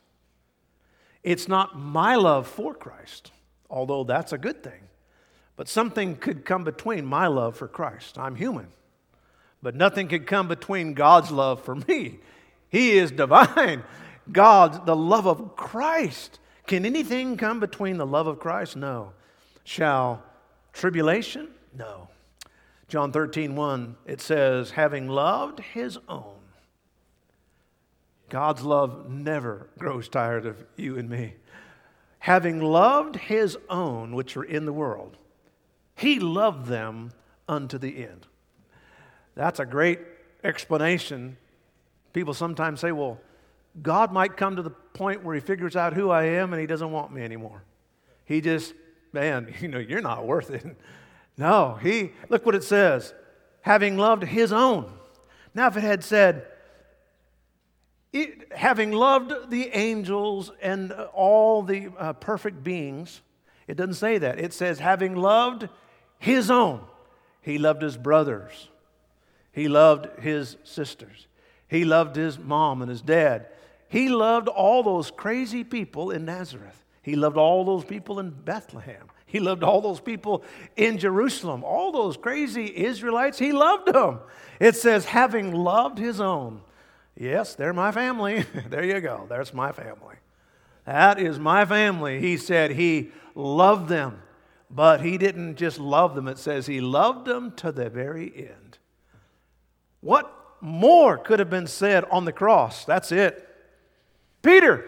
It's 1.24 1.48
not 1.48 1.78
my 1.78 2.16
love 2.16 2.48
for 2.48 2.74
Christ, 2.74 3.32
although 3.70 4.04
that's 4.04 4.34
a 4.34 4.38
good 4.38 4.64
thing. 4.64 4.82
But 5.56 5.68
something 5.68 6.16
could 6.16 6.46
come 6.46 6.64
between 6.64 7.06
my 7.06 7.28
love 7.28 7.56
for 7.56 7.68
Christ. 7.68 8.18
I'm 8.18 8.36
human. 8.36 8.68
But 9.62 9.76
nothing 9.76 10.08
could 10.08 10.26
come 10.26 10.48
between 10.48 10.96
God's 10.96 11.30
love 11.30 11.64
for 11.64 11.76
me. 11.76 12.20
He 12.70 12.98
is 12.98 13.12
divine. 13.12 13.84
God, 14.32 14.86
the 14.86 14.96
love 14.96 15.28
of 15.28 15.56
Christ. 15.56 16.40
Can 16.66 16.86
anything 16.86 17.38
come 17.38 17.60
between 17.60 17.98
the 17.98 18.06
love 18.06 18.28
of 18.28 18.40
Christ? 18.40 18.76
No. 18.76 19.14
Shall 19.64 20.24
tribulation? 20.74 21.50
No. 21.78 22.08
John 22.92 23.12
13, 23.12 23.56
1, 23.56 23.96
it 24.06 24.20
says, 24.20 24.72
having 24.72 25.08
loved 25.08 25.62
his 25.62 25.98
own 26.10 26.42
God's 28.32 28.64
love 28.64 29.10
never 29.10 29.68
grows 29.78 30.08
tired 30.08 30.46
of 30.46 30.64
you 30.78 30.98
and 30.98 31.10
me. 31.10 31.34
Having 32.20 32.62
loved 32.62 33.18
his 33.18 33.58
own 33.70 34.16
which 34.16 34.38
are 34.38 34.44
in 34.44 34.64
the 34.66 34.72
world, 34.72 35.18
he 35.96 36.18
loved 36.18 36.68
them 36.68 37.12
unto 37.50 37.78
the 37.78 38.06
end. 38.06 38.28
That's 39.36 39.60
a 39.60 39.66
great 39.66 40.00
explanation. 40.46 41.36
People 42.14 42.34
sometimes 42.34 42.80
say, 42.80 42.94
well, 42.94 43.20
God 43.82 44.14
might 44.14 44.38
come 44.38 44.56
to 44.56 44.62
the 44.62 44.70
point 44.70 45.26
where 45.26 45.36
he 45.36 45.42
figures 45.42 45.76
out 45.76 45.94
who 45.94 46.10
I 46.10 46.24
am 46.24 46.54
and 46.54 46.62
he 46.62 46.68
doesn't 46.68 46.92
want 46.92 47.12
me 47.12 47.24
anymore. 47.24 47.64
He 48.24 48.40
just, 48.40 48.74
man, 49.12 49.54
you 49.60 49.68
know, 49.68 49.80
you're 49.80 50.02
not 50.02 50.26
worth 50.26 50.52
it. 50.52 50.78
No, 51.38 51.78
he, 51.82 52.12
look 52.30 52.46
what 52.46 52.56
it 52.56 52.64
says 52.64 53.14
having 53.62 53.98
loved 53.98 54.24
his 54.24 54.52
own. 54.52 54.92
Now, 55.54 55.68
if 55.68 55.78
it 55.78 55.84
had 55.84 56.04
said, 56.04 56.48
having 58.52 58.92
loved 58.92 59.50
the 59.50 59.70
angels 59.76 60.52
and 60.62 60.92
all 61.14 61.62
the 61.62 61.90
uh, 61.98 62.14
perfect 62.14 62.64
beings, 62.64 63.22
it 63.68 63.78
doesn't 63.78 63.96
say 63.96 64.18
that. 64.18 64.40
It 64.40 64.54
says, 64.54 64.80
having 64.80 65.16
loved 65.16 65.70
his 66.20 66.52
own. 66.52 66.82
He 67.42 67.58
loved 67.58 67.82
his 67.82 67.98
brothers. 67.98 68.70
He 69.52 69.68
loved 69.68 70.20
his 70.20 70.58
sisters. 70.64 71.28
He 71.68 71.86
loved 71.86 72.16
his 72.16 72.38
mom 72.38 72.82
and 72.82 72.90
his 72.90 73.02
dad. 73.02 73.48
He 73.88 74.10
loved 74.10 74.48
all 74.48 74.84
those 74.84 75.12
crazy 75.12 75.64
people 75.64 76.12
in 76.12 76.26
Nazareth. 76.26 76.84
He 77.02 77.16
loved 77.16 77.38
all 77.38 77.66
those 77.66 77.84
people 77.84 78.20
in 78.20 78.30
Bethlehem. 78.30 79.08
He 79.32 79.40
loved 79.40 79.64
all 79.64 79.80
those 79.80 80.02
people 80.02 80.44
in 80.76 80.98
Jerusalem. 80.98 81.64
All 81.64 81.94
those 81.94 82.18
crazy 82.18 82.66
Israelites, 82.86 83.40
he 83.40 83.54
loved 83.54 83.94
them. 83.94 84.20
It 84.60 84.76
says, 84.76 85.06
having 85.06 85.54
loved 85.54 85.98
his 85.98 86.20
own. 86.20 86.62
Yes, 87.16 87.56
they're 87.56 87.72
my 87.72 87.94
family. 87.94 88.46
there 88.70 88.84
you 88.84 89.00
go. 89.00 89.26
There's 89.30 89.54
my 89.54 89.72
family. 89.72 90.16
That 90.86 91.18
is 91.18 91.40
my 91.40 91.64
family. 91.64 92.20
He 92.20 92.36
said 92.36 92.72
he 92.72 93.12
loved 93.34 93.88
them, 93.88 94.22
but 94.70 95.00
he 95.00 95.18
didn't 95.18 95.56
just 95.56 95.80
love 95.80 96.14
them. 96.14 96.28
It 96.28 96.38
says 96.38 96.66
he 96.66 96.82
loved 96.82 97.26
them 97.26 97.54
to 97.58 97.72
the 97.72 97.90
very 97.90 98.34
end. 98.36 98.80
What 100.02 100.30
more 100.60 101.18
could 101.18 101.40
have 101.40 101.50
been 101.50 101.68
said 101.68 102.04
on 102.12 102.26
the 102.26 102.34
cross? 102.34 102.84
That's 102.84 103.14
it. 103.14 103.48
Peter, 104.42 104.84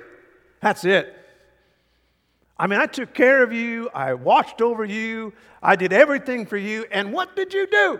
that's 0.61 0.83
it. 0.83 1.15
I 2.57 2.67
mean, 2.67 2.79
I 2.79 2.85
took 2.85 3.13
care 3.13 3.43
of 3.43 3.51
you, 3.51 3.89
I 3.93 4.13
watched 4.13 4.61
over 4.61 4.85
you, 4.85 5.33
I 5.61 5.75
did 5.75 5.91
everything 5.91 6.45
for 6.45 6.57
you, 6.57 6.85
and 6.91 7.11
what 7.11 7.35
did 7.35 7.53
you 7.53 7.67
do? 7.67 7.99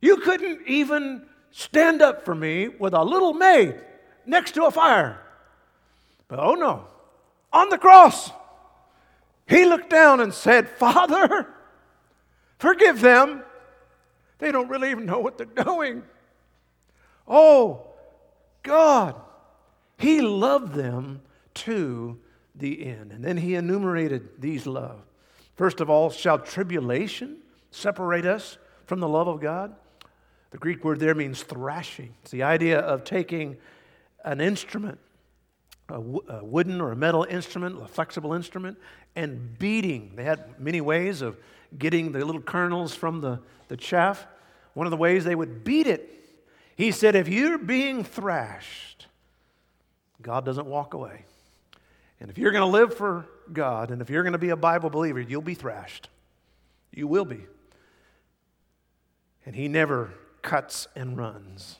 You 0.00 0.18
couldn't 0.18 0.66
even 0.66 1.26
stand 1.50 2.00
up 2.00 2.24
for 2.24 2.34
me 2.34 2.68
with 2.68 2.94
a 2.94 3.02
little 3.02 3.34
maid 3.34 3.80
next 4.24 4.52
to 4.52 4.64
a 4.64 4.70
fire. 4.70 5.20
But 6.28 6.38
oh 6.38 6.54
no, 6.54 6.86
on 7.52 7.68
the 7.70 7.78
cross, 7.78 8.30
he 9.48 9.64
looked 9.64 9.90
down 9.90 10.20
and 10.20 10.32
said, 10.32 10.68
Father, 10.68 11.52
forgive 12.58 13.00
them. 13.00 13.42
They 14.38 14.52
don't 14.52 14.68
really 14.68 14.90
even 14.90 15.06
know 15.06 15.18
what 15.18 15.36
they're 15.36 15.64
doing. 15.64 16.04
Oh, 17.26 17.88
God, 18.62 19.16
he 19.98 20.20
loved 20.20 20.74
them 20.74 21.22
to 21.54 22.18
the 22.60 22.86
end. 22.86 23.12
And 23.12 23.24
then 23.24 23.36
he 23.36 23.54
enumerated 23.54 24.40
these 24.40 24.66
love. 24.66 25.00
First 25.56 25.80
of 25.80 25.90
all, 25.90 26.10
shall 26.10 26.38
tribulation 26.38 27.38
separate 27.70 28.24
us 28.24 28.58
from 28.86 29.00
the 29.00 29.08
love 29.08 29.28
of 29.28 29.40
God? 29.40 29.74
The 30.50 30.58
Greek 30.58 30.84
word 30.84 31.00
there 31.00 31.14
means 31.14 31.42
thrashing. 31.42 32.14
It's 32.22 32.30
the 32.30 32.42
idea 32.42 32.80
of 32.80 33.04
taking 33.04 33.56
an 34.24 34.40
instrument, 34.40 34.98
a, 35.88 35.94
w- 35.94 36.24
a 36.28 36.44
wooden 36.44 36.80
or 36.80 36.92
a 36.92 36.96
metal 36.96 37.24
instrument, 37.28 37.80
a 37.80 37.86
flexible 37.86 38.32
instrument, 38.32 38.78
and 39.14 39.58
beating. 39.58 40.12
They 40.16 40.24
had 40.24 40.60
many 40.60 40.80
ways 40.80 41.22
of 41.22 41.36
getting 41.78 42.12
the 42.12 42.24
little 42.24 42.40
kernels 42.40 42.94
from 42.94 43.20
the, 43.20 43.40
the 43.68 43.76
chaff. 43.76 44.26
One 44.74 44.86
of 44.86 44.90
the 44.90 44.96
ways 44.96 45.24
they 45.24 45.34
would 45.34 45.62
beat 45.62 45.86
it, 45.86 46.08
he 46.74 46.90
said, 46.90 47.14
if 47.14 47.28
you're 47.28 47.58
being 47.58 48.02
thrashed, 48.02 49.06
God 50.22 50.44
doesn't 50.44 50.66
walk 50.66 50.94
away. 50.94 51.26
And 52.20 52.30
if 52.30 52.38
you're 52.38 52.52
going 52.52 52.62
to 52.62 52.66
live 52.66 52.94
for 52.94 53.26
God 53.52 53.90
and 53.90 54.02
if 54.02 54.10
you're 54.10 54.22
going 54.22 54.34
to 54.34 54.38
be 54.38 54.50
a 54.50 54.56
Bible 54.56 54.90
believer, 54.90 55.20
you'll 55.20 55.40
be 55.42 55.54
thrashed. 55.54 56.08
You 56.92 57.06
will 57.06 57.24
be. 57.24 57.46
And 59.46 59.56
He 59.56 59.68
never 59.68 60.12
cuts 60.42 60.86
and 60.94 61.16
runs. 61.16 61.78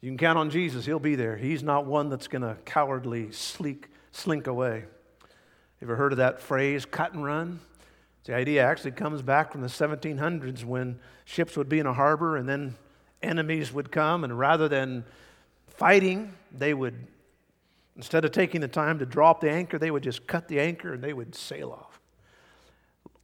You 0.00 0.10
can 0.10 0.18
count 0.18 0.38
on 0.38 0.50
Jesus, 0.50 0.86
He'll 0.86 0.98
be 0.98 1.14
there. 1.14 1.36
He's 1.36 1.62
not 1.62 1.86
one 1.86 2.08
that's 2.08 2.28
going 2.28 2.42
to 2.42 2.56
cowardly 2.64 3.30
sleek, 3.32 3.88
slink 4.12 4.46
away. 4.46 4.84
Ever 5.82 5.96
heard 5.96 6.12
of 6.12 6.18
that 6.18 6.40
phrase, 6.40 6.84
cut 6.84 7.12
and 7.12 7.24
run? 7.24 7.60
The 8.24 8.34
idea 8.34 8.64
actually 8.64 8.92
comes 8.92 9.22
back 9.22 9.50
from 9.52 9.62
the 9.62 9.68
1700s 9.68 10.64
when 10.64 10.98
ships 11.24 11.56
would 11.56 11.68
be 11.68 11.78
in 11.78 11.86
a 11.86 11.92
harbor 11.92 12.36
and 12.36 12.48
then 12.48 12.76
enemies 13.22 13.72
would 13.72 13.90
come, 13.90 14.24
and 14.24 14.38
rather 14.38 14.68
than 14.68 15.04
fighting, 15.66 16.32
they 16.52 16.74
would, 16.74 16.94
instead 17.96 18.24
of 18.24 18.32
taking 18.32 18.60
the 18.60 18.68
time 18.68 18.98
to 18.98 19.06
drop 19.06 19.40
the 19.40 19.50
anchor, 19.50 19.78
they 19.78 19.90
would 19.90 20.02
just 20.02 20.26
cut 20.26 20.48
the 20.48 20.60
anchor 20.60 20.94
and 20.94 21.02
they 21.02 21.12
would 21.12 21.34
sail 21.34 21.70
off, 21.72 22.00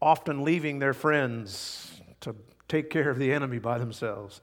often 0.01 0.45
leaving 0.45 0.79
their 0.79 0.95
friends 0.95 2.01
to 2.21 2.35
take 2.69 2.91
care 2.91 3.11
of 3.11 3.19
the 3.19 3.33
enemy 3.33 3.59
by 3.59 3.79
themselves. 3.79 4.41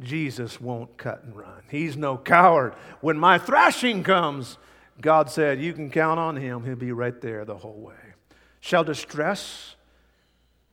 Jesus 0.00 0.60
won't 0.60 0.96
cut 0.96 1.22
and 1.22 1.36
run. 1.36 1.62
He's 1.70 1.96
no 1.96 2.16
coward. 2.16 2.74
When 3.00 3.18
my 3.18 3.38
thrashing 3.38 4.02
comes, 4.02 4.58
God 5.00 5.30
said, 5.30 5.60
You 5.60 5.72
can 5.72 5.90
count 5.90 6.18
on 6.18 6.36
him. 6.36 6.64
He'll 6.64 6.76
be 6.76 6.92
right 6.92 7.20
there 7.20 7.44
the 7.44 7.56
whole 7.56 7.80
way. 7.80 7.94
Shall 8.60 8.84
distress 8.84 9.76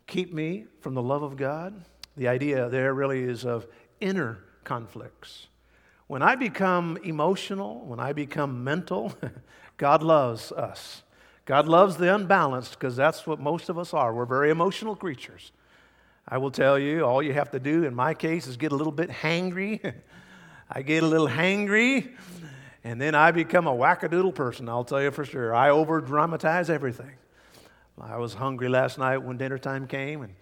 keep 0.08 0.34
me 0.34 0.66
from 0.80 0.94
the 0.94 1.02
love 1.02 1.24
of 1.24 1.38
God? 1.38 1.86
The 2.18 2.28
idea 2.28 2.70
there 2.70 2.94
really 2.94 3.22
is 3.24 3.46
of 3.46 3.68
inner 4.00 4.44
conflicts. 4.64 5.48
When 6.12 6.22
I 6.22 6.36
become 6.36 6.98
emotional, 7.06 7.86
when 7.86 8.02
I 8.02 8.12
become 8.12 8.66
mental, 8.66 9.14
God 9.78 10.04
loves 10.04 10.52
us. 10.52 11.04
God 11.46 11.70
loves 11.70 11.96
the 11.96 12.14
unbalanced 12.14 12.72
because 12.78 12.98
that's 12.98 13.26
what 13.26 13.40
most 13.40 13.70
of 13.70 13.78
us 13.78 13.94
are. 13.94 14.14
We're 14.14 14.26
very 14.26 14.50
emotional 14.50 14.94
creatures. 14.94 15.54
I 16.28 16.38
will 16.38 16.52
tell 16.52 16.78
you, 16.78 17.06
all 17.06 17.24
you 17.24 17.32
have 17.32 17.50
to 17.52 17.62
do 17.62 17.86
in 17.86 17.96
my 17.96 18.14
case 18.14 18.46
is 18.46 18.58
get 18.58 18.74
a 18.74 18.76
little 18.76 18.92
bit 18.92 19.10
hangry. 19.10 19.94
I 20.70 20.82
get 20.82 21.02
a 21.02 21.08
little 21.08 21.30
hangry, 21.30 22.12
and 22.84 23.00
then 23.00 23.16
I 23.16 23.32
become 23.32 23.66
a 23.66 23.74
wackadoodle 23.74 24.36
person, 24.36 24.68
I'll 24.68 24.84
tell 24.84 25.02
you 25.02 25.12
for 25.12 25.24
sure. 25.24 25.56
I 25.56 25.70
over 25.70 26.02
dramatize 26.02 26.70
everything. 26.70 27.14
I 28.02 28.18
was 28.18 28.34
hungry 28.34 28.68
last 28.68 28.98
night 28.98 29.20
when 29.20 29.38
dinner 29.38 29.58
time 29.58 29.88
came, 29.88 30.24
and 30.24 30.34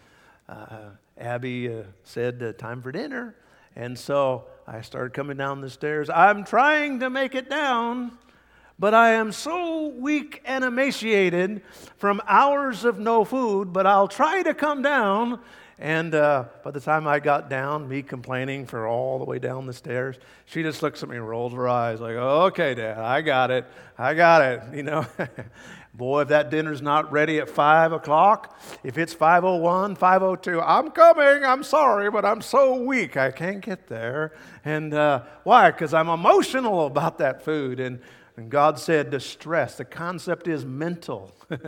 uh, 0.49 0.89
Abby 1.15 1.71
uh, 1.71 1.83
said, 2.03 2.41
uh, 2.41 2.53
Time 2.53 2.81
for 2.81 2.91
dinner. 2.91 3.35
And 3.75 3.97
so 3.97 4.45
I 4.71 4.81
started 4.81 5.13
coming 5.13 5.35
down 5.35 5.61
the 5.61 5.69
stairs. 5.71 6.11
I'm 6.11 6.43
trying 6.43 6.99
to 6.99 7.09
make 7.09 7.33
it 7.33 7.49
down, 7.49 8.11
but 8.77 8.93
I 8.93 9.13
am 9.13 9.31
so 9.31 9.87
weak 9.87 10.43
and 10.45 10.63
emaciated 10.63 11.63
from 11.97 12.21
hours 12.27 12.85
of 12.85 12.99
no 12.99 13.25
food, 13.25 13.73
but 13.73 13.87
I'll 13.87 14.07
try 14.07 14.43
to 14.43 14.53
come 14.53 14.83
down 14.83 15.39
and 15.81 16.13
uh, 16.13 16.43
by 16.61 16.71
the 16.71 16.81
time 16.81 17.07
I 17.07 17.19
got 17.19 17.49
down, 17.49 17.87
me 17.87 18.01
complaining 18.01 18.65
for 18.65 18.85
all 18.85 19.17
the 19.17 19.23
way 19.23 19.39
down 19.39 19.65
the 19.65 19.71
stairs, 19.71 20.17
she 20.45 20.61
just 20.61 20.83
looks 20.83 21.03
at 21.03 21.09
me 21.09 21.15
and 21.15 21.27
rolls 21.27 21.53
her 21.53 21.69
eyes 21.69 22.01
like, 22.01 22.15
okay, 22.15 22.75
Dad, 22.75 22.97
I 22.97 23.21
got 23.21 23.49
it. 23.49 23.65
I 23.97 24.13
got 24.13 24.41
it. 24.41 24.61
You 24.73 24.83
know, 24.83 25.05
boy, 25.93 26.21
if 26.21 26.27
that 26.29 26.49
dinner's 26.49 26.81
not 26.81 27.11
ready 27.11 27.39
at 27.39 27.49
5 27.49 27.91
o'clock, 27.91 28.59
if 28.83 28.97
it's 28.97 29.13
5.01, 29.13 29.97
5.02, 29.97 30.63
I'm 30.65 30.91
coming. 30.91 31.43
I'm 31.43 31.63
sorry, 31.63 32.09
but 32.09 32.25
I'm 32.25 32.41
so 32.41 32.81
weak. 32.81 33.17
I 33.17 33.31
can't 33.31 33.61
get 33.61 33.87
there. 33.87 34.33
And 34.63 34.93
uh, 34.93 35.23
why? 35.43 35.71
Because 35.71 35.93
I'm 35.93 36.09
emotional 36.09 36.85
about 36.85 37.17
that 37.17 37.43
food. 37.43 37.79
And, 37.79 37.99
and 38.37 38.49
God 38.49 38.79
said 38.79 39.09
distress. 39.09 39.77
The 39.77 39.85
concept 39.85 40.47
is 40.47 40.65
mental. 40.65 41.35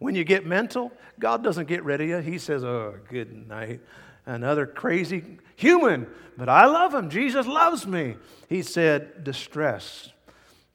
When 0.00 0.14
you 0.14 0.24
get 0.24 0.46
mental, 0.46 0.92
God 1.18 1.44
doesn't 1.44 1.68
get 1.68 1.84
rid 1.84 2.00
of 2.00 2.08
you. 2.08 2.16
He 2.18 2.38
says, 2.38 2.64
Oh, 2.64 2.96
good 3.08 3.46
night. 3.46 3.80
Another 4.24 4.66
crazy 4.66 5.38
human, 5.56 6.06
but 6.38 6.48
I 6.48 6.66
love 6.66 6.94
him. 6.94 7.10
Jesus 7.10 7.46
loves 7.46 7.86
me. 7.86 8.16
He 8.48 8.62
said, 8.62 9.24
Distress. 9.24 10.10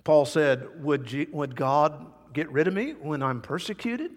Paul 0.04 0.26
said, 0.26 0.84
Would, 0.84 1.08
G- 1.08 1.28
would 1.32 1.56
God 1.56 2.06
get 2.36 2.52
rid 2.52 2.68
of 2.68 2.74
me 2.74 2.92
when 2.92 3.24
I'm 3.24 3.42
persecuted? 3.42 4.12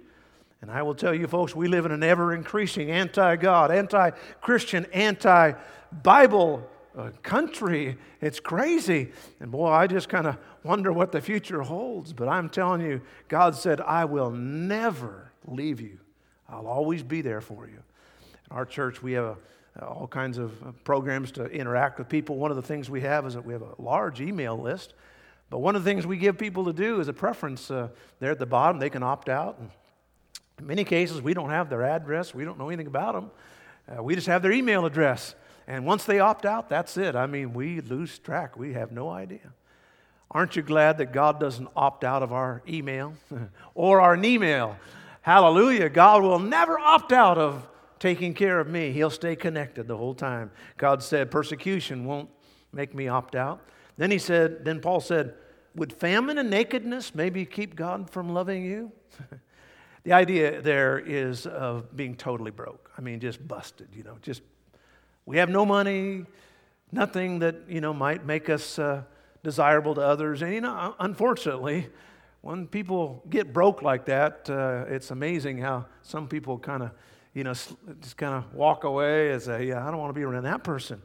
And 0.61 0.71
I 0.71 0.83
will 0.83 0.95
tell 0.95 1.15
you, 1.15 1.27
folks, 1.29 1.55
we 1.55 1.69
live 1.69 1.87
in 1.87 1.93
an 1.93 2.03
ever 2.03 2.35
increasing 2.35 2.91
anti 2.91 3.37
God, 3.37 3.71
anti 3.71 4.11
Christian, 4.41 4.87
anti 4.93 5.53
Bible 6.03 6.69
uh, 6.97 7.11
country. 7.23 7.97
It's 8.21 8.41
crazy. 8.41 9.13
And 9.41 9.53
boy, 9.53 9.69
I 9.69 9.87
just 9.87 10.09
kind 10.09 10.27
of 10.27 10.37
wonder 10.65 10.93
what 10.93 11.13
the 11.13 11.21
future 11.21 11.63
holds. 11.63 12.13
But 12.13 12.29
I'm 12.29 12.49
telling 12.49 12.81
you, 12.81 13.01
God 13.29 13.55
said, 13.55 13.81
I 13.81 14.05
will 14.05 14.33
never 14.33 15.31
leave 15.47 15.81
you. 15.81 15.99
I'll 16.49 16.67
always 16.67 17.05
be 17.05 17.23
there 17.23 17.41
for 17.41 17.67
you. 17.67 17.79
In 18.51 18.57
our 18.57 18.67
church, 18.67 19.01
we 19.01 19.13
have 19.13 19.25
a, 19.25 19.37
uh, 19.81 19.87
all 19.87 20.09
kinds 20.09 20.39
of 20.39 20.61
uh, 20.63 20.73
programs 20.83 21.31
to 21.33 21.45
interact 21.45 21.99
with 21.99 22.09
people. 22.09 22.37
One 22.37 22.51
of 22.51 22.57
the 22.57 22.63
things 22.63 22.91
we 22.91 23.03
have 23.03 23.27
is 23.27 23.35
that 23.35 23.45
we 23.45 23.53
have 23.53 23.63
a 23.63 23.81
large 23.81 24.21
email 24.21 24.59
list. 24.59 24.95
But 25.51 25.59
one 25.59 25.77
of 25.77 25.85
the 25.85 25.91
things 25.91 26.07
we 26.07 26.19
give 26.19 26.37
people 26.37 26.65
to 26.67 26.73
do 26.73 27.01
is 27.01 27.09
a 27.09 27.13
preference 27.13 27.71
uh, 27.71 27.89
there 28.21 28.31
at 28.31 28.39
the 28.39 28.47
bottom. 28.47 28.79
They 28.79 28.91
can 28.91 29.03
opt 29.03 29.29
out. 29.29 29.59
And 29.59 29.71
in 30.59 30.67
many 30.67 30.85
cases, 30.85 31.23
we 31.23 31.35
don't 31.35 31.51
have 31.51 31.71
their 31.71 31.83
address, 31.83 32.35
we 32.35 32.45
don't 32.45 32.59
know 32.59 32.69
anything 32.69 32.87
about 32.87 33.15
them. 33.15 33.31
Uh, 33.89 34.03
we 34.03 34.15
just 34.15 34.27
have 34.27 34.43
their 34.43 34.53
email 34.53 34.85
address. 34.85 35.35
And 35.67 35.85
once 35.85 36.05
they 36.05 36.19
opt 36.19 36.45
out, 36.45 36.69
that's 36.69 36.97
it. 36.97 37.15
I 37.15 37.27
mean, 37.27 37.53
we 37.53 37.81
lose 37.81 38.19
track. 38.19 38.57
We 38.59 38.73
have 38.75 38.93
no 38.93 39.11
idea. 39.11 39.53
Aren't 40.31 40.57
you 40.57 40.63
glad 40.63 40.99
that 40.99 41.13
God 41.13 41.41
doesn't 41.41 41.69
opt 41.75 42.05
out 42.05 42.23
of 42.23 42.33
our 42.33 42.63
email 42.69 43.15
or 43.75 44.01
our 44.01 44.17
email? 44.17 44.77
Hallelujah. 45.23 45.89
God 45.89 46.23
will 46.23 46.39
never 46.39 46.79
opt 46.79 47.13
out 47.13 47.39
of 47.39 47.67
taking 47.99 48.35
care 48.35 48.61
of 48.61 48.69
me. 48.69 48.93
He'll 48.93 49.11
stay 49.11 49.37
connected 49.37 49.89
the 49.89 49.97
whole 49.97 50.15
time. 50.15 50.51
God 50.77 51.03
said, 51.03 51.31
persecution 51.31 52.05
won't 52.05 52.29
make 52.73 52.95
me 52.95 53.09
opt 53.09 53.35
out. 53.35 53.61
Then 53.99 54.11
he 54.11 54.19
said, 54.19 54.65
then 54.65 54.81
Paul 54.81 55.01
said, 55.01 55.35
would 55.75 55.93
famine 55.93 56.39
and 56.39 56.49
nakedness 56.49 57.15
maybe 57.15 57.45
keep 57.45 57.77
God 57.77 58.09
from 58.09 58.33
loving 58.33 58.65
you? 58.65 58.93
the 60.05 60.13
idea 60.13 60.63
there 60.63 60.99
is 60.99 61.47
of 61.47 61.95
being 61.95 62.15
totally 62.15 62.51
broke. 62.51 62.91
I 62.97 63.01
mean, 63.01 63.21
just 63.21 63.47
busted, 63.47 63.89
you 63.93 64.05
know, 64.05 64.17
just 64.23 64.43
we 65.27 65.37
have 65.37 65.51
no 65.51 65.67
money, 65.67 66.25
nothing 66.91 67.41
that, 67.41 67.57
you 67.69 67.81
know, 67.81 67.93
might 67.93 68.25
make 68.25 68.49
us 68.49 68.79
uh, 68.79 69.03
desirable 69.43 69.95
to 69.97 70.01
others. 70.01 70.43
And, 70.43 70.55
you 70.55 70.61
know, 70.61 70.95
unfortunately, 70.99 71.89
when 72.41 72.67
people 72.67 73.23
get 73.29 73.53
broke 73.53 73.83
like 73.83 74.07
that, 74.07 74.49
uh, 74.49 74.85
it's 74.89 75.11
amazing 75.11 75.59
how 75.59 75.87
some 76.03 76.29
people 76.29 76.59
kind 76.59 76.85
of, 76.85 76.93
you 77.35 77.45
know, 77.45 77.53
just 77.53 78.17
kind 78.17 78.35
of 78.35 78.55
walk 78.55 78.85
away 78.85 79.33
and 79.33 79.43
say, 79.43 79.67
yeah, 79.67 79.87
I 79.87 79.91
don't 79.91 79.99
want 79.99 80.11
to 80.11 80.19
be 80.19 80.25
around 80.25 80.45
that 80.45 80.65
person. 80.65 81.03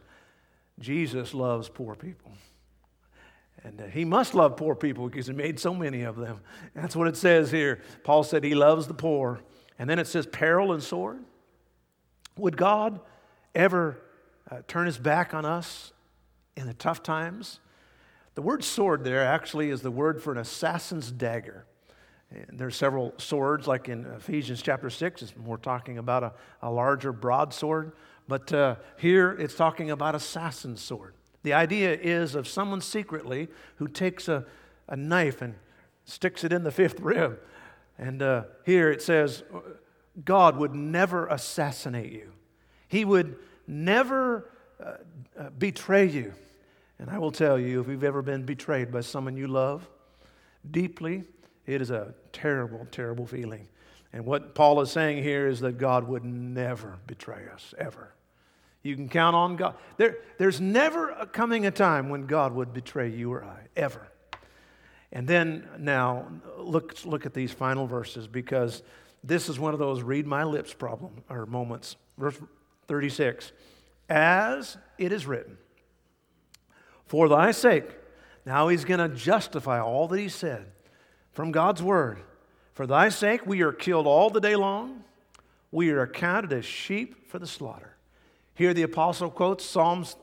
Jesus 0.78 1.34
loves 1.34 1.68
poor 1.68 1.94
people. 1.94 2.32
And 3.64 3.80
uh, 3.80 3.86
he 3.86 4.04
must 4.04 4.34
love 4.34 4.56
poor 4.56 4.74
people 4.74 5.08
because 5.08 5.26
he 5.26 5.32
made 5.32 5.58
so 5.58 5.74
many 5.74 6.02
of 6.02 6.16
them. 6.16 6.40
That's 6.74 6.94
what 6.94 7.08
it 7.08 7.16
says 7.16 7.50
here. 7.50 7.80
Paul 8.04 8.22
said 8.22 8.44
he 8.44 8.54
loves 8.54 8.86
the 8.86 8.94
poor. 8.94 9.40
And 9.78 9.88
then 9.88 9.98
it 9.98 10.06
says 10.06 10.26
peril 10.26 10.72
and 10.72 10.82
sword. 10.82 11.24
Would 12.36 12.56
God 12.56 13.00
ever 13.54 14.00
uh, 14.50 14.58
turn 14.68 14.86
his 14.86 14.98
back 14.98 15.32
on 15.34 15.44
us 15.44 15.92
in 16.56 16.66
the 16.66 16.74
tough 16.74 17.02
times? 17.02 17.60
The 18.34 18.42
word 18.42 18.62
sword 18.62 19.02
there 19.02 19.24
actually 19.24 19.70
is 19.70 19.80
the 19.80 19.90
word 19.90 20.22
for 20.22 20.32
an 20.32 20.38
assassin's 20.38 21.10
dagger. 21.10 21.64
And 22.30 22.60
are 22.60 22.70
several 22.70 23.14
swords, 23.16 23.66
like 23.66 23.88
in 23.88 24.04
Ephesians 24.06 24.60
chapter 24.60 24.90
6, 24.90 25.22
it's 25.22 25.36
more 25.36 25.56
talking 25.56 25.98
about 25.98 26.24
a, 26.24 26.32
a 26.62 26.70
larger 26.70 27.12
broadsword. 27.12 27.92
But 28.26 28.52
uh, 28.52 28.76
here 28.98 29.30
it's 29.32 29.54
talking 29.54 29.90
about 29.90 30.14
assassin's 30.14 30.80
sword. 30.80 31.14
The 31.44 31.52
idea 31.52 31.92
is 31.92 32.34
of 32.34 32.48
someone 32.48 32.80
secretly 32.80 33.48
who 33.76 33.86
takes 33.86 34.28
a, 34.28 34.44
a 34.88 34.96
knife 34.96 35.42
and 35.42 35.54
sticks 36.06 36.42
it 36.42 36.52
in 36.52 36.64
the 36.64 36.72
fifth 36.72 36.98
rib. 37.00 37.38
And 37.98 38.22
uh, 38.22 38.44
here 38.64 38.90
it 38.90 39.02
says, 39.02 39.44
God 40.24 40.56
would 40.56 40.74
never 40.74 41.26
assassinate 41.28 42.12
you, 42.12 42.32
He 42.88 43.04
would 43.04 43.36
never 43.66 44.50
uh, 44.82 44.94
uh 45.38 45.50
betray 45.50 46.06
you. 46.06 46.32
And 46.98 47.10
I 47.10 47.18
will 47.18 47.32
tell 47.32 47.58
you, 47.58 47.80
if 47.80 47.88
you've 47.88 48.04
ever 48.04 48.22
been 48.22 48.44
betrayed 48.44 48.90
by 48.90 49.00
someone 49.00 49.36
you 49.36 49.46
love 49.46 49.86
deeply, 50.70 51.24
it 51.66 51.82
is 51.82 51.90
a 51.90 52.14
terrible, 52.32 52.86
terrible 52.90 53.26
feeling. 53.26 53.68
And 54.12 54.24
what 54.24 54.54
Paul 54.54 54.80
is 54.80 54.90
saying 54.90 55.22
here 55.22 55.48
is 55.48 55.60
that 55.60 55.76
God 55.76 56.06
would 56.06 56.24
never 56.24 56.98
betray 57.06 57.48
us, 57.52 57.74
ever. 57.76 58.14
You 58.84 58.94
can 58.94 59.08
count 59.08 59.34
on 59.34 59.56
God. 59.56 59.74
There, 59.96 60.18
there's 60.38 60.60
never 60.60 61.08
a 61.08 61.26
coming 61.26 61.66
a 61.66 61.70
time 61.70 62.10
when 62.10 62.26
God 62.26 62.52
would 62.52 62.72
betray 62.74 63.08
you 63.08 63.32
or 63.32 63.42
I, 63.42 63.66
ever. 63.74 64.06
And 65.10 65.26
then 65.26 65.66
now, 65.78 66.26
look, 66.58 66.94
look 67.06 67.24
at 67.24 67.32
these 67.32 67.50
final 67.50 67.86
verses 67.86 68.28
because 68.28 68.82
this 69.24 69.48
is 69.48 69.58
one 69.58 69.72
of 69.72 69.80
those 69.80 70.02
read 70.02 70.26
my 70.26 70.44
lips 70.44 70.74
problem 70.74 71.24
or 71.30 71.46
moments. 71.46 71.96
Verse 72.18 72.38
36 72.86 73.52
As 74.10 74.76
it 74.98 75.12
is 75.12 75.26
written, 75.26 75.56
for 77.06 77.28
thy 77.28 77.52
sake. 77.52 77.86
Now 78.44 78.68
he's 78.68 78.84
going 78.84 79.00
to 79.00 79.16
justify 79.16 79.80
all 79.80 80.08
that 80.08 80.18
he 80.18 80.28
said 80.28 80.66
from 81.32 81.52
God's 81.52 81.82
word. 81.82 82.20
For 82.74 82.86
thy 82.86 83.08
sake, 83.08 83.46
we 83.46 83.62
are 83.62 83.72
killed 83.72 84.06
all 84.06 84.28
the 84.28 84.40
day 84.40 84.56
long. 84.56 85.04
We 85.70 85.90
are 85.90 86.02
accounted 86.02 86.52
as 86.52 86.66
sheep 86.66 87.30
for 87.30 87.38
the 87.38 87.46
slaughter. 87.46 87.93
Here 88.54 88.72
the 88.72 88.82
apostle 88.82 89.30
quotes 89.30 89.64
Psalms 89.64 90.16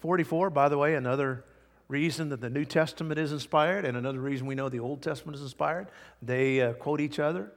44, 0.00 0.50
by 0.50 0.68
the 0.68 0.78
way, 0.78 0.94
another 0.94 1.44
reason 1.88 2.28
that 2.28 2.40
the 2.40 2.50
New 2.50 2.64
Testament 2.64 3.18
is 3.18 3.32
inspired, 3.32 3.84
and 3.84 3.96
another 3.96 4.20
reason 4.20 4.46
we 4.46 4.54
know 4.54 4.68
the 4.68 4.80
Old 4.80 5.02
Testament 5.02 5.36
is 5.36 5.42
inspired. 5.42 5.88
They 6.20 6.60
uh, 6.60 6.74
quote 6.74 7.00
each 7.00 7.18
other. 7.18 7.50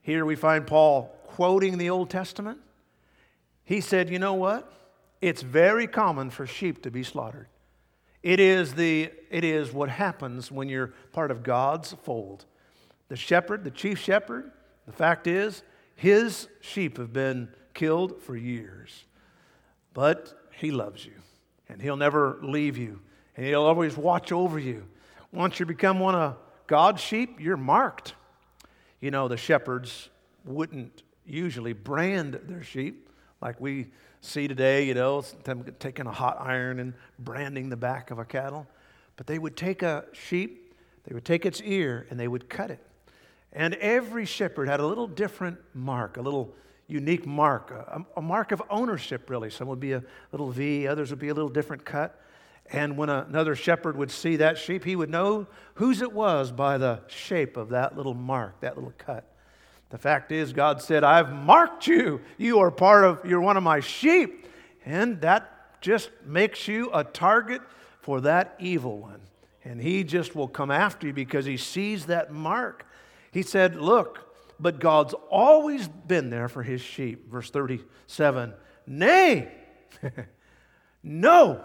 Here 0.00 0.24
we 0.24 0.36
find 0.36 0.66
Paul 0.66 1.14
quoting 1.24 1.78
the 1.78 1.90
Old 1.90 2.10
Testament. 2.10 2.58
He 3.62 3.80
said, 3.80 4.10
You 4.10 4.18
know 4.18 4.34
what? 4.34 4.72
It's 5.20 5.42
very 5.42 5.86
common 5.86 6.30
for 6.30 6.46
sheep 6.46 6.82
to 6.82 6.90
be 6.90 7.02
slaughtered. 7.02 7.48
It 8.22 8.40
is, 8.40 8.74
the, 8.74 9.10
it 9.30 9.44
is 9.44 9.72
what 9.72 9.90
happens 9.90 10.50
when 10.50 10.68
you're 10.68 10.94
part 11.12 11.30
of 11.30 11.42
God's 11.42 11.92
fold. 12.02 12.46
The 13.08 13.16
shepherd, 13.16 13.64
the 13.64 13.70
chief 13.70 13.98
shepherd, 13.98 14.50
the 14.86 14.92
fact 14.92 15.26
is, 15.26 15.62
his 15.94 16.48
sheep 16.60 16.96
have 16.96 17.12
been 17.12 17.48
killed 17.74 18.22
for 18.22 18.34
years. 18.34 19.04
But 19.94 20.48
he 20.50 20.70
loves 20.70 21.06
you, 21.06 21.14
and 21.68 21.80
he'll 21.80 21.96
never 21.96 22.38
leave 22.42 22.76
you, 22.76 23.00
and 23.36 23.46
he'll 23.46 23.62
always 23.62 23.96
watch 23.96 24.32
over 24.32 24.58
you. 24.58 24.86
Once 25.32 25.58
you 25.58 25.66
become 25.66 26.00
one 26.00 26.14
of 26.14 26.36
God's 26.66 27.00
sheep, 27.00 27.40
you're 27.40 27.56
marked. 27.56 28.14
You 29.00 29.10
know, 29.10 29.28
the 29.28 29.36
shepherds 29.36 30.10
wouldn't 30.44 31.02
usually 31.24 31.72
brand 31.72 32.40
their 32.44 32.62
sheep 32.62 33.08
like 33.40 33.60
we 33.60 33.86
see 34.20 34.48
today, 34.48 34.86
you 34.86 34.94
know, 34.94 35.22
taking 35.78 36.06
a 36.06 36.12
hot 36.12 36.38
iron 36.40 36.80
and 36.80 36.94
branding 37.18 37.68
the 37.68 37.76
back 37.76 38.10
of 38.10 38.18
a 38.18 38.24
cattle. 38.24 38.66
But 39.16 39.26
they 39.26 39.38
would 39.38 39.56
take 39.56 39.82
a 39.82 40.06
sheep, 40.12 40.74
they 41.04 41.14
would 41.14 41.24
take 41.24 41.46
its 41.46 41.60
ear, 41.62 42.06
and 42.10 42.18
they 42.18 42.28
would 42.28 42.48
cut 42.48 42.70
it. 42.70 42.84
And 43.52 43.74
every 43.74 44.24
shepherd 44.24 44.68
had 44.68 44.80
a 44.80 44.86
little 44.86 45.06
different 45.06 45.58
mark, 45.74 46.16
a 46.16 46.22
little 46.22 46.54
unique 46.86 47.26
mark, 47.26 47.70
a, 47.70 48.04
a 48.16 48.22
mark 48.22 48.52
of 48.52 48.62
ownership, 48.70 49.30
really. 49.30 49.50
Some 49.50 49.68
would 49.68 49.80
be 49.80 49.92
a 49.92 50.02
little 50.32 50.50
V, 50.50 50.86
others 50.86 51.10
would 51.10 51.18
be 51.18 51.28
a 51.28 51.34
little 51.34 51.48
different 51.48 51.84
cut. 51.84 52.20
And 52.70 52.96
when 52.96 53.10
another 53.10 53.54
shepherd 53.54 53.96
would 53.96 54.10
see 54.10 54.36
that 54.36 54.56
sheep, 54.56 54.84
he 54.84 54.96
would 54.96 55.10
know 55.10 55.46
whose 55.74 56.00
it 56.00 56.12
was 56.12 56.50
by 56.50 56.78
the 56.78 57.00
shape 57.08 57.56
of 57.56 57.70
that 57.70 57.96
little 57.96 58.14
mark, 58.14 58.60
that 58.60 58.76
little 58.76 58.94
cut. 58.96 59.24
The 59.90 59.98
fact 59.98 60.32
is, 60.32 60.52
God 60.52 60.80
said, 60.80 61.04
I've 61.04 61.32
marked 61.32 61.86
you. 61.86 62.20
You 62.38 62.60
are 62.60 62.70
part 62.70 63.04
of, 63.04 63.24
you're 63.24 63.40
one 63.40 63.56
of 63.56 63.62
my 63.62 63.80
sheep. 63.80 64.46
And 64.84 65.20
that 65.20 65.80
just 65.80 66.10
makes 66.24 66.66
you 66.66 66.90
a 66.92 67.04
target 67.04 67.60
for 68.00 68.22
that 68.22 68.56
evil 68.58 68.98
one. 68.98 69.20
And 69.62 69.80
he 69.80 70.04
just 70.04 70.34
will 70.34 70.48
come 70.48 70.70
after 70.70 71.06
you 71.06 71.12
because 71.12 71.44
he 71.44 71.56
sees 71.56 72.06
that 72.06 72.32
mark. 72.32 72.86
He 73.30 73.42
said, 73.42 73.76
Look, 73.76 74.33
but 74.64 74.80
God's 74.80 75.14
always 75.28 75.86
been 75.88 76.30
there 76.30 76.48
for 76.48 76.62
his 76.62 76.80
sheep. 76.80 77.30
Verse 77.30 77.50
37 77.50 78.54
Nay, 78.86 79.52
no. 81.02 81.62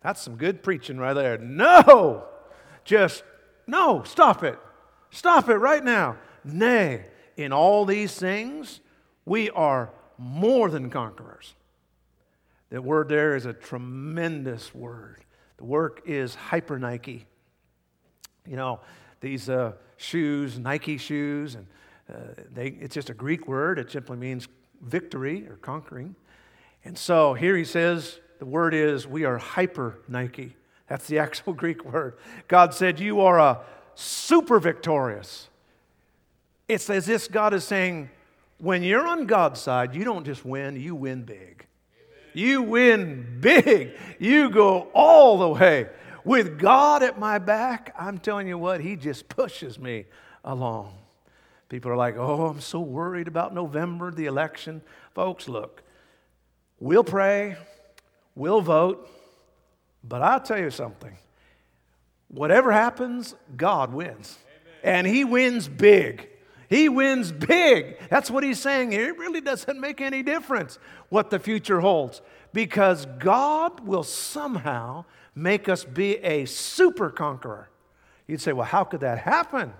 That's 0.00 0.22
some 0.22 0.36
good 0.36 0.62
preaching 0.62 0.96
right 0.96 1.12
there. 1.12 1.36
No, 1.36 2.24
just 2.86 3.22
no, 3.66 4.02
stop 4.04 4.42
it. 4.42 4.58
Stop 5.10 5.50
it 5.50 5.56
right 5.56 5.84
now. 5.84 6.16
Nay, 6.42 7.04
in 7.36 7.52
all 7.52 7.84
these 7.84 8.14
things, 8.14 8.80
we 9.26 9.50
are 9.50 9.90
more 10.16 10.70
than 10.70 10.88
conquerors. 10.88 11.54
The 12.70 12.80
word 12.80 13.10
there 13.10 13.36
is 13.36 13.44
a 13.44 13.52
tremendous 13.52 14.74
word. 14.74 15.22
The 15.58 15.64
work 15.64 16.00
is 16.06 16.34
hyper 16.34 16.78
Nike. 16.78 17.26
You 18.46 18.56
know, 18.56 18.80
these 19.20 19.50
uh, 19.50 19.72
shoes, 19.98 20.58
Nike 20.58 20.96
shoes, 20.96 21.56
and 21.56 21.66
uh, 22.10 22.42
they, 22.52 22.68
it's 22.68 22.94
just 22.94 23.10
a 23.10 23.14
Greek 23.14 23.46
word. 23.46 23.78
It 23.78 23.90
simply 23.90 24.16
means 24.16 24.48
victory 24.82 25.46
or 25.48 25.56
conquering. 25.56 26.14
And 26.84 26.96
so 26.96 27.34
here 27.34 27.56
he 27.56 27.64
says 27.64 28.18
the 28.38 28.46
word 28.46 28.74
is 28.74 29.06
we 29.06 29.24
are 29.24 29.38
hyper 29.38 30.00
Nike. 30.08 30.56
That's 30.88 31.06
the 31.06 31.18
actual 31.20 31.52
Greek 31.52 31.84
word. 31.84 32.16
God 32.48 32.74
said, 32.74 32.98
You 32.98 33.20
are 33.20 33.38
a 33.38 33.60
super 33.94 34.58
victorious. 34.58 35.48
It's 36.68 36.88
as 36.88 37.08
if 37.08 37.30
God 37.30 37.52
is 37.52 37.64
saying, 37.64 38.10
when 38.58 38.82
you're 38.82 39.06
on 39.06 39.26
God's 39.26 39.60
side, 39.60 39.94
you 39.94 40.04
don't 40.04 40.24
just 40.24 40.44
win, 40.44 40.78
you 40.78 40.94
win 40.94 41.22
big. 41.22 41.66
You 42.32 42.62
win 42.62 43.38
big. 43.40 43.92
You 44.18 44.50
go 44.50 44.88
all 44.94 45.38
the 45.38 45.48
way. 45.48 45.88
With 46.24 46.58
God 46.58 47.02
at 47.02 47.18
my 47.18 47.38
back, 47.38 47.94
I'm 47.98 48.18
telling 48.18 48.46
you 48.46 48.58
what, 48.58 48.80
He 48.80 48.96
just 48.96 49.28
pushes 49.28 49.78
me 49.78 50.04
along. 50.44 50.99
People 51.70 51.90
are 51.90 51.96
like, 51.96 52.16
oh, 52.18 52.48
I'm 52.48 52.60
so 52.60 52.80
worried 52.80 53.28
about 53.28 53.54
November, 53.54 54.10
the 54.10 54.26
election. 54.26 54.82
Folks, 55.14 55.48
look, 55.48 55.82
We'll 56.80 57.04
pray, 57.04 57.56
we'll 58.34 58.62
vote, 58.62 59.06
but 60.02 60.22
I'll 60.22 60.40
tell 60.40 60.58
you 60.58 60.70
something. 60.70 61.14
Whatever 62.28 62.72
happens, 62.72 63.34
God 63.54 63.92
wins. 63.92 64.38
And 64.82 65.06
He 65.06 65.24
wins 65.24 65.68
big. 65.68 66.26
He 66.70 66.88
wins 66.88 67.32
big. 67.32 67.98
That's 68.08 68.30
what 68.30 68.44
He's 68.44 68.58
saying 68.58 68.92
here. 68.92 69.10
It 69.10 69.18
really 69.18 69.42
doesn't 69.42 69.78
make 69.78 70.00
any 70.00 70.22
difference 70.22 70.78
what 71.10 71.28
the 71.28 71.38
future 71.38 71.80
holds 71.80 72.22
because 72.54 73.04
God 73.18 73.80
will 73.80 74.04
somehow 74.04 75.04
make 75.34 75.68
us 75.68 75.84
be 75.84 76.16
a 76.16 76.46
super 76.46 77.10
conqueror. 77.10 77.68
You'd 78.26 78.40
say, 78.40 78.54
well, 78.54 78.66
how 78.66 78.84
could 78.84 79.00
that 79.00 79.18
happen? 79.18 79.74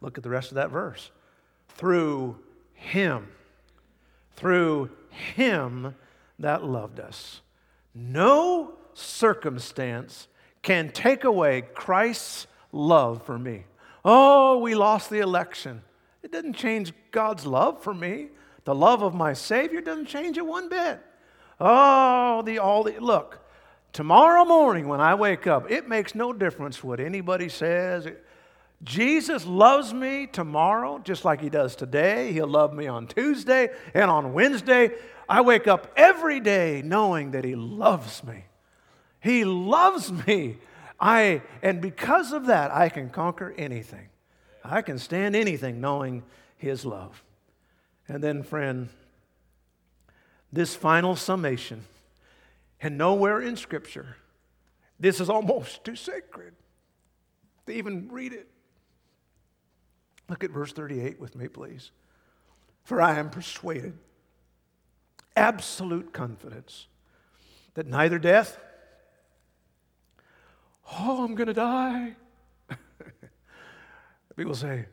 Look 0.00 0.16
at 0.16 0.22
the 0.22 0.30
rest 0.30 0.52
of 0.52 0.56
that 0.56 0.70
verse. 0.70 1.10
Through 1.76 2.38
Him. 2.74 3.28
Through 4.36 4.90
Him 5.10 5.94
that 6.38 6.64
loved 6.64 7.00
us. 7.00 7.40
No 7.94 8.72
circumstance 8.92 10.28
can 10.62 10.90
take 10.90 11.24
away 11.24 11.62
Christ's 11.62 12.46
love 12.72 13.22
for 13.24 13.38
me. 13.38 13.64
Oh, 14.04 14.58
we 14.58 14.74
lost 14.74 15.10
the 15.10 15.20
election. 15.20 15.82
It 16.22 16.32
didn't 16.32 16.54
change 16.54 16.92
God's 17.10 17.46
love 17.46 17.82
for 17.82 17.94
me. 17.94 18.28
The 18.64 18.74
love 18.74 19.02
of 19.02 19.14
my 19.14 19.32
Savior 19.32 19.80
doesn't 19.80 20.06
change 20.06 20.36
it 20.36 20.46
one 20.46 20.68
bit. 20.68 21.00
Oh, 21.60 22.42
the 22.42 22.58
all 22.58 22.82
the 22.82 22.98
look. 22.98 23.40
Tomorrow 23.92 24.44
morning 24.44 24.88
when 24.88 25.00
I 25.00 25.14
wake 25.14 25.46
up, 25.46 25.70
it 25.70 25.88
makes 25.88 26.14
no 26.14 26.32
difference 26.32 26.84
what 26.84 27.00
anybody 27.00 27.48
says. 27.48 28.08
Jesus 28.82 29.46
loves 29.46 29.94
me 29.94 30.26
tomorrow 30.26 30.98
just 30.98 31.24
like 31.24 31.40
he 31.40 31.48
does 31.48 31.76
today. 31.76 32.32
He'll 32.32 32.46
love 32.46 32.74
me 32.74 32.86
on 32.86 33.06
Tuesday 33.06 33.70
and 33.94 34.10
on 34.10 34.32
Wednesday. 34.32 34.90
I 35.28 35.40
wake 35.40 35.66
up 35.66 35.92
every 35.96 36.40
day 36.40 36.82
knowing 36.84 37.32
that 37.32 37.44
he 37.44 37.54
loves 37.54 38.22
me. 38.22 38.44
He 39.20 39.44
loves 39.44 40.12
me. 40.26 40.58
I 41.00 41.42
and 41.62 41.80
because 41.80 42.32
of 42.32 42.46
that 42.46 42.70
I 42.70 42.88
can 42.88 43.10
conquer 43.10 43.54
anything. 43.56 44.08
I 44.62 44.82
can 44.82 44.98
stand 44.98 45.34
anything 45.34 45.80
knowing 45.80 46.22
his 46.58 46.84
love. 46.84 47.22
And 48.08 48.22
then 48.22 48.42
friend, 48.42 48.88
this 50.52 50.74
final 50.74 51.16
summation, 51.16 51.84
and 52.80 52.96
nowhere 52.96 53.40
in 53.40 53.56
Scripture, 53.56 54.16
this 54.98 55.20
is 55.20 55.28
almost 55.28 55.84
too 55.84 55.96
sacred 55.96 56.54
to 57.66 57.72
even 57.72 58.08
read 58.10 58.32
it. 58.32 58.48
Look 60.28 60.44
at 60.44 60.50
verse 60.50 60.72
38 60.72 61.20
with 61.20 61.36
me, 61.36 61.48
please. 61.48 61.90
For 62.84 63.00
I 63.00 63.18
am 63.18 63.30
persuaded, 63.30 63.98
absolute 65.36 66.12
confidence, 66.12 66.86
that 67.74 67.86
neither 67.86 68.18
death, 68.18 68.58
oh, 70.98 71.24
I'm 71.24 71.34
going 71.34 71.48
to 71.48 71.54
die. 71.54 72.14
People 74.36 74.54
say, 74.54 74.86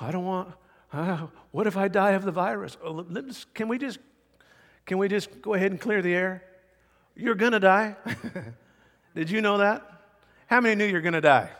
I 0.00 0.10
don't 0.10 0.24
want, 0.24 0.52
uh, 0.92 1.26
what 1.50 1.66
if 1.66 1.76
I 1.76 1.88
die 1.88 2.12
of 2.12 2.24
the 2.24 2.32
virus? 2.32 2.76
Oh, 2.82 3.04
can 3.52 3.68
we 3.68 3.78
just 3.78 3.98
can 4.86 4.98
we 4.98 5.08
just 5.08 5.40
go 5.40 5.54
ahead 5.54 5.70
and 5.70 5.80
clear 5.80 6.02
the 6.02 6.14
air? 6.14 6.42
You're 7.16 7.34
going 7.34 7.52
to 7.52 7.60
die. 7.60 7.96
Did 9.14 9.30
you 9.30 9.40
know 9.40 9.58
that? 9.58 9.82
How 10.46 10.60
many 10.60 10.74
knew 10.74 10.84
you're 10.84 11.00
going 11.00 11.14
to 11.14 11.20
die? 11.20 11.50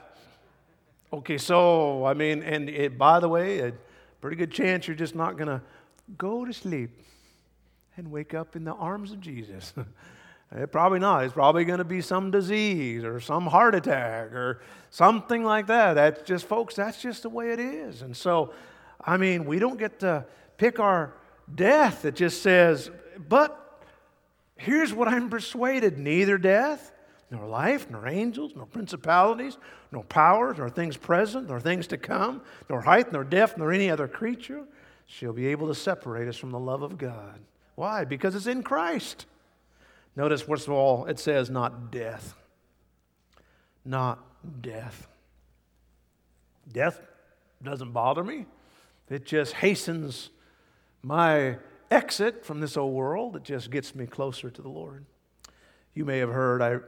Okay, 1.15 1.39
so, 1.39 2.05
I 2.05 2.12
mean, 2.12 2.43
and 2.43 2.69
it, 2.69 2.99
by 2.99 3.21
the 3.21 3.29
way, 3.29 3.61
a 3.61 3.73
pretty 4.21 4.37
good 4.37 4.51
chance 4.51 4.89
you're 4.89 4.97
just 4.97 5.15
not 5.15 5.37
going 5.37 5.47
to 5.47 5.62
go 6.19 6.45
to 6.45 6.53
sleep 6.53 6.91
and 7.97 8.11
wake 8.11 8.35
up 8.35 8.57
in 8.57 8.65
the 8.65 8.73
arms 8.73 9.12
of 9.12 9.21
Jesus. 9.21 9.73
Eh, 10.55 10.67
probably 10.67 11.01
not. 11.01 11.25
It's 11.25 11.33
probably 11.33 11.65
going 11.65 11.79
to 11.79 11.85
be 11.85 12.01
some 12.01 12.31
disease 12.31 13.03
or 13.03 13.19
some 13.19 13.47
heart 13.47 13.75
attack 13.75 14.33
or 14.33 14.61
something 14.91 15.43
like 15.43 15.67
that. 15.67 15.95
That's 15.95 16.23
just, 16.23 16.47
folks, 16.47 16.77
that's 16.77 17.01
just 17.01 17.23
the 17.23 17.31
way 17.31 17.51
it 17.51 17.59
is. 17.59 18.03
And 18.03 18.17
so, 18.17 18.53
I 19.01 19.17
mean, 19.17 19.47
we 19.47 19.59
don't 19.59 19.79
get 19.79 20.01
to 20.01 20.27
pick 20.59 20.79
our 20.79 21.15
death. 21.53 22.05
It 22.05 22.15
just 22.15 22.43
says, 22.43 22.91
but 23.27 23.83
here's 24.57 24.93
what 24.93 25.09
I'm 25.09 25.29
persuaded 25.29 25.99
neither 25.99 26.39
death, 26.39 26.93
nor 27.31 27.47
life, 27.47 27.91
nor 27.91 28.07
angels, 28.07 28.53
nor 28.55 28.66
principalities, 28.66 29.59
nor 29.91 30.05
powers, 30.05 30.59
nor 30.59 30.68
things 30.68 30.97
present, 30.97 31.49
nor 31.49 31.61
things 31.61 31.87
to 31.89 31.99
come, 31.99 32.43
nor 32.68 32.83
height, 32.83 33.12
nor 33.12 33.25
depth, 33.25 33.59
nor 33.59 33.72
any 33.72 33.91
other 33.91 34.09
creature 34.09 34.64
shall 35.07 35.33
be 35.33 35.47
able 35.49 35.68
to 35.68 35.75
separate 35.75 36.29
us 36.29 36.37
from 36.37 36.51
the 36.51 36.59
love 36.59 36.83
of 36.83 36.99
God. 36.99 37.41
Why? 37.75 38.05
Because 38.05 38.35
it's 38.35 38.47
in 38.47 38.62
Christ. 38.62 39.27
Notice, 40.16 40.43
first 40.43 40.66
of 40.66 40.72
all, 40.72 41.07
it 41.07 41.18
says 41.18 41.51
not 41.51 41.91
death. 41.91 42.35
Not 43.85 44.25
death. 44.62 45.09
Death 46.72 47.01
doesn't 47.62 47.93
bother 47.93 48.22
me, 48.22 48.47
it 49.09 49.25
just 49.25 49.55
hastens 49.55 50.31
my 51.03 51.57
exit 51.91 52.45
from 52.45 52.61
this 52.61 52.77
old 52.77 52.95
world. 52.95 53.37
It 53.37 53.45
just 53.45 53.70
gets 53.70 53.95
me 53.95 54.07
closer 54.07 54.51
to 54.51 54.62
the 54.62 54.68
Lord. 54.68 55.05
You 55.95 56.05
may 56.05 56.18
have 56.18 56.31
heard, 56.31 56.62
I 56.62 56.79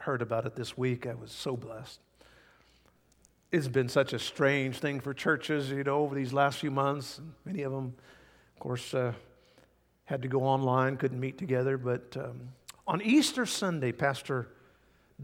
heard 0.00 0.22
about 0.22 0.46
it 0.46 0.56
this 0.56 0.76
week. 0.76 1.06
I 1.06 1.14
was 1.14 1.30
so 1.30 1.56
blessed. 1.56 2.00
It's 3.52 3.68
been 3.68 3.88
such 3.88 4.12
a 4.12 4.18
strange 4.18 4.78
thing 4.78 5.00
for 5.00 5.12
churches, 5.12 5.70
you 5.70 5.84
know, 5.84 5.98
over 5.98 6.14
these 6.14 6.32
last 6.32 6.58
few 6.58 6.70
months. 6.70 7.20
Many 7.44 7.62
of 7.62 7.72
them, 7.72 7.94
of 8.54 8.60
course, 8.60 8.94
uh, 8.94 9.12
had 10.04 10.22
to 10.22 10.28
go 10.28 10.42
online, 10.42 10.96
couldn't 10.96 11.20
meet 11.20 11.36
together. 11.36 11.76
But 11.76 12.16
um, 12.16 12.40
on 12.86 13.02
Easter 13.02 13.44
Sunday, 13.44 13.92
Pastor 13.92 14.48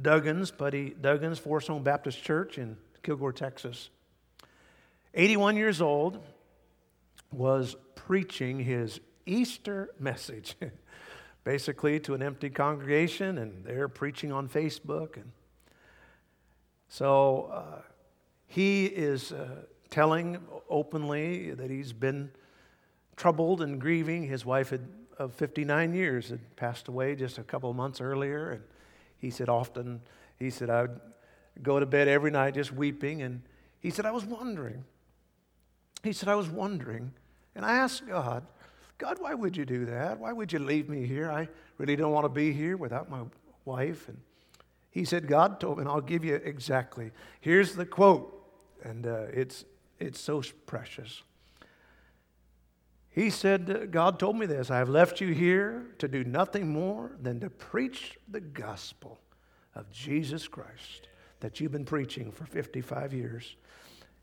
Duggins, 0.00 0.54
Buddy 0.54 0.90
Duggins, 0.90 1.38
Forest 1.38 1.68
Home 1.68 1.82
Baptist 1.82 2.22
Church 2.22 2.58
in 2.58 2.76
Kilgore, 3.02 3.32
Texas, 3.32 3.88
81 5.14 5.56
years 5.56 5.80
old, 5.80 6.22
was 7.32 7.76
preaching 7.94 8.60
his 8.60 9.00
Easter 9.24 9.90
message, 9.98 10.54
basically 11.46 12.00
to 12.00 12.12
an 12.12 12.24
empty 12.24 12.50
congregation, 12.50 13.38
and 13.38 13.64
they're 13.64 13.86
preaching 13.86 14.32
on 14.32 14.48
Facebook. 14.48 15.14
And 15.14 15.30
so 16.88 17.52
uh, 17.52 17.82
he 18.48 18.86
is 18.86 19.30
uh, 19.30 19.62
telling 19.88 20.40
openly 20.68 21.52
that 21.52 21.70
he's 21.70 21.92
been 21.92 22.32
troubled 23.14 23.62
and 23.62 23.80
grieving. 23.80 24.24
His 24.24 24.44
wife 24.44 24.70
had, 24.70 24.88
of 25.18 25.34
59 25.34 25.94
years 25.94 26.30
had 26.30 26.56
passed 26.56 26.88
away 26.88 27.14
just 27.14 27.38
a 27.38 27.44
couple 27.44 27.70
of 27.70 27.76
months 27.76 28.00
earlier, 28.00 28.50
and 28.50 28.62
he 29.16 29.30
said 29.30 29.48
often, 29.48 30.00
he 30.40 30.50
said, 30.50 30.68
I 30.68 30.82
would 30.82 31.00
go 31.62 31.78
to 31.78 31.86
bed 31.86 32.08
every 32.08 32.32
night 32.32 32.54
just 32.54 32.72
weeping, 32.72 33.22
and 33.22 33.40
he 33.78 33.90
said, 33.90 34.04
I 34.04 34.10
was 34.10 34.24
wondering. 34.24 34.82
He 36.02 36.12
said, 36.12 36.28
I 36.28 36.34
was 36.34 36.48
wondering 36.48 37.12
and 37.56 37.64
I 37.64 37.76
asked 37.76 38.06
God, 38.06 38.46
God, 38.98 39.18
why 39.20 39.34
would 39.34 39.56
you 39.56 39.64
do 39.64 39.84
that? 39.86 40.18
Why 40.18 40.32
would 40.32 40.52
you 40.52 40.58
leave 40.58 40.88
me 40.88 41.06
here? 41.06 41.30
I 41.30 41.48
really 41.78 41.96
don't 41.96 42.12
want 42.12 42.24
to 42.24 42.30
be 42.30 42.52
here 42.52 42.76
without 42.76 43.10
my 43.10 43.22
wife. 43.64 44.08
And 44.08 44.18
he 44.90 45.04
said, 45.04 45.26
God 45.26 45.60
told 45.60 45.78
me, 45.78 45.82
and 45.82 45.90
I'll 45.90 46.00
give 46.00 46.24
you 46.24 46.36
exactly. 46.36 47.10
Here's 47.40 47.74
the 47.74 47.84
quote, 47.84 48.32
and 48.82 49.06
uh, 49.06 49.26
it's, 49.32 49.64
it's 49.98 50.20
so 50.20 50.42
precious. 50.64 51.22
He 53.10 53.30
said, 53.30 53.90
God 53.92 54.18
told 54.18 54.36
me 54.36 54.46
this 54.46 54.70
I 54.70 54.78
have 54.78 54.88
left 54.88 55.20
you 55.20 55.32
here 55.32 55.86
to 55.98 56.08
do 56.08 56.24
nothing 56.24 56.68
more 56.68 57.12
than 57.20 57.40
to 57.40 57.50
preach 57.50 58.18
the 58.28 58.40
gospel 58.40 59.18
of 59.74 59.90
Jesus 59.90 60.48
Christ 60.48 61.08
that 61.40 61.60
you've 61.60 61.72
been 61.72 61.84
preaching 61.84 62.30
for 62.30 62.44
55 62.44 63.12
years. 63.12 63.56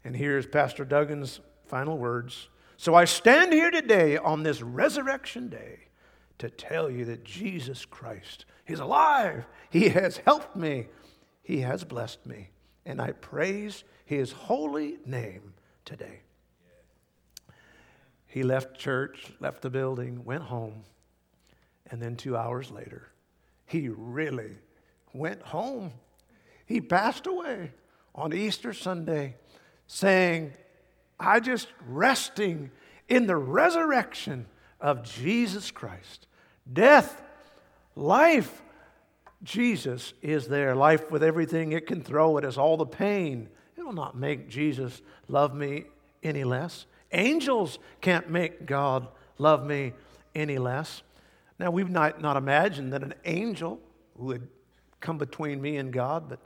And 0.03 0.15
here's 0.15 0.45
Pastor 0.45 0.85
Duggins' 0.85 1.39
final 1.65 1.97
words 1.97 2.49
so 2.77 2.95
I 2.95 3.05
stand 3.05 3.53
here 3.53 3.71
today 3.71 4.17
on 4.17 4.43
this 4.43 4.61
resurrection 4.61 5.49
day 5.49 5.79
to 6.39 6.49
tell 6.49 6.89
you 6.89 7.05
that 7.05 7.23
Jesus 7.23 7.85
Christ 7.85 8.45
is 8.67 8.79
alive. 8.79 9.45
He 9.69 9.89
has 9.89 10.17
helped 10.17 10.55
me, 10.55 10.87
He 11.41 11.61
has 11.61 11.83
blessed 11.83 12.25
me, 12.25 12.49
and 12.85 13.01
I 13.01 13.11
praise 13.11 13.83
His 14.05 14.31
holy 14.31 14.97
name 15.05 15.53
today. 15.85 16.21
He 18.25 18.43
left 18.43 18.79
church, 18.79 19.31
left 19.39 19.61
the 19.61 19.69
building, 19.69 20.25
went 20.25 20.43
home, 20.43 20.83
and 21.91 22.01
then 22.01 22.15
two 22.15 22.35
hours 22.35 22.71
later, 22.71 23.11
he 23.65 23.89
really 23.89 24.57
went 25.13 25.41
home. 25.41 25.93
He 26.65 26.81
passed 26.81 27.27
away 27.27 27.71
on 28.15 28.33
Easter 28.33 28.73
Sunday 28.73 29.35
saying, 29.85 30.53
I 31.23 31.39
just 31.39 31.67
resting 31.87 32.71
in 33.07 33.27
the 33.27 33.35
resurrection 33.35 34.45
of 34.81 35.03
Jesus 35.03 35.71
Christ. 35.71 36.27
Death, 36.71 37.21
life, 37.95 38.61
Jesus 39.43 40.13
is 40.21 40.47
there. 40.47 40.75
Life 40.75 41.09
with 41.11 41.23
everything 41.23 41.71
it 41.71 41.87
can 41.87 42.01
throw 42.01 42.37
at 42.37 42.45
us, 42.45 42.57
all 42.57 42.77
the 42.77 42.85
pain. 42.85 43.49
It 43.77 43.85
will 43.85 43.93
not 43.93 44.15
make 44.15 44.49
Jesus 44.49 45.01
love 45.27 45.55
me 45.55 45.85
any 46.21 46.43
less. 46.43 46.85
Angels 47.11 47.79
can't 48.01 48.29
make 48.29 48.65
God 48.65 49.07
love 49.37 49.65
me 49.65 49.93
any 50.35 50.57
less. 50.57 51.03
Now, 51.59 51.71
we've 51.71 51.89
not, 51.89 52.21
not 52.21 52.37
imagined 52.37 52.93
that 52.93 53.03
an 53.03 53.13
angel 53.25 53.79
would 54.15 54.47
come 54.99 55.17
between 55.17 55.61
me 55.61 55.77
and 55.77 55.91
God, 55.91 56.29
but 56.29 56.39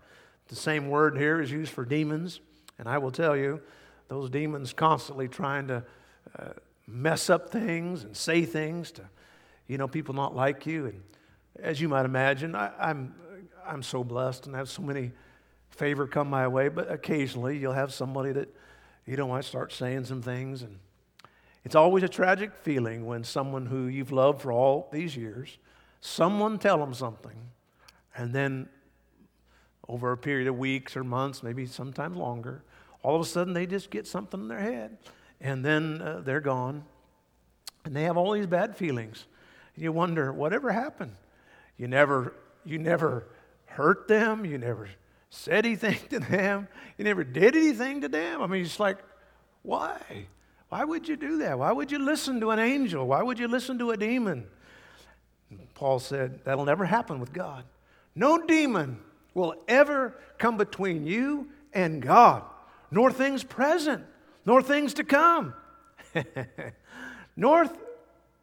the 0.48 0.56
same 0.56 0.90
word 0.90 1.18
here 1.18 1.42
is 1.42 1.52
used 1.52 1.72
for 1.72 1.86
demons. 1.86 2.42
And 2.80 2.88
I 2.88 2.98
will 2.98 3.12
tell 3.12 3.36
you, 3.36 3.62
those 4.08 4.30
demons 4.30 4.74
constantly 4.74 5.28
trying 5.28 5.68
to 5.68 5.84
uh, 6.38 6.54
mess 6.88 7.30
up 7.30 7.50
things 7.50 8.04
and 8.04 8.16
say 8.16 8.46
things 8.46 8.92
to, 8.92 9.04
you 9.68 9.78
know, 9.78 9.88
people 9.88 10.14
not 10.14 10.36
like 10.36 10.66
you. 10.66 10.86
And 10.86 11.04
as 11.60 11.82
you 11.82 11.90
might 11.90 12.06
imagine, 12.06 12.56
I, 12.56 12.72
I'm, 12.80 13.14
I'm 13.66 13.84
so 13.84 14.04
blessed 14.04 14.48
and 14.48 14.56
have 14.56 14.70
so 14.70 14.82
many 14.82 15.12
favor 15.70 16.08
come 16.08 16.30
my 16.30 16.48
way, 16.48 16.70
but 16.70 16.92
occasionally 16.92 17.58
you'll 17.58 17.74
have 17.74 17.94
somebody 17.94 18.32
that 18.32 18.54
you 19.06 19.26
want 19.26 19.44
to 19.44 19.48
start 19.48 19.72
saying 19.72 20.06
some 20.06 20.22
things. 20.22 20.62
And 20.62 20.80
it's 21.64 21.76
always 21.76 22.04
a 22.04 22.10
tragic 22.10 22.54
feeling 22.54 23.06
when 23.06 23.24
someone 23.24 23.66
who 23.66 23.88
you've 23.88 24.12
loved 24.12 24.42
for 24.42 24.52
all 24.52 24.90
these 24.92 25.16
years, 25.16 25.58
someone 26.02 26.60
tell 26.60 26.78
them 26.78 26.94
something, 26.94 27.38
and 28.16 28.34
then 28.34 28.70
over 29.88 30.12
a 30.12 30.18
period 30.18 30.48
of 30.48 30.58
weeks 30.58 30.98
or 30.98 31.04
months, 31.04 31.44
maybe 31.44 31.66
sometimes 31.66 32.18
longer, 32.18 32.64
all 33.08 33.16
of 33.16 33.22
a 33.22 33.26
sudden 33.26 33.54
they 33.54 33.66
just 33.66 33.90
get 33.90 34.06
something 34.06 34.42
in 34.42 34.48
their 34.50 34.60
head, 34.60 34.98
and 35.40 35.64
then 35.64 36.02
uh, 36.02 36.22
they're 36.26 36.42
gone. 36.42 36.84
And 37.86 37.96
they 37.96 38.04
have 38.04 38.18
all 38.18 38.34
these 38.34 38.48
bad 38.48 38.76
feelings. 38.76 39.24
And 39.76 39.84
you 39.86 39.94
wonder, 39.94 40.34
whatever 40.34 40.74
happened? 40.74 41.14
You 41.78 41.88
never, 41.88 42.34
you 42.66 42.80
never 42.80 43.26
hurt 43.66 44.10
them, 44.10 44.44
you 44.44 44.58
never 44.58 44.90
said 45.30 45.66
anything 45.66 45.98
to 46.10 46.20
them. 46.20 46.68
You 46.98 47.06
never 47.06 47.24
did 47.24 47.56
anything 47.56 48.02
to 48.02 48.10
them. 48.10 48.42
I 48.42 48.48
mean, 48.48 48.66
it's 48.66 48.78
like, 48.78 48.98
why? 49.62 50.28
Why 50.68 50.84
would 50.84 51.08
you 51.08 51.16
do 51.16 51.38
that? 51.38 51.60
Why 51.60 51.72
would 51.72 51.94
you 51.94 52.00
listen 52.00 52.42
to 52.42 52.52
an 52.52 52.60
angel? 52.60 53.08
Why 53.08 53.24
would 53.24 53.40
you 53.40 53.48
listen 53.48 53.80
to 53.80 53.92
a 53.92 53.98
demon? 53.98 54.48
Paul 55.76 56.00
said, 56.00 56.44
that'll 56.44 56.66
never 56.66 56.84
happen 56.84 57.22
with 57.22 57.32
God. 57.32 57.64
No 58.16 58.38
demon 58.38 59.00
will 59.34 59.56
ever 59.70 60.14
come 60.38 60.58
between 60.58 61.08
you 61.08 61.48
and 61.72 62.02
God, 62.02 62.44
nor 62.92 63.12
things 63.12 63.44
present, 63.44 64.04
nor 64.46 64.62
things 64.62 64.94
to 64.96 65.04
come. 65.04 65.54
nor 67.36 67.70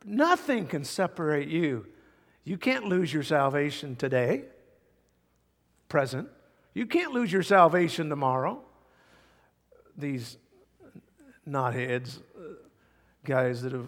nothing 0.05 0.66
can 0.66 0.84
separate 0.84 1.49
you. 1.49 1.86
You 2.45 2.59
can't 2.59 2.84
lose 2.84 3.12
your 3.12 3.22
salvation 3.22 3.97
today, 3.97 4.45
present. 5.88 6.28
You 6.74 6.86
can't 6.86 7.12
lose 7.12 7.32
your 7.32 7.42
salvation 7.42 8.09
tomorrow. 8.09 8.61
These 9.97 10.36
knotheads, 11.49 12.18
uh, 12.36 12.55
guys 13.24 13.62
that 13.62 13.72
have, 13.72 13.86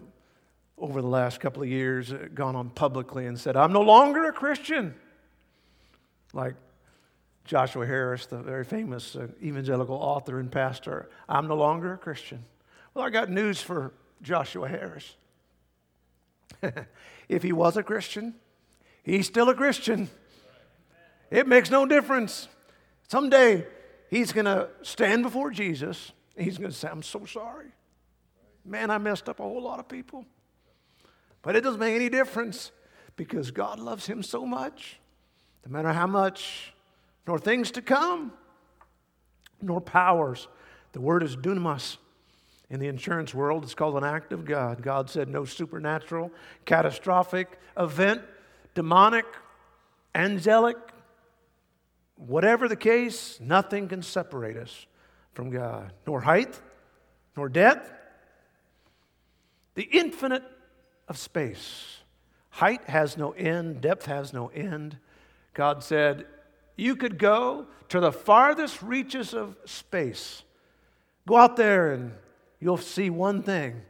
over 0.79 1.03
the 1.03 1.09
last 1.09 1.41
couple 1.41 1.63
of 1.63 1.69
years, 1.69 2.13
uh, 2.13 2.29
gone 2.33 2.55
on 2.57 2.71
publicly 2.71 3.27
and 3.27 3.39
said, 3.39 3.57
I'm 3.57 3.73
no 3.73 3.83
longer 3.83 4.25
a 4.27 4.33
Christian. 4.33 4.95
Like 6.33 6.55
Joshua 7.47 7.87
Harris, 7.87 8.27
the 8.27 8.39
very 8.39 8.65
famous 8.65 9.15
uh, 9.17 9.29
evangelical 9.43 9.97
author 9.97 10.41
and 10.41 10.51
pastor, 10.51 11.09
I'm 11.29 11.47
no 11.47 11.57
longer 11.57 11.95
a 11.95 11.99
Christian. 11.99 12.45
Well, 12.93 13.05
I 13.05 13.11
got 13.11 13.31
news 13.31 13.61
for 13.61 13.93
Joshua 14.21 14.69
Harris. 14.69 15.17
if 17.29 17.43
he 17.43 17.53
was 17.53 17.77
a 17.77 17.83
Christian, 17.83 18.35
he's 19.03 19.27
still 19.27 19.49
a 19.49 19.55
Christian. 19.55 20.09
It 21.31 21.47
makes 21.47 21.71
no 21.71 21.87
difference. 21.87 22.49
Someday 23.09 23.67
he's 24.11 24.33
going 24.33 24.47
to 24.47 24.69
stand 24.83 25.23
before 25.23 25.51
Jesus 25.51 26.13
and 26.37 26.45
he's 26.45 26.59
going 26.59 26.71
to 26.71 26.77
say, 26.77 26.89
I'm 26.89 27.03
so 27.03 27.25
sorry. 27.25 27.69
Man, 28.65 28.91
I 28.91 28.99
messed 28.99 29.29
up 29.29 29.39
a 29.39 29.43
whole 29.43 29.63
lot 29.63 29.79
of 29.79 29.89
people. 29.89 30.27
But 31.43 31.55
it 31.55 31.61
doesn't 31.61 31.79
make 31.79 31.95
any 31.95 32.09
difference 32.09 32.73
because 33.15 33.53
God 33.53 33.79
loves 33.79 34.07
him 34.07 34.23
so 34.23 34.45
much. 34.45 34.99
No 35.65 35.73
matter 35.73 35.93
how 35.93 36.07
much, 36.07 36.73
nor 37.27 37.39
things 37.39 37.71
to 37.73 37.83
come, 37.83 38.33
nor 39.61 39.81
powers. 39.81 40.49
The 40.93 41.01
word 41.01 41.23
is 41.23 41.37
dunamis. 41.37 41.99
In 42.69 42.81
the 42.81 42.89
insurance 42.89 43.33
world, 43.33 43.63
it's 43.63 43.75
called 43.75 43.97
an 43.97 44.03
act 44.03 44.33
of 44.33 44.45
God. 44.45 44.83
God 44.83 45.09
said 45.09 45.29
no 45.29 45.45
supernatural, 45.45 46.33
catastrophic 46.65 47.61
event, 47.77 48.23
demonic, 48.75 49.27
angelic, 50.15 50.77
Whatever 52.17 52.67
the 52.67 52.77
case, 52.77 53.39
nothing 53.41 53.89
can 53.89 54.03
separate 54.03 54.57
us 54.57 54.87
from 55.35 55.51
God, 55.51 55.93
nor 56.07 56.23
height, 56.23 56.61
nor 57.37 57.49
depth. 57.49 57.93
The 59.75 59.83
infinite 59.83 60.43
of 61.09 61.19
space. 61.19 61.99
Height 62.51 62.89
has 62.89 63.19
no 63.19 63.33
end, 63.33 63.83
depth 63.83 64.07
has 64.07 64.33
no 64.33 64.49
end. 64.49 64.97
God 65.53 65.85
said, 65.85 66.25
You 66.77 66.95
could 66.95 67.19
go 67.19 67.67
to 67.89 68.01
the 68.01 68.13
farthest 68.13 68.83
reaches 68.83 69.33
of 69.35 69.57
space. 69.65 70.43
Go 71.27 71.37
out 71.37 71.57
there 71.57 71.93
and 71.93 72.13
you'll 72.61 72.77
see 72.77 73.11
one 73.11 73.43
thing 73.43 73.83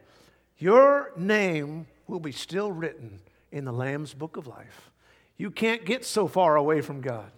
your 0.57 1.11
name 1.15 1.85
will 2.07 2.19
be 2.19 2.31
still 2.31 2.71
written 2.71 3.19
in 3.51 3.65
the 3.65 3.71
Lamb's 3.71 4.13
book 4.13 4.37
of 4.37 4.47
life. 4.47 4.91
You 5.37 5.51
can't 5.51 5.85
get 5.85 6.03
so 6.03 6.27
far 6.27 6.55
away 6.55 6.81
from 6.81 7.01
God. 7.01 7.31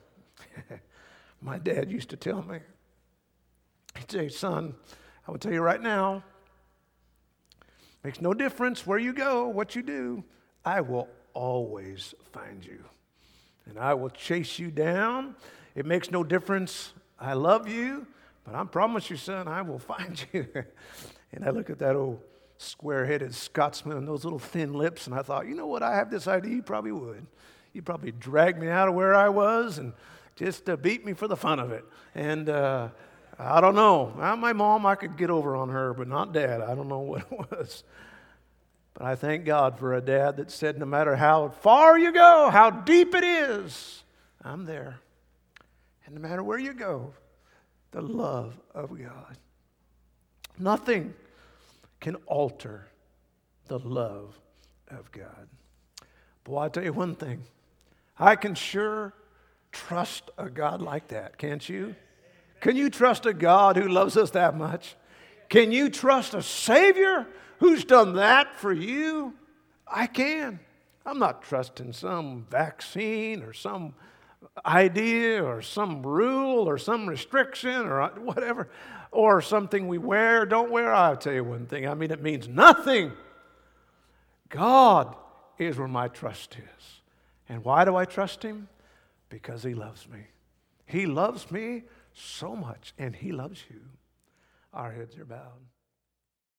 My 1.42 1.58
dad 1.58 1.92
used 1.92 2.10
to 2.10 2.16
tell 2.16 2.42
me, 2.44 2.60
he'd 3.98 4.12
say, 4.12 4.30
Son, 4.30 4.74
I 5.28 5.32
will 5.32 5.38
tell 5.38 5.52
you 5.52 5.62
right 5.62 5.82
now, 5.82 6.24
makes 8.04 8.22
no 8.22 8.34
difference 8.34 8.88
where 8.88 9.00
you 9.00 9.12
go, 9.12 9.48
what 9.48 9.76
you 9.76 9.82
do, 9.82 10.24
I 10.64 10.82
will 10.82 11.10
always 11.34 12.14
find 12.32 12.64
you. 12.64 12.84
And 13.70 13.78
I 13.78 13.94
will 13.94 14.10
chase 14.10 14.58
you 14.60 14.72
down. 14.72 15.36
It 15.76 15.86
makes 15.86 16.10
no 16.12 16.24
difference. 16.24 16.94
I 17.20 17.34
love 17.34 17.68
you, 17.68 18.08
but 18.44 18.56
I 18.56 18.64
promise 18.64 19.10
you, 19.10 19.18
son, 19.18 19.48
I 19.48 19.62
will 19.62 19.80
find 19.94 20.26
you. 20.34 20.48
and 21.32 21.46
I 21.46 21.52
look 21.52 21.70
at 21.70 21.80
that 21.80 21.96
old 21.96 22.22
square 22.58 23.06
headed 23.06 23.34
Scotsman 23.34 23.98
and 23.98 24.08
those 24.08 24.24
little 24.24 24.40
thin 24.40 24.74
lips, 24.74 25.08
and 25.08 25.16
I 25.16 25.22
thought, 25.22 25.48
you 25.48 25.56
know 25.56 25.68
what? 25.68 25.84
I 25.84 25.96
have 25.96 26.12
this 26.12 26.28
idea. 26.28 26.56
You 26.56 26.64
probably 26.64 26.92
would. 26.92 27.26
You'd 27.74 27.86
probably 27.86 28.12
drag 28.12 28.60
me 28.60 28.68
out 28.68 28.88
of 28.88 28.96
where 28.96 29.16
I 29.16 29.30
was 29.30 29.78
and 29.78 29.94
just 30.36 30.66
to 30.66 30.76
beat 30.76 31.06
me 31.06 31.14
for 31.14 31.28
the 31.28 31.38
fun 31.38 31.60
of 31.60 31.72
it. 31.72 31.86
And 32.16 32.50
uh, 32.50 32.90
I 33.38 33.62
don't 33.62 33.76
know. 33.76 34.14
My 34.18 34.54
mom, 34.54 34.86
I 34.86 34.96
could 34.96 35.16
get 35.18 35.30
over 35.30 35.56
on 35.56 35.70
her, 35.70 35.94
but 35.94 36.08
not 36.08 36.34
dad. 36.34 36.62
I 36.62 36.76
don't 36.76 36.88
know 36.88 37.00
what 37.00 37.22
it 37.22 37.52
was. 37.52 37.84
But 39.00 39.08
I 39.08 39.16
thank 39.16 39.46
God 39.46 39.80
for 39.80 39.94
a 39.94 40.02
dad 40.02 40.38
that 40.38 40.52
said, 40.52 40.78
no 40.78 40.86
matter 40.86 41.16
how 41.16 41.48
far 41.48 41.98
you 41.98 42.12
go, 42.12 42.50
how 42.52 42.70
deep 42.70 43.16
it 43.16 43.24
is, 43.24 44.04
I'm 44.44 44.66
there. 44.66 45.00
And 46.06 46.16
no 46.16 46.22
matter 46.22 46.44
where 46.44 46.60
you 46.60 46.74
go, 46.74 47.14
the 47.92 48.02
love 48.02 48.60
of 48.76 48.90
God. 48.90 49.38
Nothing 50.60 51.14
can 52.02 52.16
alter 52.26 52.88
the 53.68 53.80
love 53.80 54.38
of 54.92 55.10
God. 55.14 55.48
Boy, 56.44 56.60
I 56.60 56.70
tell 56.70 56.84
you 56.84 56.92
one 56.92 57.16
thing. 57.16 57.44
I 58.18 58.36
can 58.36 58.54
sure 58.54 59.14
trust 59.72 60.30
a 60.38 60.50
God 60.50 60.82
like 60.82 61.08
that, 61.08 61.38
can't 61.38 61.68
you? 61.70 61.96
Can 62.60 62.76
you 62.76 62.90
trust 62.90 63.26
a 63.26 63.34
God 63.34 63.78
who 63.78 63.88
loves 63.88 64.18
us 64.18 64.32
that 64.32 64.58
much? 64.58 64.98
Can 65.48 65.72
you 65.72 65.90
trust 65.90 66.34
a 66.34 66.44
Savior 66.44 67.26
who's 67.60 67.86
done 67.86 68.16
that 68.16 68.56
for 68.56 68.74
you? 68.74 69.34
I 69.88 70.08
can. 70.08 70.60
I'm 71.06 71.20
not 71.20 71.42
trusting 71.44 71.94
some 71.94 72.46
vaccine 72.50 73.42
or 73.44 73.54
some 73.54 73.94
idea 74.66 75.44
or 75.44 75.62
some 75.62 76.06
rule 76.06 76.68
or 76.68 76.78
some 76.78 77.08
restriction 77.08 77.86
or 77.86 78.08
whatever, 78.20 78.70
or 79.12 79.42
something 79.42 79.88
we 79.88 79.98
wear, 79.98 80.46
don't 80.46 80.72
wear. 80.72 80.94
I'll 80.94 81.18
tell 81.18 81.34
you 81.34 81.44
one 81.44 81.66
thing 81.66 81.88
I 81.88 81.94
mean, 81.94 82.12
it 82.12 82.22
means 82.22 82.48
nothing. 82.48 83.12
God 84.50 85.16
is 85.58 85.78
where 85.78 85.88
my 85.88 86.08
trust 86.08 86.56
is. 86.56 87.02
And 87.48 87.64
why 87.64 87.86
do 87.86 87.96
I 87.96 88.06
trust 88.06 88.44
Him? 88.44 88.68
Because 89.30 89.64
He 89.64 89.74
loves 89.74 90.08
me. 90.08 90.20
He 90.86 91.06
loves 91.06 91.52
me 91.52 91.84
so 92.14 92.56
much, 92.56 92.94
and 92.98 93.16
He 93.16 93.32
loves 93.32 93.64
you. 93.70 93.82
Our 94.74 94.92
heads 94.92 95.18
are 95.18 95.26
bowed. 95.26 95.66